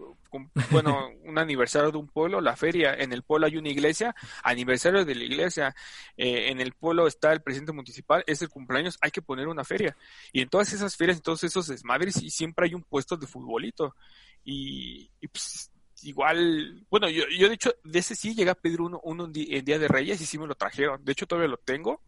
bueno, 0.71 1.09
un 1.23 1.37
aniversario 1.37 1.91
de 1.91 1.99
un 1.99 2.07
pueblo, 2.07 2.41
la 2.41 2.55
feria, 2.55 2.95
en 2.95 3.13
el 3.13 3.21
pueblo 3.21 3.45
hay 3.45 3.57
una 3.57 3.69
iglesia, 3.69 4.15
aniversario 4.43 5.05
de 5.05 5.13
la 5.13 5.23
iglesia, 5.23 5.75
eh, 6.17 6.49
en 6.49 6.59
el 6.61 6.73
pueblo 6.73 7.05
está 7.05 7.31
el 7.31 7.43
presidente 7.43 7.71
municipal, 7.71 8.23
es 8.25 8.41
el 8.41 8.49
cumpleaños, 8.49 8.97
hay 9.01 9.11
que 9.11 9.21
poner 9.21 9.47
una 9.47 9.63
feria. 9.63 9.95
Y 10.33 10.41
en 10.41 10.49
todas 10.49 10.73
esas 10.73 10.97
ferias, 10.97 11.17
en 11.17 11.23
todos 11.23 11.43
esos 11.43 11.67
desmadres, 11.67 12.23
y 12.23 12.31
siempre 12.31 12.65
hay 12.65 12.73
un 12.73 12.83
puesto 12.83 13.17
de 13.17 13.27
futbolito. 13.27 13.95
Y, 14.43 15.11
y 15.21 15.27
pues, 15.27 15.69
igual, 16.03 16.85
bueno, 16.89 17.09
yo, 17.09 17.23
yo 17.29 17.47
de 17.47 17.55
hecho 17.55 17.73
de 17.83 17.99
ese 17.99 18.15
sí 18.15 18.35
llegué 18.35 18.51
a 18.51 18.55
pedir 18.55 18.81
uno, 18.81 18.99
uno 19.03 19.25
en 19.25 19.65
Día 19.65 19.79
de 19.79 19.87
Reyes 19.87 20.21
y 20.21 20.25
sí 20.25 20.37
me 20.37 20.47
lo 20.47 20.55
trajeron. 20.55 21.03
De 21.03 21.11
hecho 21.11 21.27
todavía 21.27 21.49
lo 21.49 21.57
tengo. 21.57 22.01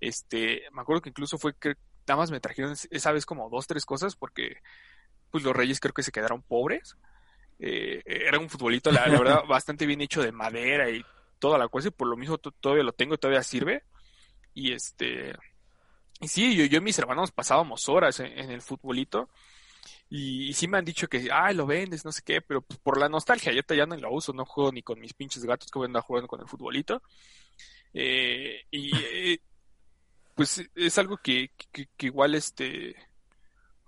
Este, 0.00 0.62
me 0.72 0.82
acuerdo 0.82 1.02
que 1.02 1.10
incluso 1.10 1.38
fue 1.38 1.54
que 1.54 1.74
nada 2.06 2.16
más 2.16 2.30
me 2.30 2.40
trajeron 2.40 2.74
esa 2.90 3.12
vez 3.12 3.24
como 3.24 3.48
dos, 3.48 3.66
tres 3.66 3.84
cosas 3.84 4.16
porque 4.16 4.56
pues 5.30 5.44
los 5.44 5.54
Reyes 5.54 5.80
creo 5.80 5.94
que 5.94 6.02
se 6.02 6.12
quedaron 6.12 6.42
pobres. 6.42 6.96
Eh, 7.58 8.02
era 8.04 8.38
un 8.38 8.50
futbolito, 8.50 8.90
la, 8.90 9.08
verdad, 9.08 9.44
bastante 9.48 9.86
bien 9.86 10.00
hecho 10.00 10.22
de 10.22 10.32
madera 10.32 10.90
y 10.90 11.04
toda 11.38 11.58
la 11.58 11.68
cosa 11.68 11.88
y 11.88 11.92
por 11.92 12.08
lo 12.08 12.16
mismo 12.16 12.38
todavía 12.38 12.84
lo 12.84 12.92
tengo, 12.92 13.18
todavía 13.18 13.42
sirve. 13.42 13.84
Y 14.54 14.72
este, 14.72 15.32
y 16.22 16.28
sí, 16.28 16.54
yo, 16.56 16.64
yo 16.66 16.78
y 16.78 16.80
mis 16.80 16.98
hermanos 16.98 17.32
pasábamos 17.32 17.88
horas 17.88 18.20
en, 18.20 18.50
el 18.50 18.62
futbolito. 18.62 19.28
Y, 20.14 20.52
sí 20.52 20.68
me 20.68 20.76
han 20.76 20.84
dicho 20.84 21.08
que, 21.08 21.30
ay, 21.32 21.54
lo 21.54 21.64
vendes, 21.64 22.04
no 22.04 22.12
sé 22.12 22.20
qué, 22.22 22.42
pero 22.42 22.60
pues, 22.60 22.78
por 22.80 22.98
la 22.98 23.08
nostalgia, 23.08 23.50
yo 23.50 23.62
ya 23.74 23.86
no 23.86 23.96
lo 23.96 24.12
uso, 24.12 24.34
no 24.34 24.44
juego 24.44 24.70
ni 24.70 24.82
con 24.82 25.00
mis 25.00 25.14
pinches 25.14 25.42
gatos 25.42 25.70
que 25.70 25.78
voy 25.78 25.88
a 25.94 26.02
jugando 26.02 26.28
con 26.28 26.38
el 26.42 26.46
futbolito. 26.46 27.02
Eh, 27.94 28.60
y 28.70 28.90
eh, 28.94 29.40
pues 30.34 30.68
es 30.74 30.98
algo 30.98 31.16
que, 31.16 31.52
que, 31.72 31.88
igual 32.06 32.34
este, 32.34 32.94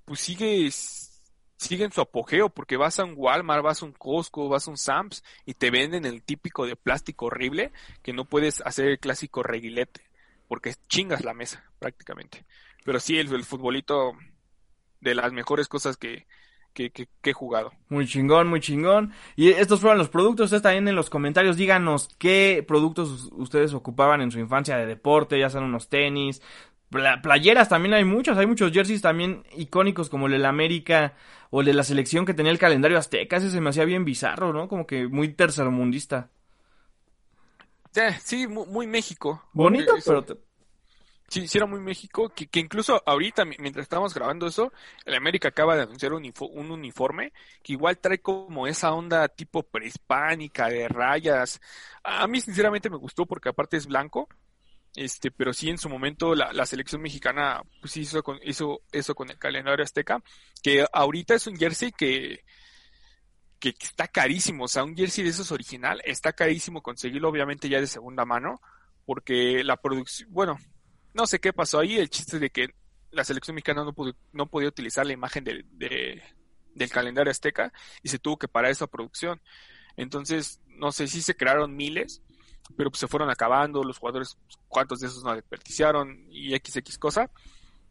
pues 0.07 0.21
sigue, 0.21 0.71
sigue 0.71 1.85
en 1.85 1.93
su 1.93 2.01
apogeo, 2.01 2.49
porque 2.49 2.79
vas 2.79 2.99
a 2.99 3.05
un 3.05 3.13
Walmart, 3.19 3.63
vas 3.63 3.83
a 3.83 3.85
un 3.85 3.93
Costco, 3.93 4.49
vas 4.49 4.67
a 4.67 4.71
un 4.71 4.79
Sam's 4.79 5.23
y 5.45 5.53
te 5.53 5.71
venden 5.71 6.07
el 6.07 6.23
típico 6.23 6.65
de 6.65 6.75
plástico 6.75 7.27
horrible 7.27 7.71
que 8.03 8.15
no 8.15 8.25
puedes 8.25 8.63
hacer 8.63 8.87
el 8.87 8.99
clásico 8.99 9.43
reguilete 9.43 10.01
porque 10.49 10.75
chingas 10.89 11.23
la 11.23 11.35
mesa 11.35 11.71
prácticamente. 11.79 12.47
Pero 12.83 12.99
sí, 12.99 13.19
el, 13.19 13.31
el 13.35 13.45
futbolito 13.45 14.15
de 15.05 15.15
las 15.15 15.33
mejores 15.33 15.69
cosas 15.69 15.97
que, 15.97 16.27
que, 16.73 16.91
que, 16.91 17.07
he 17.23 17.33
jugado. 17.33 17.73
Muy 17.89 18.07
chingón, 18.07 18.49
muy 18.49 18.61
chingón. 18.61 19.13
Y 19.37 19.51
estos 19.51 19.81
fueron 19.81 19.99
los 19.99 20.09
productos. 20.09 20.47
Ustedes 20.47 20.63
también 20.63 20.89
en 20.89 20.97
los 20.97 21.11
comentarios 21.11 21.57
díganos 21.57 22.09
qué 22.19 22.65
productos 22.67 23.29
ustedes 23.33 23.75
ocupaban 23.75 24.21
en 24.21 24.33
su 24.33 24.41
infancia 24.41 24.77
de 24.77 24.87
deporte, 24.87 25.39
ya 25.39 25.51
sean 25.51 25.65
unos 25.65 25.89
tenis. 25.89 26.43
Playeras 27.23 27.69
también 27.69 27.95
hay 27.95 28.05
muchos, 28.05 28.39
hay 28.39 28.47
muchos 28.47 28.73
jerseys 28.73 29.03
también 29.03 29.45
icónicos 29.57 30.09
como 30.09 30.27
el 30.27 30.33
del 30.33 30.47
América 30.47 31.15
o 31.51 31.61
el 31.61 31.67
de 31.67 31.75
la 31.75 31.83
selección 31.83 32.25
que 32.25 32.35
tenía 32.35 32.53
el 32.53 32.59
calendario 32.59 32.99
azteca, 32.99 33.37
ese 33.37 33.51
se 33.51 33.61
me 33.61 33.71
hacía 33.71 33.85
bien 33.85 34.05
bizarro, 34.05 34.53
¿no? 34.53 34.69
Como 34.69 34.87
que 34.87 35.09
muy 35.09 35.29
tercermundista. 35.29 36.31
Sí, 38.21 38.47
muy, 38.49 38.87
México. 38.87 39.45
Bonito, 39.53 39.95
pero... 40.05 40.25
Sí, 41.29 41.49
sí 41.49 41.59
era 41.59 41.67
muy 41.67 41.81
México, 41.81 42.29
que, 42.29 42.49
incluso 42.61 43.03
ahorita, 43.07 43.45
mientras 43.45 43.85
estábamos 43.85 44.15
grabando 44.15 44.47
eso, 44.47 44.73
el 45.05 45.15
América 45.15 45.49
acaba 45.49 45.75
de 45.75 45.83
anunciar 45.83 46.13
un, 46.13 46.33
un 46.53 46.71
uniforme 46.71 47.33
que 47.63 47.73
igual 47.73 47.99
trae 47.99 48.19
como 48.21 48.67
esa 48.67 48.93
onda 48.93 49.27
tipo 49.29 49.63
prehispánica, 49.63 50.69
de 50.69 50.87
rayas. 50.87 51.61
A 52.05 52.27
mí 52.29 52.41
sinceramente 52.41 52.91
me 52.91 52.99
gustó 52.99 53.27
porque 53.27 53.49
aparte 53.49 53.77
es 53.77 53.87
blanco, 53.87 54.29
este, 54.95 55.31
pero 55.33 55.53
sí 55.53 55.71
en 55.71 55.79
su 55.79 55.89
momento 55.89 56.35
la, 56.35 56.53
la 56.53 56.67
selección 56.67 57.03
mexicana 57.03 57.63
pues 57.81 57.97
hizo, 57.97 58.23
hizo 58.45 58.83
eso 58.93 59.15
con 59.15 59.31
el 59.31 59.39
calendario 59.39 59.83
azteca, 59.83 60.23
que 60.63 60.87
ahorita 60.93 61.35
es 61.35 61.47
un 61.47 61.57
jersey 61.57 61.91
que 61.91 62.45
que 63.59 63.75
está 63.81 64.09
carísimo, 64.09 64.65
o 64.65 64.69
sea, 64.69 64.85
un 64.85 64.95
jersey 64.95 65.25
de 65.25 65.31
esos 65.31 65.51
original 65.51 66.03
está 66.05 66.35
carísimo 66.35 66.83
conseguirlo, 66.83 67.31
obviamente 67.31 67.69
ya 67.71 67.81
de 67.81 67.87
segunda 67.87 68.27
mano, 68.27 68.61
porque 69.07 69.65
la 69.65 69.79
producción, 69.79 70.29
bueno, 70.31 70.59
no 71.15 71.27
sé 71.27 71.39
qué 71.41 71.53
pasó 71.53 71.79
ahí, 71.79 71.97
el 71.97 72.11
chiste 72.11 72.39
de 72.39 72.51
que 72.51 72.75
la 73.11 73.25
selección 73.25 73.55
mexicana 73.55 73.85
no, 73.85 73.95
no 74.33 74.47
podía 74.47 74.69
utilizar 74.69 75.07
la 75.07 75.13
imagen 75.13 75.45
de, 75.45 75.65
del 76.75 76.91
calendario 76.91 77.31
azteca 77.31 77.73
y 78.03 78.09
se 78.09 78.19
tuvo 78.19 78.37
que 78.37 78.49
parar 78.49 78.73
esa 78.73 78.87
producción. 78.87 79.41
Entonces, 79.97 80.61
no 80.67 80.93
sé 80.93 81.07
si 81.07 81.23
se 81.23 81.37
crearon 81.37 81.77
miles, 81.77 82.21
pero 82.77 82.91
pues 82.91 83.01
se 83.01 83.07
fueron 83.09 83.31
acabando, 83.31 83.85
los 83.85 83.99
jugadores, 83.99 84.37
cuántos 84.69 85.01
de 85.01 85.07
esos 85.07 85.23
no 85.23 85.35
desperdiciaron 85.35 86.27
y 86.31 86.55
XX 86.57 86.99
cosa. 86.99 87.31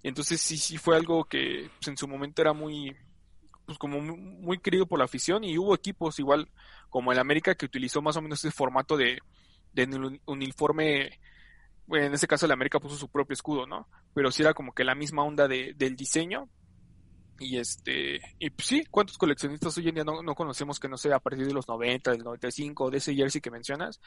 Entonces 0.01 0.41
sí, 0.41 0.57
sí 0.57 0.77
fue 0.77 0.97
algo 0.97 1.23
que 1.23 1.69
pues, 1.77 1.87
en 1.87 1.97
su 1.97 2.07
momento 2.07 2.41
era 2.41 2.51
muy, 2.51 2.95
pues 3.65 3.77
como 3.77 4.01
muy 4.01 4.59
querido 4.59 4.85
por 4.85 4.99
la 4.99 5.05
afición 5.05 5.45
y 5.45 5.57
hubo 5.57 5.73
equipos 5.73 6.19
igual 6.19 6.49
como 6.89 7.13
el 7.13 7.19
América 7.19 7.55
que 7.55 7.65
utilizó 7.65 8.01
más 8.01 8.17
o 8.17 8.21
menos 8.21 8.39
ese 8.39 8.51
formato 8.51 8.97
de, 8.97 9.19
de 9.71 10.19
uniforme, 10.25 11.19
en 11.91 12.13
ese 12.13 12.27
caso 12.27 12.45
el 12.45 12.51
América 12.51 12.79
puso 12.79 12.95
su 12.95 13.09
propio 13.09 13.33
escudo, 13.33 13.65
¿no? 13.65 13.87
Pero 14.13 14.31
sí 14.31 14.41
era 14.41 14.53
como 14.53 14.73
que 14.73 14.83
la 14.83 14.95
misma 14.95 15.23
onda 15.23 15.47
de, 15.47 15.73
del 15.75 15.95
diseño 15.95 16.49
y 17.39 17.57
este, 17.57 18.21
y 18.39 18.49
pues 18.51 18.67
sí, 18.67 18.85
¿cuántos 18.89 19.17
coleccionistas 19.17 19.77
hoy 19.77 19.89
en 19.89 19.95
día 19.95 20.03
no, 20.03 20.21
no, 20.21 20.35
conocemos 20.35 20.79
que 20.79 20.87
no 20.87 20.97
sé, 20.97 21.11
a 21.11 21.19
partir 21.19 21.45
de 21.45 21.53
los 21.53 21.67
90, 21.67 22.11
del 22.11 22.23
95, 22.23 22.89
de 22.89 22.97
ese 22.97 23.15
jersey 23.15 23.41
que 23.41 23.51
mencionas, 23.51 23.99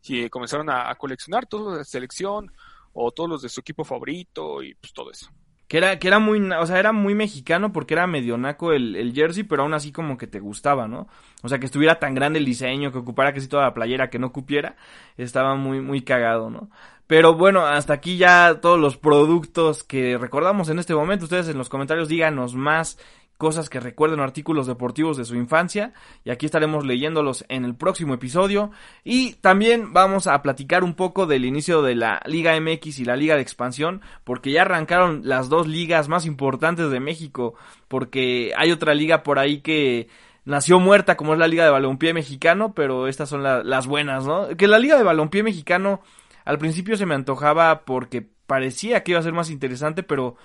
si 0.00 0.28
comenzaron 0.28 0.70
a, 0.70 0.94
coleccionar 0.96 1.46
todos 1.46 1.78
de 1.78 1.84
selección 1.84 2.52
o 2.92 3.10
todos 3.10 3.28
los 3.28 3.42
de 3.42 3.48
su 3.48 3.60
equipo 3.60 3.84
favorito 3.84 4.62
y 4.62 4.74
pues 4.74 4.92
todo 4.92 5.10
eso? 5.10 5.28
Que 5.68 5.78
era, 5.78 5.98
que 5.98 6.08
era 6.08 6.18
muy, 6.18 6.40
o 6.50 6.66
sea, 6.66 6.78
era 6.78 6.92
muy 6.92 7.14
mexicano 7.14 7.72
porque 7.72 7.94
era 7.94 8.06
medio 8.06 8.36
naco 8.36 8.72
el, 8.72 8.96
el, 8.96 9.14
jersey, 9.14 9.44
pero 9.44 9.62
aún 9.62 9.72
así 9.72 9.92
como 9.92 10.18
que 10.18 10.26
te 10.26 10.38
gustaba, 10.38 10.86
¿no? 10.86 11.08
O 11.42 11.48
sea, 11.48 11.58
que 11.58 11.66
estuviera 11.66 11.98
tan 11.98 12.14
grande 12.14 12.38
el 12.38 12.44
diseño, 12.44 12.92
que 12.92 12.98
ocupara 12.98 13.32
casi 13.32 13.48
toda 13.48 13.62
la 13.64 13.74
playera, 13.74 14.10
que 14.10 14.18
no 14.18 14.30
cupiera, 14.30 14.76
estaba 15.16 15.54
muy, 15.54 15.80
muy 15.80 16.02
cagado, 16.02 16.50
¿no? 16.50 16.68
Pero 17.06 17.34
bueno, 17.34 17.66
hasta 17.66 17.92
aquí 17.94 18.16
ya 18.16 18.60
todos 18.60 18.80
los 18.80 18.96
productos 18.96 19.84
que 19.84 20.16
recordamos 20.16 20.68
en 20.70 20.78
este 20.78 20.94
momento. 20.94 21.24
Ustedes 21.24 21.48
en 21.48 21.58
los 21.58 21.68
comentarios 21.68 22.08
díganos 22.08 22.54
más 22.54 22.98
cosas 23.36 23.68
que 23.68 23.80
recuerden 23.80 24.20
artículos 24.20 24.66
deportivos 24.66 25.16
de 25.16 25.24
su 25.24 25.34
infancia 25.34 25.92
y 26.24 26.30
aquí 26.30 26.46
estaremos 26.46 26.86
leyéndolos 26.86 27.44
en 27.48 27.64
el 27.64 27.74
próximo 27.74 28.14
episodio 28.14 28.70
y 29.02 29.34
también 29.34 29.92
vamos 29.92 30.26
a 30.26 30.40
platicar 30.40 30.84
un 30.84 30.94
poco 30.94 31.26
del 31.26 31.44
inicio 31.44 31.82
de 31.82 31.96
la 31.96 32.22
Liga 32.26 32.58
MX 32.58 33.00
y 33.00 33.04
la 33.04 33.16
Liga 33.16 33.34
de 33.34 33.42
Expansión 33.42 34.02
porque 34.22 34.52
ya 34.52 34.62
arrancaron 34.62 35.22
las 35.24 35.48
dos 35.48 35.66
ligas 35.66 36.08
más 36.08 36.26
importantes 36.26 36.90
de 36.90 37.00
México 37.00 37.54
porque 37.88 38.52
hay 38.56 38.70
otra 38.70 38.94
liga 38.94 39.24
por 39.24 39.38
ahí 39.38 39.60
que 39.60 40.08
nació 40.44 40.78
muerta 40.78 41.16
como 41.16 41.32
es 41.32 41.38
la 41.38 41.48
Liga 41.48 41.64
de 41.64 41.70
Balompié 41.70 42.14
Mexicano 42.14 42.72
pero 42.72 43.08
estas 43.08 43.28
son 43.28 43.42
las 43.42 43.86
buenas, 43.86 44.26
¿no? 44.26 44.48
Que 44.56 44.68
la 44.68 44.78
Liga 44.78 44.96
de 44.96 45.02
Balompié 45.02 45.42
Mexicano 45.42 46.02
al 46.44 46.58
principio 46.58 46.96
se 46.96 47.06
me 47.06 47.14
antojaba 47.14 47.84
porque 47.84 48.24
parecía 48.46 49.02
que 49.02 49.12
iba 49.12 49.20
a 49.20 49.24
ser 49.24 49.32
más 49.32 49.50
interesante 49.50 50.04
pero 50.04 50.36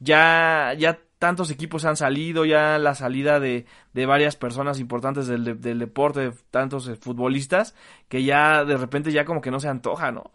ya, 0.00 0.74
ya 0.78 1.00
tantos 1.18 1.50
equipos 1.50 1.84
han 1.84 1.96
salido, 1.96 2.44
ya 2.44 2.78
la 2.78 2.94
salida 2.94 3.40
de, 3.40 3.66
de 3.92 4.06
varias 4.06 4.36
personas 4.36 4.78
importantes 4.78 5.26
del, 5.26 5.60
del 5.60 5.78
deporte, 5.78 6.32
tantos 6.50 6.88
eh, 6.88 6.96
futbolistas, 6.96 7.74
que 8.08 8.24
ya 8.24 8.64
de 8.64 8.76
repente 8.76 9.12
ya 9.12 9.24
como 9.24 9.40
que 9.40 9.50
no 9.50 9.60
se 9.60 9.68
antoja, 9.68 10.12
¿no? 10.12 10.30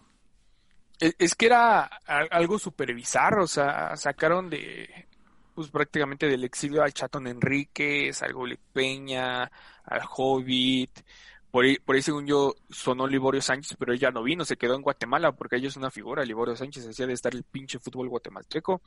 Es 1.00 1.36
que 1.36 1.48
era 1.48 1.84
algo 1.84 2.60
súper 2.60 2.94
bizarro, 2.94 3.44
o 3.44 3.48
sea, 3.48 3.96
sacaron 3.98 4.50
de, 4.50 5.08
pues 5.54 5.70
prácticamente 5.70 6.28
del 6.28 6.44
exilio 6.44 6.82
al 6.82 6.94
Chatón 6.94 7.28
Enríquez, 7.28 8.22
al 8.22 8.32
Gole 8.32 8.60
Peña, 8.72 9.44
al 9.84 10.02
Hobbit, 10.16 11.02
por 11.52 11.66
ahí, 11.66 11.78
por 11.78 11.96
ahí 11.96 12.02
según 12.02 12.26
yo 12.26 12.56
sonó 12.70 13.06
Liborio 13.06 13.42
Sánchez, 13.42 13.76
pero 13.78 13.94
ella 13.94 14.12
no 14.12 14.24
vino, 14.24 14.46
se 14.46 14.56
quedó 14.56 14.76
en 14.76 14.82
Guatemala, 14.82 15.34
porque 15.34 15.58
ella 15.58 15.68
es 15.68 15.76
una 15.76 15.92
figura, 15.92 16.24
Liborio 16.24 16.56
Sánchez 16.56 16.86
decía 16.86 17.06
de 17.06 17.14
estar 17.14 17.34
el 17.36 17.44
pinche 17.44 17.80
fútbol 17.80 18.08
guatemalteco. 18.10 18.82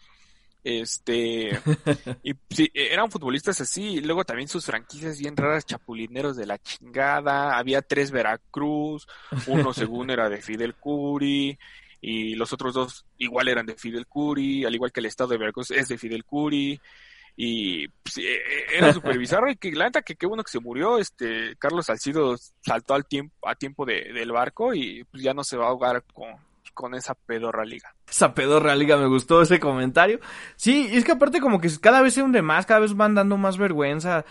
Este, 0.69 1.51
y 2.25 2.35
sí, 2.51 2.69
eran 2.75 3.09
futbolistas 3.09 3.61
así, 3.61 3.83
y 3.85 4.01
luego 4.01 4.25
también 4.25 4.49
sus 4.49 4.67
franquicias 4.67 5.17
bien 5.17 5.37
raras, 5.37 5.65
chapulineros 5.65 6.37
de 6.37 6.45
la 6.45 6.59
chingada, 6.59 7.57
había 7.57 7.83
tres 7.83 8.11
Veracruz, 8.11 9.07
uno 9.47 9.73
según 9.73 10.11
era 10.11 10.29
de 10.29 10.43
Fidel 10.43 10.75
Curi, 10.75 11.57
y 12.01 12.35
los 12.35 12.53
otros 12.53 12.75
dos 12.75 13.05
igual 13.17 13.47
eran 13.47 13.65
de 13.65 13.77
Fidel 13.77 14.09
Curi, 14.09 14.65
al 14.65 14.75
igual 14.75 14.91
que 14.91 14.99
el 14.99 15.07
estado 15.07 15.31
de 15.31 15.39
Veracruz 15.39 15.71
es 15.71 15.87
de 15.87 15.99
Fidel 15.99 16.25
Curi, 16.25 16.81
y 17.37 17.87
pues, 17.87 18.19
e, 18.19 18.35
e, 18.35 18.77
era 18.77 18.93
súper 18.93 19.19
bizarro, 19.19 19.49
y 19.49 19.55
que 19.55 19.71
la 19.71 19.85
neta 19.85 20.03
que 20.03 20.17
qué 20.17 20.27
bueno 20.27 20.43
que 20.43 20.51
se 20.51 20.59
murió, 20.59 20.99
este, 20.99 21.55
Carlos 21.61 21.87
Salcido 21.87 22.35
saltó 22.61 22.95
al 22.95 23.07
tiempo, 23.07 23.49
a 23.49 23.55
tiempo 23.55 23.87
de, 23.87 24.13
del 24.13 24.33
barco, 24.33 24.75
y 24.75 25.05
pues 25.05 25.23
ya 25.23 25.33
no 25.33 25.45
se 25.45 25.57
va 25.57 25.67
a 25.67 25.69
ahogar 25.69 26.03
con, 26.13 26.35
con 26.75 26.95
esa 26.95 27.15
pedorra 27.15 27.65
liga. 27.65 27.95
Esa 28.09 28.35
pedorra 28.35 28.75
liga, 28.75 28.97
me 28.97 29.07
gustó 29.07 29.43
ese 29.43 29.59
comentario. 29.59 30.21
Sí, 30.57 30.89
es 30.93 31.05
que 31.05 31.13
aparte 31.13 31.41
como 31.41 31.61
que 31.61 31.69
cada 31.81 32.03
vez 32.03 32.15
se 32.15 32.23
hunde 32.23 32.43
más, 32.43 32.67
cada 32.67 32.81
vez 32.81 32.95
van 32.95 33.15
dando 33.15 33.37
más 33.37 33.59
vergüenza. 33.59 34.25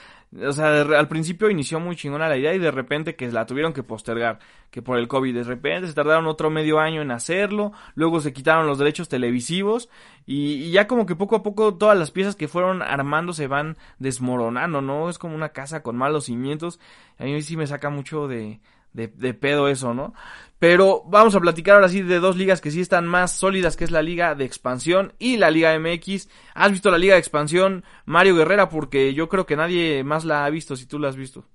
O 0.43 0.51
sea, 0.51 0.81
al 0.81 1.07
principio 1.07 1.49
inició 1.49 1.79
muy 1.79 1.95
chingona 1.95 2.27
la 2.27 2.38
idea 2.38 2.53
y 2.53 2.59
de 2.59 2.71
repente 2.71 3.15
que 3.15 3.31
la 3.31 3.45
tuvieron 3.45 3.71
que 3.73 3.83
postergar, 3.83 4.39
que 4.69 4.81
por 4.81 4.97
el 4.97 5.07
COVID, 5.07 5.33
de 5.33 5.43
repente 5.43 5.88
se 5.88 5.93
tardaron 5.93 6.27
otro 6.27 6.49
medio 6.49 6.79
año 6.79 7.01
en 7.01 7.11
hacerlo, 7.11 7.71
luego 7.93 8.19
se 8.19 8.33
quitaron 8.33 8.67
los 8.67 8.77
derechos 8.77 9.07
televisivos 9.07 9.89
y, 10.25 10.55
y 10.55 10.71
ya 10.71 10.88
como 10.88 11.05
que 11.05 11.15
poco 11.15 11.38
a 11.38 11.43
poco 11.43 11.75
todas 11.75 11.97
las 11.97 12.11
piezas 12.11 12.36
que 12.36 12.49
fueron 12.49 12.81
armando 12.81 13.31
se 13.31 13.47
van 13.47 13.77
desmoronando, 13.99 14.81
¿no? 14.81 15.09
Es 15.09 15.17
como 15.17 15.36
una 15.36 15.49
casa 15.49 15.83
con 15.83 15.95
malos 15.95 16.25
cimientos. 16.25 16.79
A 17.17 17.23
mí 17.23 17.41
sí 17.41 17.55
me 17.55 17.67
saca 17.67 17.89
mucho 17.89 18.27
de, 18.27 18.59
de, 18.95 19.07
de, 19.07 19.33
pedo 19.33 19.67
eso, 19.67 19.93
¿no? 19.93 20.13
Pero 20.57 21.03
vamos 21.05 21.35
a 21.35 21.39
platicar 21.41 21.75
ahora 21.75 21.89
sí 21.89 22.01
de 22.01 22.19
dos 22.19 22.37
ligas 22.37 22.61
que 22.61 22.71
sí 22.71 22.79
están 22.79 23.05
más 23.05 23.37
sólidas, 23.37 23.75
que 23.75 23.83
es 23.83 23.91
la 23.91 24.01
Liga 24.01 24.35
de 24.35 24.45
Expansión 24.45 25.13
y 25.19 25.37
la 25.37 25.51
Liga 25.51 25.77
MX. 25.77 26.29
¿Has 26.53 26.71
visto 26.71 26.89
la 26.89 26.97
Liga 26.97 27.15
de 27.15 27.19
Expansión, 27.19 27.83
Mario 28.05 28.35
Guerrera? 28.35 28.69
Porque 28.69 29.13
yo 29.13 29.27
creo 29.27 29.45
que 29.45 29.57
nadie 29.57 30.03
más 30.03 30.23
la 30.23 30.45
ha 30.45 30.49
visto, 30.49 30.75
si 30.75 30.85
tú 30.85 30.97
la 30.97 31.09
has 31.09 31.17
visto. 31.17 31.45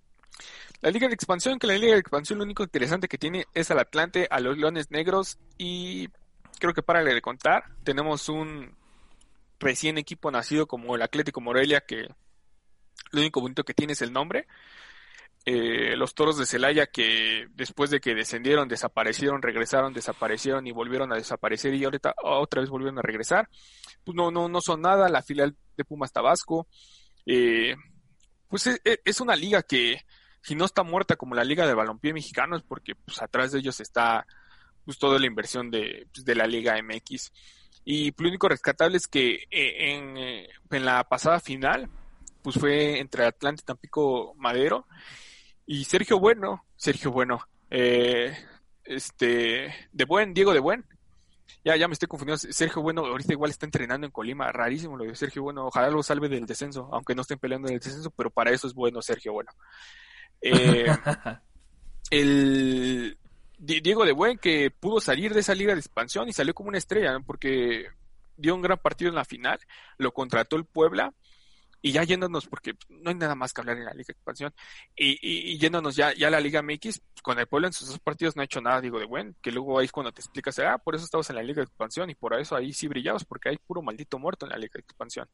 La 0.83 0.91
Liga 0.91 1.09
de 1.09 1.15
Expansión, 1.15 1.59
que 1.59 1.67
la 1.67 1.75
Liga 1.75 1.95
de 1.95 2.01
Expansión 2.01 2.39
lo 2.39 2.45
único 2.45 2.63
interesante 2.63 3.09
que 3.09 3.19
tiene 3.19 3.47
es 3.55 3.71
al 3.71 3.79
Atlante, 3.79 4.29
a 4.31 4.39
los 4.41 4.57
Leones 4.59 4.91
Negros 4.91 5.39
y 5.57 6.09
creo 6.59 6.75
que 6.75 6.83
para 6.83 7.03
de 7.03 7.21
contar, 7.23 7.65
tenemos 7.85 8.29
un 8.29 8.75
recién 9.59 9.99
equipo 9.99 10.31
nacido 10.31 10.67
como 10.67 10.95
el 10.95 11.03
Atlético 11.03 11.41
Morelia 11.41 11.81
que 11.81 12.09
lo 13.13 13.21
único 13.21 13.41
bonito 13.41 13.65
que 13.65 13.75
tiene 13.75 13.95
es 13.95 14.03
el 14.03 14.13
nombre. 14.13 14.47
Eh, 15.47 15.97
los 15.97 16.15
toros 16.15 16.37
de 16.37 16.45
Celaya 16.45 16.87
que 16.87 17.47
después 17.55 17.89
de 17.89 18.01
que 18.01 18.15
descendieron, 18.15 18.69
desaparecieron, 18.69 19.41
regresaron, 19.41 19.95
desaparecieron 19.95 20.67
y 20.67 20.73
volvieron 20.73 21.13
a 21.13 21.17
desaparecer 21.17 21.75
y 21.75 21.85
ahorita 21.85 22.15
otra 22.23 22.61
vez 22.61 22.69
volvieron 22.69 22.99
a 22.99 23.03
regresar. 23.03 23.49
Pues 24.05 24.15
no, 24.15 24.31
no, 24.31 24.49
no 24.49 24.61
son 24.61 24.83
nada, 24.83 25.09
la 25.09 25.23
filial 25.23 25.57
de 25.77 25.85
Pumas 25.85 26.13
Tabasco. 26.13 26.69
Eh, 27.25 27.75
pues 28.49 28.67
es, 28.67 28.81
es, 28.85 29.21
una 29.21 29.35
liga 29.35 29.63
que 29.63 30.03
si 30.43 30.55
no 30.55 30.67
está 30.67 30.83
muerta 30.83 31.17
como 31.17 31.35
la 31.35 31.45
liga 31.45 31.67
de 31.67 31.75
balompié 31.75 32.13
mexicano 32.13 32.57
es 32.57 32.63
porque 32.63 32.95
pues 32.95 33.23
atrás 33.23 33.53
de 33.53 33.61
ellos 33.61 33.81
está 33.81 34.27
pues 34.85 34.99
toda 34.99 35.19
la 35.19 35.27
inversión 35.27 35.71
de, 35.71 36.07
pues, 36.13 36.25
de 36.25 36.35
la 36.35 36.47
liga 36.47 36.77
MX. 36.83 37.33
Y 37.85 38.13
lo 38.19 38.29
único 38.29 38.49
rescatable 38.49 38.99
es 38.99 39.07
que 39.07 39.45
eh, 39.51 39.95
en, 39.95 40.17
en 40.19 40.85
la 40.85 41.05
pasada 41.05 41.41
final 41.41 41.89
pues 42.43 42.57
fue 42.57 42.99
entre 42.99 43.25
Atlante, 43.25 43.63
Tampico, 43.65 44.35
Madero 44.37 44.87
y 45.71 45.85
Sergio 45.85 46.19
Bueno, 46.19 46.65
Sergio 46.75 47.13
Bueno, 47.13 47.47
eh, 47.71 48.37
este, 48.83 49.73
de 49.93 50.05
Buen, 50.05 50.35
Diego 50.35 50.53
de 50.53 50.59
Buen, 50.59 50.85
ya, 51.65 51.77
ya 51.77 51.87
me 51.87 51.93
estoy 51.93 52.09
confundiendo, 52.09 52.39
Sergio 52.39 52.83
Bueno 52.83 53.07
ahorita 53.07 53.35
igual 53.35 53.53
está 53.53 53.67
entrenando 53.67 54.05
en 54.05 54.11
Colima, 54.11 54.51
rarísimo 54.51 54.97
lo 54.97 55.05
de 55.05 55.15
Sergio 55.15 55.45
Bueno, 55.45 55.67
ojalá 55.67 55.89
lo 55.89 56.03
salve 56.03 56.29
del 56.29 56.45
descenso, 56.45 56.89
aunque 56.91 57.15
no 57.15 57.23
estén 57.23 57.39
peleando 57.39 57.69
en 57.69 57.75
el 57.75 57.81
descenso, 57.81 58.11
pero 58.11 58.31
para 58.31 58.51
eso 58.51 58.67
es 58.67 58.75
bueno 58.75 59.01
Sergio 59.01 59.33
Bueno. 59.33 59.53
Eh, 60.41 60.87
el 62.11 63.17
Diego 63.57 64.05
de 64.05 64.13
Buen 64.13 64.39
que 64.39 64.73
pudo 64.73 65.01
salir 65.01 65.33
de 65.35 65.39
esa 65.39 65.55
liga 65.55 65.73
de 65.75 65.79
expansión 65.79 66.29
y 66.29 66.33
salió 66.33 66.53
como 66.53 66.71
una 66.71 66.79
estrella, 66.79 67.17
porque 67.25 67.87
dio 68.37 68.57
un 68.57 68.63
gran 68.63 68.79
partido 68.79 69.09
en 69.09 69.15
la 69.15 69.25
final, 69.25 69.61
lo 69.99 70.13
contrató 70.13 70.57
el 70.57 70.65
Puebla 70.65 71.15
y 71.83 71.93
ya 71.93 72.05
yéndonos, 72.05 72.47
porque 72.47 72.75
no 72.89 73.11
hay 73.11 73.17
nada 73.17 73.35
más 73.35 73.53
que 73.53 73.61
hablar 73.61 73.79
en 73.79 73.85
la 73.85 73.93
Liga 73.93 74.07
de 74.09 74.13
Expansión, 74.13 74.55
y, 74.95 75.19
y, 75.23 75.59
yéndonos 75.59 75.97
ya, 75.97 76.13
ya 76.15 76.29
a 76.29 76.31
la 76.31 76.41
Liga 76.41 76.63
MX, 76.63 77.01
con 77.23 77.39
el 77.39 77.47
pueblo 77.47 77.69
en 77.69 77.73
sus 77.73 77.89
dos 77.89 77.99
partidos 77.99 78.37
no 78.37 78.43
ha 78.43 78.45
hecho 78.45 78.61
nada, 78.61 78.81
digo, 78.81 78.99
de 78.99 79.07
buen, 79.07 79.37
que 79.41 79.51
luego 79.51 79.79
ahí 79.79 79.87
es 79.87 79.93
cuando 79.93 80.13
te 80.13 80.21
explicas, 80.21 80.59
ah, 80.59 80.79
por 80.79 80.95
eso 80.95 81.05
estabas 81.05 81.31
en 81.31 81.37
la 81.37 81.43
Liga 81.43 81.57
de 81.57 81.65
Expansión, 81.65 82.11
y 82.11 82.15
por 82.15 82.35
eso 82.39 82.57
ahí 82.57 82.73
sí 82.73 82.89
brillabas, 82.89 83.25
porque 83.25 83.49
hay 83.49 83.59
puro 83.59 83.83
maldito 83.83 84.19
muerto 84.19 84.47
en 84.47 84.51
la 84.51 84.59
Liga 84.59 84.73
de 84.75 84.81
Expansión. 84.81 85.29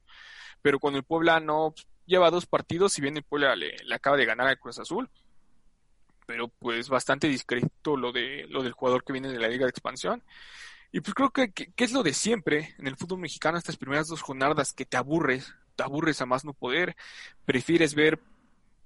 Pero 0.63 0.79
con 0.79 0.95
el 0.95 1.03
Puebla 1.03 1.41
no, 1.41 1.73
pues, 1.75 1.87
lleva 2.07 2.31
dos 2.31 2.47
partidos, 2.47 2.93
si 2.93 3.03
bien 3.03 3.17
el 3.17 3.25
Puebla 3.25 3.57
le, 3.57 3.77
le 3.85 3.95
acaba 3.95 4.17
de 4.17 4.25
ganar 4.25 4.47
al 4.47 4.59
Cruz 4.59 4.79
Azul, 4.79 5.11
pero 6.27 6.49
pues 6.49 6.89
bastante 6.89 7.29
discreto 7.29 7.97
lo 7.97 8.13
de 8.13 8.47
lo 8.49 8.63
del 8.63 8.73
jugador 8.73 9.05
que 9.05 9.13
viene 9.13 9.31
de 9.31 9.39
la 9.39 9.49
Liga 9.49 9.65
de 9.65 9.71
Expansión. 9.71 10.23
Y 10.93 11.01
pues 11.01 11.15
creo 11.15 11.31
que, 11.31 11.53
que, 11.53 11.73
que, 11.73 11.85
es 11.85 11.93
lo 11.93 12.03
de 12.03 12.13
siempre 12.13 12.75
en 12.79 12.87
el 12.87 12.97
fútbol 12.97 13.21
mexicano, 13.21 13.59
estas 13.59 13.77
primeras 13.77 14.09
dos 14.09 14.23
jornadas, 14.23 14.73
que 14.73 14.87
te 14.87 14.97
aburres, 14.97 15.55
te 15.77 15.83
aburres 15.83 16.21
a 16.21 16.27
más 16.27 16.45
no 16.45 16.55
poder, 16.55 16.97
prefieres 17.45 17.95
ver 17.95 18.21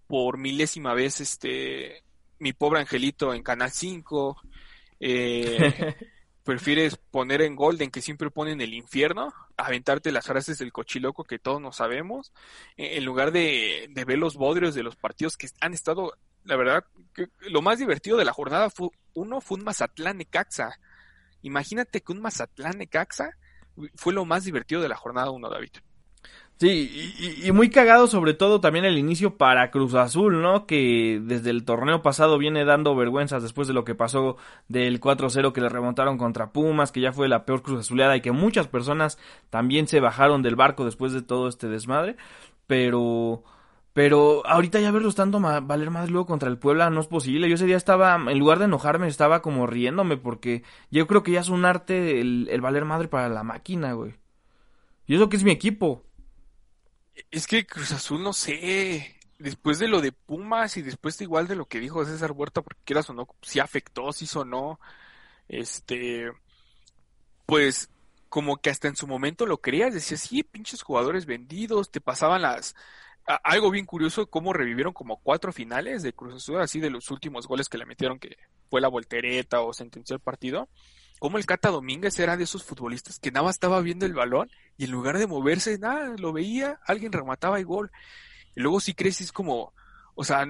por 0.07 0.39
milésima 0.39 0.93
vez 0.93 1.21
este 1.21 2.03
mi 2.41 2.53
pobre 2.53 2.81
angelito 2.81 3.33
en 3.33 3.43
Canal 3.43 3.71
5, 3.71 4.41
eh, 4.99 5.95
prefieres 6.45 6.97
poner 6.97 7.43
en 7.43 7.55
Golden 7.55 7.91
que 7.91 8.03
siempre 8.03 8.31
ponen 8.31 8.61
el 8.61 8.75
infierno, 8.75 9.33
aventarte 9.57 10.11
las 10.11 10.27
frases 10.27 10.59
del 10.59 10.73
cochiloco 10.73 11.25
que 11.25 11.39
todos 11.39 11.61
no 11.61 11.73
sabemos, 11.73 12.33
en 12.77 13.05
lugar 13.05 13.31
de, 13.31 13.89
de 13.91 14.05
ver 14.05 14.19
los 14.19 14.37
bodrios 14.37 14.75
de 14.75 14.83
los 14.83 14.97
partidos 14.97 15.37
que 15.37 15.49
han 15.61 15.75
estado, 15.75 16.15
la 16.45 16.57
verdad, 16.57 16.85
que 17.15 17.29
lo 17.41 17.63
más 17.63 17.79
divertido 17.79 18.17
de 18.17 18.25
la 18.25 18.33
jornada 18.33 18.71
fue, 18.71 18.89
uno 19.15 19.41
fue 19.41 19.59
un 19.59 19.65
Mazatlán 19.65 20.17
Necaxa. 20.17 20.79
Imagínate 21.43 22.01
que 22.01 22.13
un 22.13 22.23
Mazatlán 22.23 22.79
Necaxa 22.79 23.37
fue 23.95 24.13
lo 24.13 24.25
más 24.25 24.45
divertido 24.45 24.81
de 24.81 24.89
la 24.89 24.97
jornada 24.97 25.31
uno, 25.31 25.49
David. 25.49 25.71
Sí, 26.61 27.15
y, 27.43 27.51
muy 27.53 27.71
cagado 27.71 28.07
sobre 28.07 28.35
todo 28.35 28.61
también 28.61 28.85
el 28.85 28.99
inicio 28.99 29.39
para 29.39 29.71
Cruz 29.71 29.95
Azul, 29.95 30.43
¿no? 30.43 30.67
Que 30.67 31.19
desde 31.25 31.49
el 31.49 31.65
torneo 31.65 32.03
pasado 32.03 32.37
viene 32.37 32.67
dando 32.67 32.95
vergüenzas 32.95 33.43
después 33.43 33.67
de 33.67 33.73
lo 33.73 33.83
que 33.83 33.95
pasó 33.95 34.37
del 34.69 35.01
4-0 35.01 35.53
que 35.55 35.63
le 35.63 35.71
remontaron 35.71 36.19
contra 36.19 36.53
Pumas, 36.53 36.93
que 36.93 37.01
ya 37.01 37.13
fue 37.15 37.29
la 37.29 37.47
peor 37.47 37.63
Cruz 37.63 37.81
Azuleada 37.81 38.15
y 38.15 38.21
que 38.21 38.33
muchas 38.33 38.69
personas 38.69 39.19
también 39.49 39.89
se 39.89 40.01
bajaron 40.01 40.43
del 40.43 40.55
barco 40.55 40.85
después 40.85 41.15
de 41.15 41.23
todo 41.23 41.49
este 41.49 41.67
desmadre. 41.67 42.17
Pero, 42.67 43.43
pero 43.95 44.47
ahorita 44.47 44.81
ya 44.81 44.91
verlos 44.91 45.15
tanto 45.15 45.41
valer 45.41 45.91
más 45.91 46.11
luego 46.11 46.27
contra 46.27 46.51
el 46.51 46.59
Puebla 46.59 46.91
no 46.91 47.01
es 47.01 47.07
posible. 47.07 47.49
Yo 47.49 47.55
ese 47.55 47.65
día 47.65 47.79
estaba, 47.79 48.17
en 48.17 48.39
lugar 48.39 48.59
de 48.59 48.67
enojarme, 48.67 49.09
estaba 49.09 49.41
como 49.41 49.67
riéndome 49.67 50.19
porque 50.19 50.63
yo 50.91 51.07
creo 51.07 51.23
que 51.23 51.33
ya 51.33 51.41
es 51.41 51.49
un 51.49 51.65
arte 51.65 52.21
el, 52.21 52.49
el 52.51 52.61
valer 52.61 52.85
madre 52.85 53.09
para 53.09 53.31
la 53.31 53.45
máquina, 53.45 53.95
güey. 53.95 54.15
Y 55.07 55.15
eso 55.17 55.31
que 55.31 55.37
es 55.37 55.45
mi 55.45 55.53
equipo. 55.53 56.05
Es 57.31 57.47
que 57.47 57.67
Cruz 57.67 57.93
Azul, 57.93 58.23
no 58.23 58.33
sé, 58.33 59.17
después 59.39 59.79
de 59.79 59.89
lo 59.89 60.01
de 60.01 60.13
Pumas 60.13 60.77
y 60.77 60.83
después 60.83 61.19
de 61.19 61.25
igual 61.25 61.49
de 61.49 61.57
lo 61.57 61.67
que 61.67 61.81
dijo 61.81 62.05
César 62.05 62.33
Huerta, 62.33 62.63
porque 62.63 62.81
quieras 62.85 63.09
o 63.11 63.15
no, 63.15 63.29
si 63.43 63.59
afectó, 63.59 64.13
si 64.13 64.27
sonó, 64.27 64.79
este, 65.49 66.31
pues 67.47 67.91
como 68.29 68.59
que 68.59 68.71
hasta 68.71 68.89
en 68.89 68.97
su 68.97 69.07
momento 69.07 69.47
lo 69.47 69.59
creías, 69.59 69.93
decías, 69.95 70.21
sí, 70.21 70.43
pinches 70.45 70.83
jugadores 70.83 71.27
vendidos, 71.27 71.91
te 71.91 72.01
pasaban 72.01 72.43
las... 72.43 72.77
algo 73.45 73.71
bien 73.71 73.87
curioso, 73.87 74.27
cómo 74.29 74.53
revivieron 74.53 74.93
como 74.93 75.17
cuatro 75.17 75.53
finales 75.53 76.03
de 76.03 76.13
Cruz 76.13 76.35
Azul, 76.35 76.61
así 76.61 76.81
de 76.81 76.91
los 76.91 77.11
últimos 77.11 77.49
goles 77.49 77.69
que 77.69 77.79
le 77.79 77.87
metieron, 77.87 78.19
que 78.21 78.37
fue 78.69 78.81
la 78.81 78.89
voltereta 78.89 79.63
o 79.63 79.73
sentenció 79.73 80.15
el 80.15 80.21
partido 80.21 80.69
como 81.21 81.37
el 81.37 81.45
Cata 81.45 81.69
Domínguez 81.69 82.19
era 82.19 82.39
de 82.39 82.45
esos 82.45 82.65
futbolistas 82.65 83.21
que 83.21 83.31
nada 83.31 83.45
más 83.45 83.57
estaba 83.57 83.81
viendo 83.83 84.07
el 84.07 84.15
balón 84.15 84.51
y 84.79 84.87
en 84.87 84.91
lugar 84.91 85.19
de 85.19 85.27
moverse, 85.27 85.79
nada, 85.79 86.17
lo 86.19 86.33
veía, 86.33 86.81
alguien 86.87 87.13
remataba 87.13 87.61
y 87.61 87.63
gol. 87.63 87.93
Y 88.57 88.61
luego 88.61 88.81
sí 88.81 88.95
crees, 88.95 89.21
es 89.21 89.31
como, 89.31 89.75
o 90.15 90.25
sea, 90.25 90.47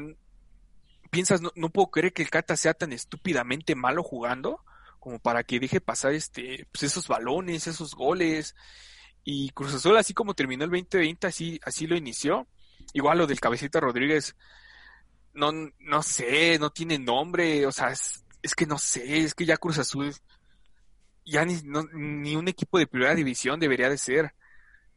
piensas, 1.11 1.43
no, 1.43 1.51
no, 1.57 1.71
puedo 1.71 1.91
creer 1.91 2.13
que 2.13 2.23
el 2.23 2.31
Cata 2.31 2.57
sea 2.57 2.73
tan 2.73 2.93
estúpidamente 2.93 3.75
malo 3.75 4.05
jugando 4.05 4.65
como 5.01 5.19
para 5.19 5.43
que 5.43 5.59
deje 5.59 5.81
pasar 5.81 6.13
este, 6.13 6.69
pues 6.71 6.85
esos 6.85 7.09
balones, 7.09 7.67
esos 7.67 7.97
goles. 7.97 8.55
Y 9.25 9.51
Cruz 9.51 9.75
Azul, 9.75 9.97
así 9.97 10.15
como 10.15 10.35
terminó 10.35 10.65
el 10.65 10.71
2020, 10.71 11.27
así, 11.27 11.61
así 11.65 11.89
lo 11.89 11.97
inició. 11.97 12.47
Igual 12.93 13.19
lo 13.19 13.27
del 13.27 13.41
Cabecita 13.41 13.81
Rodríguez, 13.81 14.37
no, 15.35 15.51
no 15.53 16.03
sé, 16.05 16.61
no 16.61 16.71
tiene 16.71 16.99
nombre, 16.99 17.67
o 17.67 17.73
sea, 17.73 17.91
es, 17.91 18.25
es 18.41 18.55
que 18.55 18.67
no 18.67 18.79
sé, 18.79 19.19
es 19.19 19.35
que 19.35 19.47
ya 19.47 19.57
Cruz 19.57 19.79
Azul 19.79 20.15
ya 21.25 21.45
ni, 21.45 21.57
ni 21.95 22.37
un 22.37 22.49
equipo 22.49 22.79
de 22.79 22.87
primera 22.87 23.15
división 23.15 23.61
debería 23.61 23.89
de 23.89 23.99
ser. 23.99 24.35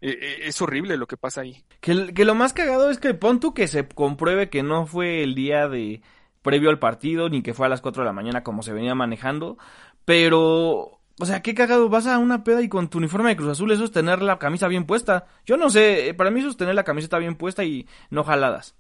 E, 0.02 0.10
e, 0.10 0.48
es 0.48 0.62
horrible 0.62 0.98
lo 0.98 1.08
que 1.08 1.18
pasa 1.18 1.42
ahí. 1.42 1.64
Que, 1.80 2.14
que, 2.14 2.26
lo 2.26 2.36
más 2.36 2.54
cagado 2.54 2.90
es 2.90 2.98
que 2.98 3.14
pon 3.14 3.40
tú 3.40 3.54
que 3.54 3.68
se 3.68 3.88
compruebe 3.88 4.50
que 4.50 4.64
no 4.64 4.86
fue 4.86 5.24
el 5.24 5.36
día 5.36 5.68
de 5.68 6.02
previo 6.42 6.70
al 6.70 6.80
partido, 6.80 7.30
ni 7.30 7.42
que 7.42 7.54
fue 7.54 7.66
a 7.66 7.70
las 7.70 7.82
4 7.82 8.04
de 8.04 8.08
la 8.08 8.14
mañana 8.14 8.44
como 8.44 8.64
se 8.64 8.74
venía 8.74 8.96
manejando, 8.96 9.58
pero... 10.06 11.00
O 11.20 11.26
sea, 11.28 11.44
qué 11.44 11.54
cagado, 11.54 11.90
vas 11.90 12.08
a 12.08 12.18
una 12.18 12.44
peda 12.44 12.64
y 12.64 12.70
con 12.70 12.90
tu 12.90 12.98
uniforme 12.98 13.30
de 13.30 13.36
Cruz 13.36 13.52
Azul, 13.52 13.72
eso 13.72 13.84
es 13.84 13.92
tener 13.92 14.24
la 14.24 14.40
camisa 14.40 14.68
bien 14.68 14.86
puesta. 14.86 15.28
Yo 15.46 15.58
no 15.58 15.70
sé, 15.70 16.16
para 16.18 16.32
mí 16.32 16.40
eso 16.40 16.50
es 16.50 16.58
tener 16.58 16.74
la 16.74 16.84
camiseta 16.84 17.20
bien 17.20 17.36
puesta 17.36 17.64
y 17.64 17.88
no 18.10 18.24
jaladas. 18.24 18.76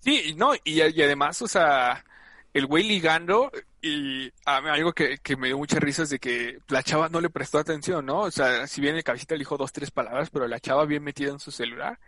Sí, 0.00 0.34
no, 0.36 0.54
y, 0.62 0.82
y 0.82 1.02
además, 1.02 1.40
o 1.40 1.48
sea, 1.48 2.04
el 2.52 2.66
güey 2.66 2.84
ligando 2.84 3.50
y 3.86 4.32
a 4.46 4.62
mí, 4.62 4.70
algo 4.70 4.94
que, 4.94 5.18
que, 5.18 5.36
me 5.36 5.48
dio 5.48 5.58
mucha 5.58 5.78
risa 5.78 6.04
es 6.04 6.08
de 6.08 6.18
que 6.18 6.58
la 6.68 6.82
chava 6.82 7.10
no 7.10 7.20
le 7.20 7.28
prestó 7.28 7.58
atención, 7.58 8.06
¿no? 8.06 8.20
O 8.20 8.30
sea, 8.30 8.66
si 8.66 8.80
bien 8.80 8.96
el 8.96 9.04
cabecita 9.04 9.34
le 9.34 9.40
dijo 9.40 9.58
dos, 9.58 9.72
tres 9.72 9.90
palabras, 9.90 10.30
pero 10.30 10.48
la 10.48 10.58
chava 10.58 10.86
bien 10.86 11.02
metida 11.02 11.30
en 11.32 11.38
su 11.38 11.50
celular. 11.50 12.00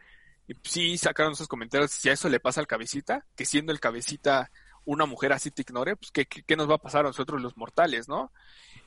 Y 0.48 0.54
sí 0.62 0.96
sacaron 0.96 1.34
esos 1.34 1.48
comentarios, 1.48 1.90
si 1.90 2.08
a 2.08 2.14
eso 2.14 2.30
le 2.30 2.40
pasa 2.40 2.60
al 2.60 2.66
cabecita, 2.66 3.26
que 3.36 3.44
siendo 3.44 3.72
el 3.72 3.80
cabecita 3.80 4.50
una 4.86 5.04
mujer 5.04 5.34
así 5.34 5.50
te 5.50 5.62
ignore, 5.62 5.96
pues 5.96 6.10
¿qué, 6.12 6.24
qué, 6.24 6.56
nos 6.56 6.70
va 6.70 6.76
a 6.76 6.78
pasar 6.78 7.00
a 7.04 7.08
nosotros 7.08 7.42
los 7.42 7.58
mortales, 7.58 8.08
¿no? 8.08 8.32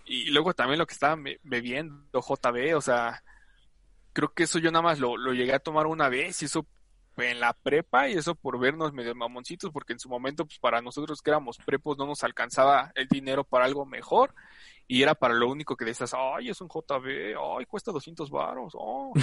Y 0.05 0.31
luego 0.31 0.55
también 0.55 0.79
lo 0.79 0.87
que 0.87 0.93
estaba 0.95 1.15
bebiendo 1.43 2.21
JB, 2.21 2.75
o 2.75 2.81
sea, 2.81 3.21
creo 4.13 4.33
que 4.33 4.43
eso 4.43 4.57
yo 4.57 4.71
nada 4.71 4.81
más 4.81 4.99
lo, 4.99 5.15
lo 5.15 5.33
llegué 5.33 5.53
a 5.53 5.59
tomar 5.59 5.85
una 5.85 6.09
vez 6.09 6.41
y 6.41 6.45
eso 6.45 6.65
en 7.21 7.39
la 7.39 7.53
prepa 7.53 8.07
y 8.07 8.13
eso 8.13 8.35
por 8.35 8.59
vernos 8.59 8.93
medio 8.93 9.15
mamoncitos, 9.15 9.71
porque 9.71 9.93
en 9.93 9.99
su 9.99 10.09
momento, 10.09 10.45
pues 10.45 10.59
para 10.59 10.81
nosotros 10.81 11.21
que 11.21 11.31
éramos 11.31 11.57
prepos 11.57 11.97
no 11.97 12.05
nos 12.05 12.23
alcanzaba 12.23 12.91
el 12.95 13.07
dinero 13.07 13.43
para 13.43 13.65
algo 13.65 13.85
mejor 13.85 14.33
y 14.87 15.03
era 15.03 15.15
para 15.15 15.33
lo 15.33 15.49
único 15.49 15.75
que 15.75 15.85
decías, 15.85 16.13
ay, 16.15 16.49
es 16.49 16.61
un 16.61 16.67
JB, 16.67 17.35
ay, 17.57 17.65
cuesta 17.65 17.91
200 17.91 18.29
varos, 18.29 18.73
oh. 18.75 19.13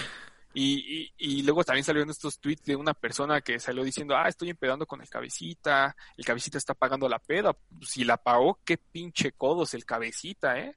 Y, 0.59 1.13
y, 1.19 1.43
luego 1.43 1.65
también 1.65 1.85
salieron 1.85 2.09
estos 2.09 2.41
tweets 2.41 2.65
de 2.65 2.77
una 2.77 2.95
persona 2.95 3.43
que 3.43 3.61
salió 3.61 3.85
diciendo, 3.85 4.17
ah, 4.17 4.27
estoy 4.27 4.49
empedando 4.49 4.87
con 4.87 5.03
el 5.03 5.09
cabecita, 5.11 5.95
el 6.17 6.25
cabecita 6.25 6.57
está 6.57 6.73
pagando 6.73 7.11
la 7.11 7.19
peda. 7.19 7.55
Si 7.83 8.05
la 8.05 8.17
pagó, 8.17 8.59
qué 8.65 8.79
pinche 8.79 9.33
codos 9.33 9.75
el 9.75 9.85
cabecita, 9.85 10.59
¿eh? 10.59 10.75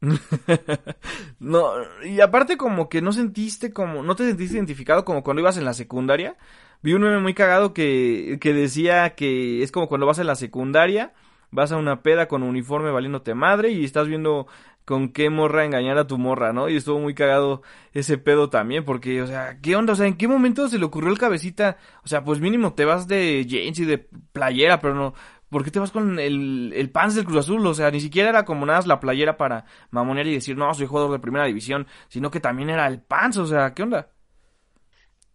no, 1.40 1.72
y 2.04 2.20
aparte 2.20 2.56
como 2.56 2.88
que 2.88 3.02
no 3.02 3.12
sentiste 3.12 3.72
como, 3.72 4.02
no 4.02 4.14
te 4.14 4.26
sentiste 4.26 4.56
identificado 4.56 5.04
como 5.04 5.22
cuando 5.22 5.40
ibas 5.40 5.56
en 5.56 5.64
la 5.64 5.74
secundaria, 5.74 6.36
vi 6.82 6.92
un 6.94 7.02
meme 7.02 7.18
muy 7.20 7.34
cagado 7.34 7.74
que, 7.74 8.38
que 8.40 8.52
decía 8.52 9.14
que 9.14 9.62
es 9.62 9.72
como 9.72 9.88
cuando 9.88 10.06
vas 10.06 10.18
a 10.20 10.24
la 10.24 10.36
secundaria, 10.36 11.14
vas 11.50 11.72
a 11.72 11.76
una 11.76 12.02
peda 12.02 12.28
con 12.28 12.42
uniforme 12.42 12.90
valiéndote 12.90 13.34
madre 13.34 13.70
y 13.70 13.84
estás 13.84 14.06
viendo 14.06 14.46
con 14.88 15.10
qué 15.10 15.28
morra 15.28 15.66
engañar 15.66 15.98
a 15.98 16.06
tu 16.06 16.16
morra, 16.16 16.54
¿no? 16.54 16.70
Y 16.70 16.76
estuvo 16.76 16.98
muy 16.98 17.12
cagado 17.14 17.60
ese 17.92 18.16
pedo 18.16 18.48
también, 18.48 18.86
porque, 18.86 19.20
o 19.20 19.26
sea, 19.26 19.60
¿qué 19.60 19.76
onda? 19.76 19.92
O 19.92 19.96
sea, 19.96 20.06
¿en 20.06 20.16
qué 20.16 20.26
momento 20.28 20.66
se 20.68 20.78
le 20.78 20.86
ocurrió 20.86 21.10
el 21.10 21.18
cabecita? 21.18 21.76
O 22.04 22.08
sea, 22.08 22.24
pues 22.24 22.40
mínimo 22.40 22.72
te 22.72 22.86
vas 22.86 23.06
de 23.06 23.44
jeans 23.44 23.78
y 23.80 23.84
de 23.84 23.98
playera, 23.98 24.80
pero 24.80 24.94
no, 24.94 25.12
¿por 25.48 25.64
qué 25.64 25.70
te 25.70 25.78
vas 25.78 25.90
con 25.90 26.18
el, 26.18 26.72
el 26.74 26.90
pants 26.90 27.14
del 27.14 27.24
Cruz 27.24 27.38
Azul? 27.38 27.66
O 27.66 27.74
sea, 27.74 27.90
ni 27.90 28.00
siquiera 28.00 28.28
era 28.28 28.44
como 28.44 28.66
nada 28.66 28.82
la 28.86 29.00
playera 29.00 29.36
para 29.36 29.64
mamonear 29.90 30.26
y 30.26 30.34
decir, 30.34 30.56
no, 30.56 30.72
soy 30.74 30.86
jugador 30.86 31.12
de 31.12 31.18
primera 31.18 31.46
división, 31.46 31.86
sino 32.08 32.30
que 32.30 32.40
también 32.40 32.70
era 32.70 32.86
el 32.86 33.00
pants, 33.00 33.38
o 33.38 33.46
sea, 33.46 33.74
¿qué 33.74 33.82
onda? 33.82 34.12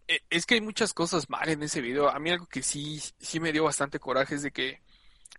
Eh, 0.08 0.20
es 0.30 0.46
que 0.46 0.54
hay 0.54 0.60
muchas 0.60 0.92
cosas 0.92 1.30
mal 1.30 1.48
en 1.48 1.62
ese 1.62 1.80
video. 1.80 2.08
A 2.08 2.18
mí 2.18 2.30
algo 2.30 2.46
que 2.46 2.62
sí, 2.62 3.00
sí 3.18 3.40
me 3.40 3.52
dio 3.52 3.64
bastante 3.64 3.98
coraje 3.98 4.34
es 4.34 4.42
de 4.42 4.50
que, 4.52 4.82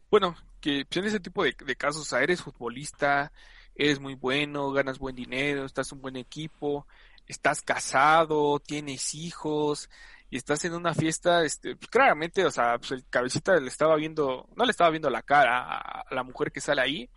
bueno, 0.09 0.35
que 0.59 0.85
pues, 0.85 0.97
en 0.97 1.05
ese 1.05 1.19
tipo 1.19 1.43
de, 1.43 1.55
de 1.65 1.75
casos, 1.75 2.01
o 2.01 2.05
sea, 2.05 2.21
eres 2.23 2.41
futbolista, 2.41 3.31
eres 3.75 3.99
muy 3.99 4.15
bueno, 4.15 4.71
ganas 4.71 4.99
buen 4.99 5.15
dinero, 5.15 5.65
estás 5.65 5.91
un 5.91 6.01
buen 6.01 6.15
equipo, 6.15 6.87
estás 7.27 7.61
casado, 7.61 8.59
tienes 8.59 9.13
hijos 9.15 9.89
estás 10.37 10.63
en 10.65 10.73
una 10.73 10.93
fiesta, 10.93 11.43
este, 11.43 11.75
pues 11.75 11.89
claramente, 11.89 12.45
o 12.45 12.51
sea, 12.51 12.77
pues 12.77 12.91
el 12.91 13.05
cabecita 13.09 13.55
le 13.57 13.67
estaba 13.67 13.95
viendo, 13.95 14.49
no 14.55 14.65
le 14.65 14.71
estaba 14.71 14.89
viendo 14.89 15.09
la 15.09 15.21
cara 15.21 15.63
a, 15.63 16.05
la 16.13 16.23
mujer 16.23 16.51
que 16.51 16.61
sale 16.61 16.81
ahí 16.81 17.09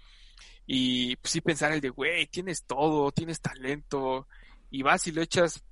y 0.67 1.17
pues 1.17 1.33
sí 1.33 1.41
pensar 1.41 1.73
el 1.73 1.81
de, 1.81 1.89
güey, 1.91 2.27
tienes 2.27 2.65
todo, 2.65 3.11
tienes 3.13 3.41
talento 3.41 4.29
y 4.71 4.83
vas 4.83 5.07
y 5.07 5.13
lo 5.13 5.23
echas 5.23 5.65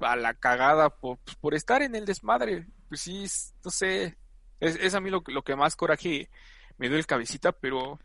a 0.00 0.16
la 0.16 0.34
cagada 0.34 0.90
por, 0.90 1.18
pues, 1.18 1.36
por 1.36 1.54
estar 1.54 1.82
en 1.82 1.94
el 1.94 2.04
desmadre, 2.04 2.66
pues 2.88 3.00
sí, 3.02 3.26
no 3.64 3.70
sé, 3.70 4.18
es, 4.60 4.76
es 4.76 4.94
a 4.94 5.00
mí 5.00 5.10
lo, 5.10 5.22
lo 5.26 5.42
que 5.42 5.56
más 5.56 5.76
coraje 5.76 6.30
me 6.78 6.88
dio 6.88 6.98
el 6.98 7.06
cabecita, 7.06 7.52
pero 7.52 8.00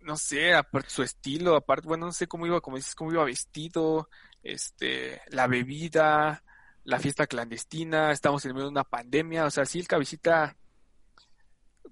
no 0.00 0.16
sé, 0.16 0.54
aparte 0.54 0.90
su 0.90 1.02
estilo, 1.02 1.56
aparte, 1.56 1.88
bueno, 1.88 2.06
no 2.06 2.12
sé 2.12 2.26
cómo 2.26 2.46
iba, 2.46 2.60
como 2.60 2.76
dices, 2.76 2.94
cómo 2.94 3.12
iba 3.12 3.24
vestido, 3.24 4.08
este, 4.42 5.20
la 5.28 5.46
bebida, 5.46 6.44
la 6.84 6.98
fiesta 6.98 7.26
clandestina, 7.26 8.12
estamos 8.12 8.44
en 8.44 8.52
medio 8.52 8.66
de 8.66 8.72
una 8.72 8.84
pandemia, 8.84 9.46
o 9.46 9.50
sea, 9.50 9.64
sí, 9.64 9.80
el 9.80 9.88
cabecita, 9.88 10.56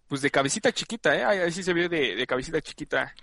pues 0.07 0.23
de 0.23 0.31
cabecita 0.31 0.73
chiquita, 0.73 1.17
¿eh? 1.17 1.25
Ahí 1.25 1.53
sí 1.53 1.63
se 1.63 1.73
vio 1.73 1.89
de, 1.89 2.15
de 2.15 2.27
cabecita 2.27 2.61
chiquita 2.61 3.15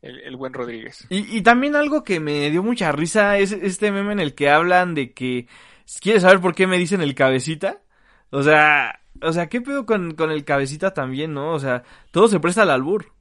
el, 0.00 0.20
el 0.20 0.36
buen 0.36 0.52
Rodríguez. 0.52 1.06
Y, 1.10 1.36
y 1.36 1.42
también 1.42 1.74
algo 1.76 2.04
que 2.04 2.20
me 2.20 2.50
dio 2.50 2.62
mucha 2.62 2.92
risa 2.92 3.38
es 3.38 3.52
este 3.52 3.90
meme 3.90 4.12
en 4.12 4.20
el 4.20 4.34
que 4.34 4.50
hablan 4.50 4.94
de 4.94 5.12
que, 5.12 5.48
¿quieres 6.00 6.22
saber 6.22 6.40
por 6.40 6.54
qué 6.54 6.66
me 6.66 6.78
dicen 6.78 7.00
el 7.00 7.14
cabecita? 7.14 7.82
O 8.30 8.42
sea, 8.42 9.00
o 9.22 9.32
sea, 9.32 9.48
¿qué 9.48 9.60
pedo 9.60 9.86
con, 9.86 10.14
con 10.14 10.30
el 10.30 10.44
cabecita 10.44 10.94
también, 10.94 11.34
no? 11.34 11.52
O 11.52 11.58
sea, 11.58 11.82
todo 12.10 12.28
se 12.28 12.40
presta 12.40 12.62
al 12.62 12.70
albur. 12.70 13.12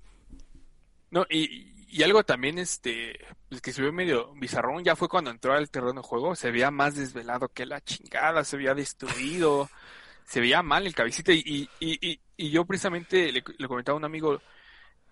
No, 1.12 1.26
y, 1.30 1.75
y 1.96 2.04
algo 2.04 2.26
también, 2.26 2.58
este, 2.58 3.18
que 3.64 3.72
se 3.72 3.82
vio 3.82 3.94
medio 3.94 4.34
bizarrón, 4.34 4.84
ya 4.84 4.98
fue 4.98 5.08
cuando 5.08 5.32
entró 5.32 5.54
al 5.54 5.70
terreno 5.70 5.94
de 5.94 6.02
juego, 6.02 6.36
se 6.36 6.52
veía 6.52 6.70
más 6.70 6.96
desvelado 6.96 7.48
que 7.48 7.66
la 7.66 7.80
chingada, 7.80 8.44
se 8.44 8.58
veía 8.58 8.76
destruido, 8.76 9.70
se 10.26 10.42
veía 10.42 10.62
mal 10.62 10.86
el 10.86 10.94
cabecita 10.94 11.32
y, 11.32 11.40
y, 11.46 11.70
y, 11.80 12.20
y 12.36 12.50
yo 12.50 12.66
precisamente 12.66 13.32
le, 13.32 13.42
le, 13.58 13.68
comentaba 13.70 13.96
a 13.96 14.00
un 14.00 14.04
amigo 14.04 14.42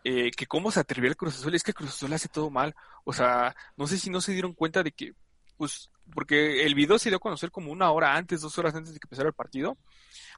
eh, 0.03 0.29
que 0.31 0.45
cómo 0.45 0.71
se 0.71 0.81
atrevió 0.81 1.09
el 1.09 1.15
Cruz 1.15 1.35
Azul, 1.35 1.55
es 1.55 1.63
que 1.63 1.73
Cruz 1.73 1.91
Azul 1.91 2.11
hace 2.11 2.27
todo 2.27 2.49
mal, 2.49 2.75
o 3.05 3.13
sea, 3.13 3.55
no 3.77 3.87
sé 3.87 3.97
si 3.97 4.09
no 4.09 4.19
se 4.19 4.33
dieron 4.33 4.51
cuenta 4.51 4.83
de 4.83 4.91
que, 4.91 5.13
pues, 5.55 5.89
porque 6.13 6.65
el 6.65 6.75
video 6.75 6.99
se 6.99 7.09
dio 7.09 7.17
a 7.17 7.21
conocer 7.21 7.51
como 7.51 7.71
una 7.71 7.91
hora 7.91 8.15
antes, 8.15 8.41
dos 8.41 8.57
horas 8.57 8.75
antes 8.75 8.93
de 8.93 8.99
que 8.99 9.05
empezara 9.05 9.29
el 9.29 9.33
partido, 9.33 9.77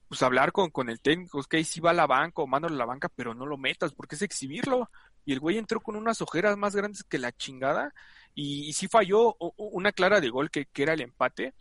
pues 0.08 0.22
hablar 0.22 0.52
con, 0.52 0.70
con 0.70 0.90
el 0.90 1.02
técnico, 1.02 1.42
ahí 1.52 1.64
sí 1.64 1.80
va 1.80 1.92
a 1.92 1.94
la 1.94 2.08
banca 2.08 2.42
o 2.42 2.48
mándalo 2.48 2.76
a 2.76 2.78
la 2.78 2.86
banca, 2.86 3.10
pero 3.10 3.34
no 3.34 3.46
lo 3.46 3.58
metas, 3.58 3.94
porque 3.94 4.16
es 4.16 4.22
exhibirlo. 4.22 4.90
Y 5.26 5.34
el 5.34 5.40
güey 5.40 5.58
entró 5.58 5.82
con 5.82 5.96
unas 5.96 6.22
ojeras 6.22 6.56
más 6.58 6.76
grandes 6.76 7.04
que 7.04 7.18
la 7.18 7.32
chingada, 7.32 7.94
y, 8.36 8.74
sí 8.74 8.88
falló 8.88 9.38
una 9.58 9.92
clara 9.94 10.20
de 10.20 10.30
gol 10.30 10.52
que, 10.52 10.66
que 10.66 10.84
era 10.84 10.94
el 10.94 11.02
empate, 11.02 11.54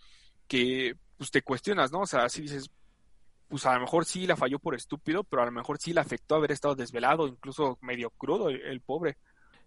que 0.48 0.96
pues 1.16 1.30
te 1.30 1.42
cuestionas, 1.42 1.92
¿no? 1.92 2.00
O 2.00 2.07
sea, 2.07 2.28
si 2.28 2.42
dices, 2.42 2.70
pues 3.48 3.64
a 3.66 3.74
lo 3.74 3.80
mejor 3.80 4.05
sí 4.05 4.26
la 4.26 4.36
falló 4.36 4.59
por 4.59 4.74
estúpido, 4.74 5.24
pero 5.24 5.42
a 5.42 5.46
lo 5.46 5.52
mejor 5.52 5.78
sí 5.78 5.92
le 5.92 6.00
afectó 6.00 6.34
haber 6.34 6.52
estado 6.52 6.74
desvelado, 6.74 7.28
incluso 7.28 7.78
medio 7.80 8.11
crudo 8.11 8.48
el 8.48 8.80
pobre. 8.80 9.16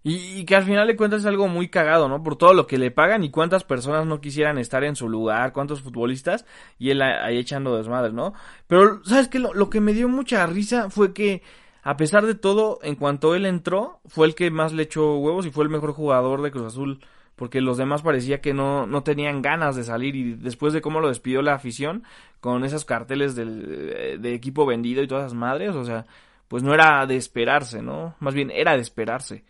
Y, 0.04 0.40
y, 0.40 0.46
que 0.46 0.56
al 0.56 0.64
final 0.64 0.88
de 0.88 0.96
cuentas 0.96 1.22
es 1.22 1.26
algo 1.26 1.48
muy 1.48 1.68
cagado, 1.70 2.08
¿no? 2.08 2.24
Por 2.24 2.38
todo 2.38 2.54
lo 2.54 2.66
que 2.68 2.78
le 2.78 2.92
pagan 2.92 3.24
y 3.24 3.30
cuántas 3.30 3.64
personas 3.64 4.06
no 4.06 4.22
quisieran 4.22 4.58
estar 4.58 4.84
en 4.84 4.96
su 4.96 5.10
lugar, 5.10 5.52
cuántos 5.54 5.82
futbolistas, 5.82 6.46
y 6.80 6.92
él 6.92 7.02
ahí 7.02 7.38
echando 7.38 7.76
desmadre, 7.76 8.14
¿no? 8.14 8.34
Pero, 8.68 9.04
¿sabes 9.04 9.28
qué? 9.28 9.40
Lo, 9.40 9.70
que 9.70 9.82
me 9.82 9.94
dio 9.94 10.08
mucha 10.08 10.46
risa 10.48 10.90
fue 10.90 11.14
que, 11.14 11.42
a 11.84 11.98
pesar 11.98 12.26
de 12.26 12.36
todo, 12.36 12.80
en 12.84 12.96
cuanto 12.96 13.36
él 13.36 13.46
entró, 13.46 14.00
fue 14.06 14.28
el 14.28 14.36
que 14.36 14.50
más 14.52 14.72
le 14.72 14.84
echó 14.84 15.18
huevos 15.18 15.46
y 15.46 15.52
fue 15.52 15.66
el 15.66 15.70
mejor 15.70 15.92
jugador 15.94 16.42
de 16.42 16.52
Cruz 16.52 16.68
Azul. 16.68 17.00
Porque 17.36 17.62
los 17.62 17.78
demás 17.78 18.02
parecía 18.02 18.42
que 18.42 18.52
no, 18.52 18.88
no 18.88 19.04
tenían 19.04 19.44
ganas 19.44 19.76
de 19.76 19.84
salir 19.84 20.16
y 20.16 20.34
después 20.34 20.74
de 20.74 20.82
cómo 20.82 21.02
lo 21.02 21.10
despidió 21.10 21.44
la 21.44 21.54
afición, 21.54 22.04
con 22.40 22.64
esos 22.64 22.84
carteles 22.84 23.36
del, 23.36 24.20
de 24.22 24.34
equipo 24.34 24.66
vendido 24.66 25.04
y 25.04 25.08
todas 25.08 25.26
esas 25.26 25.38
madres, 25.38 25.76
o 25.76 25.86
sea, 25.86 26.08
pues 26.48 26.64
no 26.64 26.74
era 26.74 27.06
de 27.06 27.16
esperarse, 27.16 27.82
¿no? 27.82 28.16
Más 28.20 28.34
bien 28.34 28.52
era 28.52 28.74
de 28.74 28.82
esperarse. 28.82 29.44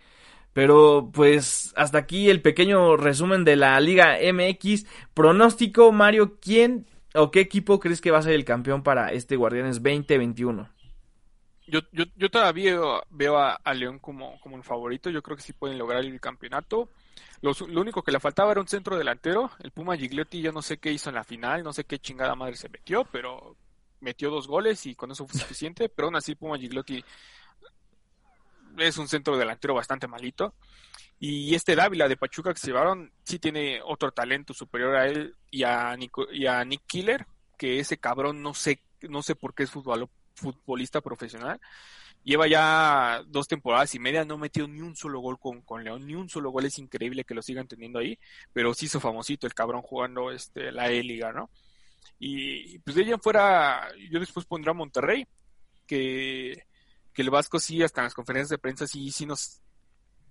Pero 0.58 1.12
pues 1.14 1.72
hasta 1.76 2.00
aquí 2.00 2.32
el 2.32 2.42
pequeño 2.42 2.98
resumen 2.98 3.46
de 3.46 3.56
la 3.56 3.80
Liga 3.80 4.18
MX. 4.18 4.88
Pronóstico, 5.14 5.92
Mario, 5.92 6.40
¿quién 6.42 6.88
o 7.14 7.30
qué 7.30 7.42
equipo 7.42 7.80
crees 7.80 8.02
que 8.02 8.10
va 8.10 8.18
a 8.18 8.24
ser 8.24 8.34
el 8.34 8.44
campeón 8.44 8.82
para 8.82 9.12
este 9.12 9.36
Guardianes 9.36 9.76
2021? 9.76 10.68
Yo, 11.68 11.82
yo, 11.92 12.06
yo 12.16 12.32
todavía 12.32 12.76
veo, 13.12 13.38
a, 13.38 13.54
a, 13.54 13.74
León 13.76 14.00
como, 14.00 14.40
como 14.40 14.58
el 14.58 14.64
favorito. 14.64 15.12
Yo 15.12 15.22
creo 15.22 15.38
que 15.38 15.44
sí 15.44 15.54
pueden 15.54 15.78
lograr 15.78 16.04
el 16.04 16.20
campeonato. 16.20 16.90
Lo, 17.42 17.52
único 17.80 18.02
que 18.02 18.12
le 18.12 18.20
faltaba 18.20 18.52
era 18.52 18.62
un 18.62 18.68
centro 18.68 18.98
delantero. 18.98 19.52
El 19.60 19.70
Puma 19.70 19.96
Gigliotti 19.96 20.42
yo 20.42 20.52
no 20.52 20.64
sé 20.64 20.80
qué 20.80 20.92
hizo 20.92 21.10
en 21.10 21.18
la 21.18 21.24
final, 21.24 21.64
no 21.64 21.72
sé 21.72 21.84
qué 21.84 22.00
chingada 22.00 22.34
madre 22.34 22.56
se 22.56 22.70
metió, 22.70 23.06
pero 23.12 23.56
metió 24.00 24.32
dos 24.32 24.48
goles 24.48 24.88
y 24.88 24.96
con 24.96 25.12
eso 25.12 25.28
fue 25.28 25.40
suficiente. 25.40 25.88
Pero 25.88 26.08
aún 26.08 26.16
así 26.16 26.34
Puma 26.34 26.58
Gigliotti 26.58 27.06
es 28.78 28.98
un 28.98 29.08
centro 29.08 29.38
delantero 29.38 29.74
bastante 29.74 30.08
malito. 30.08 30.54
Y 31.20 31.56
este 31.56 31.76
Dávila 31.76 32.08
de 32.08 32.18
Pachuca 32.18 32.54
que 32.54 32.60
se 32.60 32.68
llevaron, 32.68 33.12
sí 33.24 33.40
tiene 33.40 33.82
otro 33.84 34.12
talento 34.12 34.54
superior 34.54 34.96
a 34.96 35.08
él 35.08 35.36
y 35.50 35.64
a, 35.64 35.96
Nico, 35.98 36.32
y 36.32 36.46
a 36.46 36.64
Nick 36.64 36.84
Killer, 36.86 37.26
que 37.58 37.80
ese 37.80 37.98
cabrón 37.98 38.44
no 38.44 38.54
sé, 38.54 38.82
no 39.02 39.24
sé 39.24 39.36
por 39.36 39.56
qué 39.56 39.64
es 39.64 39.72
futbol, 39.72 40.10
futbolista 40.36 41.02
profesional. 41.02 41.60
Lleva 42.24 42.48
ya 42.48 43.24
dos 43.26 43.48
temporadas 43.48 43.96
y 43.96 44.00
media, 44.00 44.26
no 44.26 44.38
metió 44.38 44.68
ni 44.68 44.82
un 44.82 44.96
solo 44.96 45.20
gol 45.20 45.40
con, 45.40 45.62
con 45.62 45.84
León, 45.84 46.06
ni 46.06 46.14
un 46.14 46.30
solo 46.30 46.52
gol, 46.52 46.66
es 46.66 46.78
increíble 46.78 47.24
que 47.24 47.34
lo 47.34 47.42
sigan 47.42 47.68
teniendo 47.68 48.00
ahí, 48.00 48.20
pero 48.54 48.74
sí 48.74 48.86
hizo 48.86 49.00
famosito 49.00 49.48
el 49.48 49.54
cabrón 49.54 49.82
jugando 49.82 50.32
este, 50.32 50.72
la 50.72 50.92
E-Liga, 50.92 51.32
¿no? 51.32 51.50
Y 52.20 52.80
pues 52.80 52.96
de 52.96 53.04
ella 53.04 53.18
fuera, 53.18 53.88
yo 54.12 54.20
después 54.20 54.46
pondré 54.46 54.72
a 54.72 54.74
Monterrey, 54.74 55.26
que 55.86 56.67
que 57.18 57.24
el 57.24 57.32
Vasco 57.32 57.60
sí, 57.60 57.82
hasta 57.82 58.02
en 58.02 58.04
las 58.04 58.14
conferencias 58.14 58.50
de 58.50 58.60
prensa 58.60 58.86
sí, 58.86 59.10
sí 59.10 59.26
nos, 59.26 59.60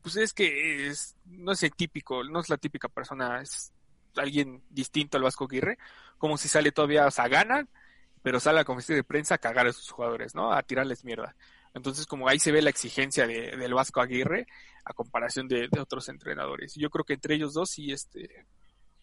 pues 0.02 0.14
es 0.14 0.32
que 0.32 0.86
es, 0.86 1.16
no 1.24 1.50
es 1.50 1.64
el 1.64 1.72
típico, 1.72 2.22
no 2.22 2.38
es 2.38 2.48
la 2.48 2.58
típica 2.58 2.88
persona, 2.88 3.42
es 3.42 3.72
alguien 4.14 4.62
distinto 4.70 5.16
al 5.16 5.24
Vasco 5.24 5.46
Aguirre, 5.46 5.78
como 6.16 6.38
si 6.38 6.46
sale 6.46 6.70
todavía, 6.70 7.04
o 7.06 7.10
sea, 7.10 7.26
ganan, 7.26 7.68
pero 8.22 8.38
sale 8.38 8.58
a 8.58 8.60
la 8.60 8.64
conferencia 8.64 8.94
de 8.94 9.02
prensa 9.02 9.34
a 9.34 9.38
cagar 9.38 9.66
a 9.66 9.72
sus 9.72 9.90
jugadores, 9.90 10.36
¿no? 10.36 10.52
A 10.52 10.62
tirarles 10.62 11.04
mierda. 11.04 11.34
Entonces, 11.74 12.06
como 12.06 12.28
ahí 12.28 12.38
se 12.38 12.52
ve 12.52 12.62
la 12.62 12.70
exigencia 12.70 13.26
de, 13.26 13.56
del 13.56 13.74
Vasco 13.74 14.00
Aguirre 14.00 14.46
a 14.84 14.92
comparación 14.92 15.48
de, 15.48 15.66
de, 15.68 15.80
otros 15.80 16.08
entrenadores. 16.08 16.76
Yo 16.76 16.88
creo 16.88 17.04
que 17.04 17.14
entre 17.14 17.34
ellos 17.34 17.52
dos 17.52 17.68
sí, 17.68 17.90
este, 17.90 18.46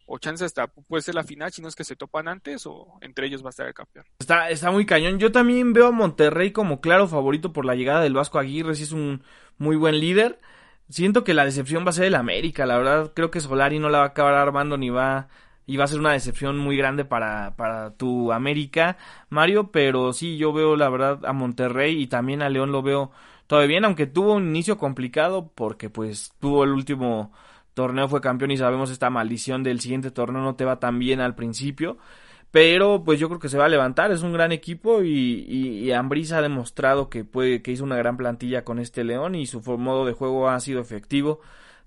o 0.06 0.18
chance 0.18 0.44
hasta 0.44 0.68
puede 0.68 1.02
ser 1.02 1.16
la 1.16 1.24
final, 1.24 1.52
si 1.52 1.62
no 1.62 1.68
es 1.68 1.76
que 1.76 1.84
se 1.84 1.96
topan 1.96 2.28
antes, 2.28 2.66
o 2.66 2.98
entre 3.02 3.28
ellos 3.28 3.44
va 3.44 3.48
a 3.48 3.50
estar 3.52 3.68
el 3.68 3.74
campeón. 3.74 4.06
Está, 4.20 4.50
está 4.50 4.72
muy 4.72 4.86
cañón. 4.86 5.20
Yo 5.20 5.32
también 5.32 5.74
veo 5.74 5.88
a 5.88 5.92
Monterrey 5.92 6.52
como 6.52 6.82
claro 6.82 7.08
favorito 7.08 7.54
por 7.54 7.66
la 7.66 7.76
llegada 7.76 8.02
del 8.02 8.14
Vasco 8.14 8.40
Aguirre, 8.40 8.76
si 8.76 8.84
es 8.84 8.92
un 8.92 9.24
muy 9.58 9.76
buen 9.76 10.00
líder. 10.00 10.40
Siento 10.90 11.24
que 11.24 11.34
la 11.34 11.46
decepción 11.46 11.86
va 11.86 11.90
a 11.90 11.94
ser 11.94 12.06
el 12.06 12.16
América, 12.16 12.66
la 12.66 12.78
verdad 12.78 13.14
creo 13.16 13.32
que 13.32 13.40
Solari 13.40 13.80
no 13.80 13.90
la 13.90 14.00
va 14.00 14.04
a 14.04 14.08
acabar 14.10 14.36
armando 14.36 14.78
ni 14.78 14.90
va 14.90 15.30
y 15.66 15.78
va 15.78 15.86
a 15.86 15.88
ser 15.88 16.00
una 16.00 16.12
decepción 16.12 16.58
muy 16.58 16.76
grande 16.76 17.06
para, 17.06 17.56
para 17.56 17.92
tu 17.92 18.34
América, 18.34 18.98
Mario, 19.30 19.72
pero 19.72 20.12
sí, 20.14 20.38
yo 20.38 20.52
veo 20.52 20.76
la 20.76 20.90
verdad 20.90 21.26
a 21.26 21.34
Monterrey 21.34 22.02
y 22.02 22.08
también 22.08 22.42
a 22.42 22.50
León 22.50 22.72
lo 22.72 22.82
veo 22.82 23.12
todavía 23.48 23.70
bien, 23.70 23.86
aunque 23.86 24.08
tuvo 24.08 24.34
un 24.34 24.48
inicio 24.48 24.78
complicado 24.78 25.52
porque 25.56 25.90
pues 25.90 26.34
tuvo 26.40 26.64
el 26.64 26.72
último 26.72 27.32
torneo 27.74 28.08
fue 28.08 28.22
campeón 28.22 28.52
y 28.52 28.58
sabemos 28.58 28.92
esta 28.92 29.10
maldición 29.10 29.64
del 29.64 29.80
siguiente 29.80 30.12
torneo 30.12 30.42
no 30.42 30.56
te 30.56 30.66
va 30.66 30.80
tan 30.80 31.00
bien 31.00 31.20
al 31.20 31.36
principio. 31.36 31.98
Pero 32.52 33.04
pues 33.04 33.20
yo 33.20 33.30
creo 33.30 33.40
que 33.40 33.50
se 33.50 33.58
va 33.58 33.66
a 33.66 33.70
levantar, 33.70 34.12
es 34.12 34.22
un 34.22 34.32
gran 34.32 34.52
equipo 34.52 35.02
y, 35.02 35.10
y, 35.10 35.86
y 35.86 35.92
ha 35.92 36.04
demostrado 36.42 37.10
que 37.10 37.26
puede, 37.26 37.64
que 37.64 37.72
hizo 37.72 37.84
una 37.84 37.98
gran 37.98 38.16
plantilla 38.16 38.64
con 38.64 38.78
este 38.78 39.04
León 39.04 39.34
y 39.34 39.48
su 39.48 39.60
modo 39.62 40.06
de 40.06 40.14
juego 40.14 40.48
ha 40.48 40.60
sido 40.60 40.80
efectivo. 40.80 41.42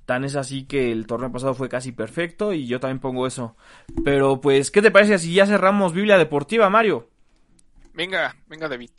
Tan 0.06 0.24
es 0.24 0.34
así 0.34 0.64
que 0.64 0.90
el 0.90 1.06
torneo 1.06 1.30
pasado 1.30 1.54
fue 1.54 1.68
casi 1.68 1.92
perfecto 1.92 2.52
y 2.52 2.66
yo 2.66 2.80
también 2.80 2.98
pongo 2.98 3.28
eso. 3.28 3.56
Pero 4.04 4.40
pues, 4.40 4.72
¿qué 4.72 4.82
te 4.82 4.90
parece 4.90 5.18
si 5.18 5.34
ya 5.34 5.46
cerramos 5.46 5.92
Biblia 5.92 6.18
Deportiva, 6.18 6.68
Mario? 6.68 7.10
Venga, 7.94 8.34
venga 8.48 8.68
David. 8.68 8.90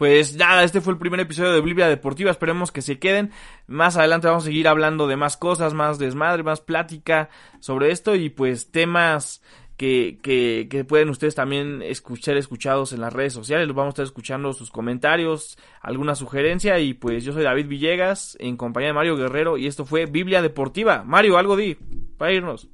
Pues 0.00 0.34
nada, 0.34 0.64
este 0.64 0.80
fue 0.80 0.94
el 0.94 0.98
primer 0.98 1.20
episodio 1.20 1.52
de 1.52 1.60
Biblia 1.60 1.86
Deportiva, 1.86 2.30
esperemos 2.30 2.72
que 2.72 2.80
se 2.80 2.98
queden. 2.98 3.32
Más 3.66 3.98
adelante 3.98 4.28
vamos 4.28 4.44
a 4.44 4.46
seguir 4.46 4.66
hablando 4.66 5.06
de 5.06 5.16
más 5.16 5.36
cosas, 5.36 5.74
más 5.74 5.98
desmadre, 5.98 6.42
más 6.42 6.62
plática 6.62 7.28
sobre 7.58 7.90
esto 7.90 8.14
y 8.14 8.30
pues 8.30 8.70
temas 8.70 9.42
que, 9.76 10.18
que, 10.22 10.68
que, 10.70 10.84
pueden 10.84 11.10
ustedes 11.10 11.34
también 11.34 11.82
escuchar 11.82 12.38
escuchados 12.38 12.94
en 12.94 13.02
las 13.02 13.12
redes 13.12 13.34
sociales. 13.34 13.66
Los 13.66 13.76
vamos 13.76 13.88
a 13.88 13.94
estar 13.96 14.04
escuchando 14.06 14.54
sus 14.54 14.70
comentarios, 14.70 15.58
alguna 15.82 16.14
sugerencia. 16.14 16.78
Y 16.78 16.94
pues 16.94 17.22
yo 17.22 17.34
soy 17.34 17.42
David 17.42 17.66
Villegas, 17.66 18.38
en 18.40 18.56
compañía 18.56 18.88
de 18.88 18.94
Mario 18.94 19.18
Guerrero, 19.18 19.58
y 19.58 19.66
esto 19.66 19.84
fue 19.84 20.06
Biblia 20.06 20.40
Deportiva. 20.40 21.04
Mario, 21.04 21.36
algo 21.36 21.56
di 21.56 21.76
para 22.16 22.32
irnos. 22.32 22.70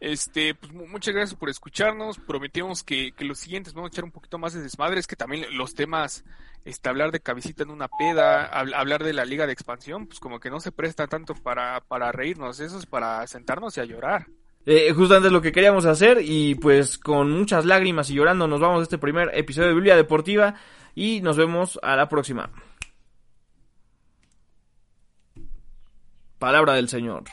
Este, 0.00 0.54
pues 0.54 0.72
muchas 0.72 1.14
gracias 1.14 1.38
por 1.38 1.50
escucharnos. 1.50 2.18
Prometimos 2.18 2.82
que, 2.82 3.12
que 3.12 3.24
los 3.24 3.38
siguientes 3.38 3.74
vamos 3.74 3.90
a 3.90 3.92
echar 3.92 4.04
un 4.04 4.12
poquito 4.12 4.38
más 4.38 4.52
de 4.52 4.62
desmadre. 4.62 5.00
Es 5.00 5.06
que 5.06 5.16
también 5.16 5.44
los 5.56 5.74
temas, 5.74 6.24
este, 6.64 6.88
hablar 6.88 7.10
de 7.10 7.20
cabecita 7.20 7.64
en 7.64 7.70
una 7.70 7.88
peda, 7.88 8.44
hablar 8.46 9.02
de 9.02 9.12
la 9.12 9.24
liga 9.24 9.46
de 9.46 9.52
expansión, 9.52 10.06
pues 10.06 10.20
como 10.20 10.38
que 10.38 10.50
no 10.50 10.60
se 10.60 10.72
presta 10.72 11.06
tanto 11.08 11.34
para, 11.34 11.80
para 11.80 12.12
reírnos. 12.12 12.60
Eso 12.60 12.78
es 12.78 12.86
para 12.86 13.26
sentarnos 13.26 13.76
y 13.76 13.80
a 13.80 13.84
llorar. 13.84 14.26
Eh, 14.70 14.92
justamente 14.92 15.28
es 15.28 15.32
lo 15.32 15.40
que 15.40 15.50
queríamos 15.50 15.86
hacer 15.86 16.18
y 16.20 16.54
pues 16.56 16.98
con 16.98 17.30
muchas 17.30 17.64
lágrimas 17.64 18.10
y 18.10 18.14
llorando 18.14 18.46
nos 18.46 18.60
vamos 18.60 18.80
a 18.80 18.82
este 18.82 18.98
primer 18.98 19.30
episodio 19.32 19.68
de 19.68 19.74
Biblia 19.74 19.96
Deportiva 19.96 20.56
y 20.94 21.22
nos 21.22 21.38
vemos 21.38 21.80
a 21.82 21.96
la 21.96 22.08
próxima. 22.08 22.50
Palabra 26.38 26.74
del 26.74 26.88
Señor. 26.90 27.24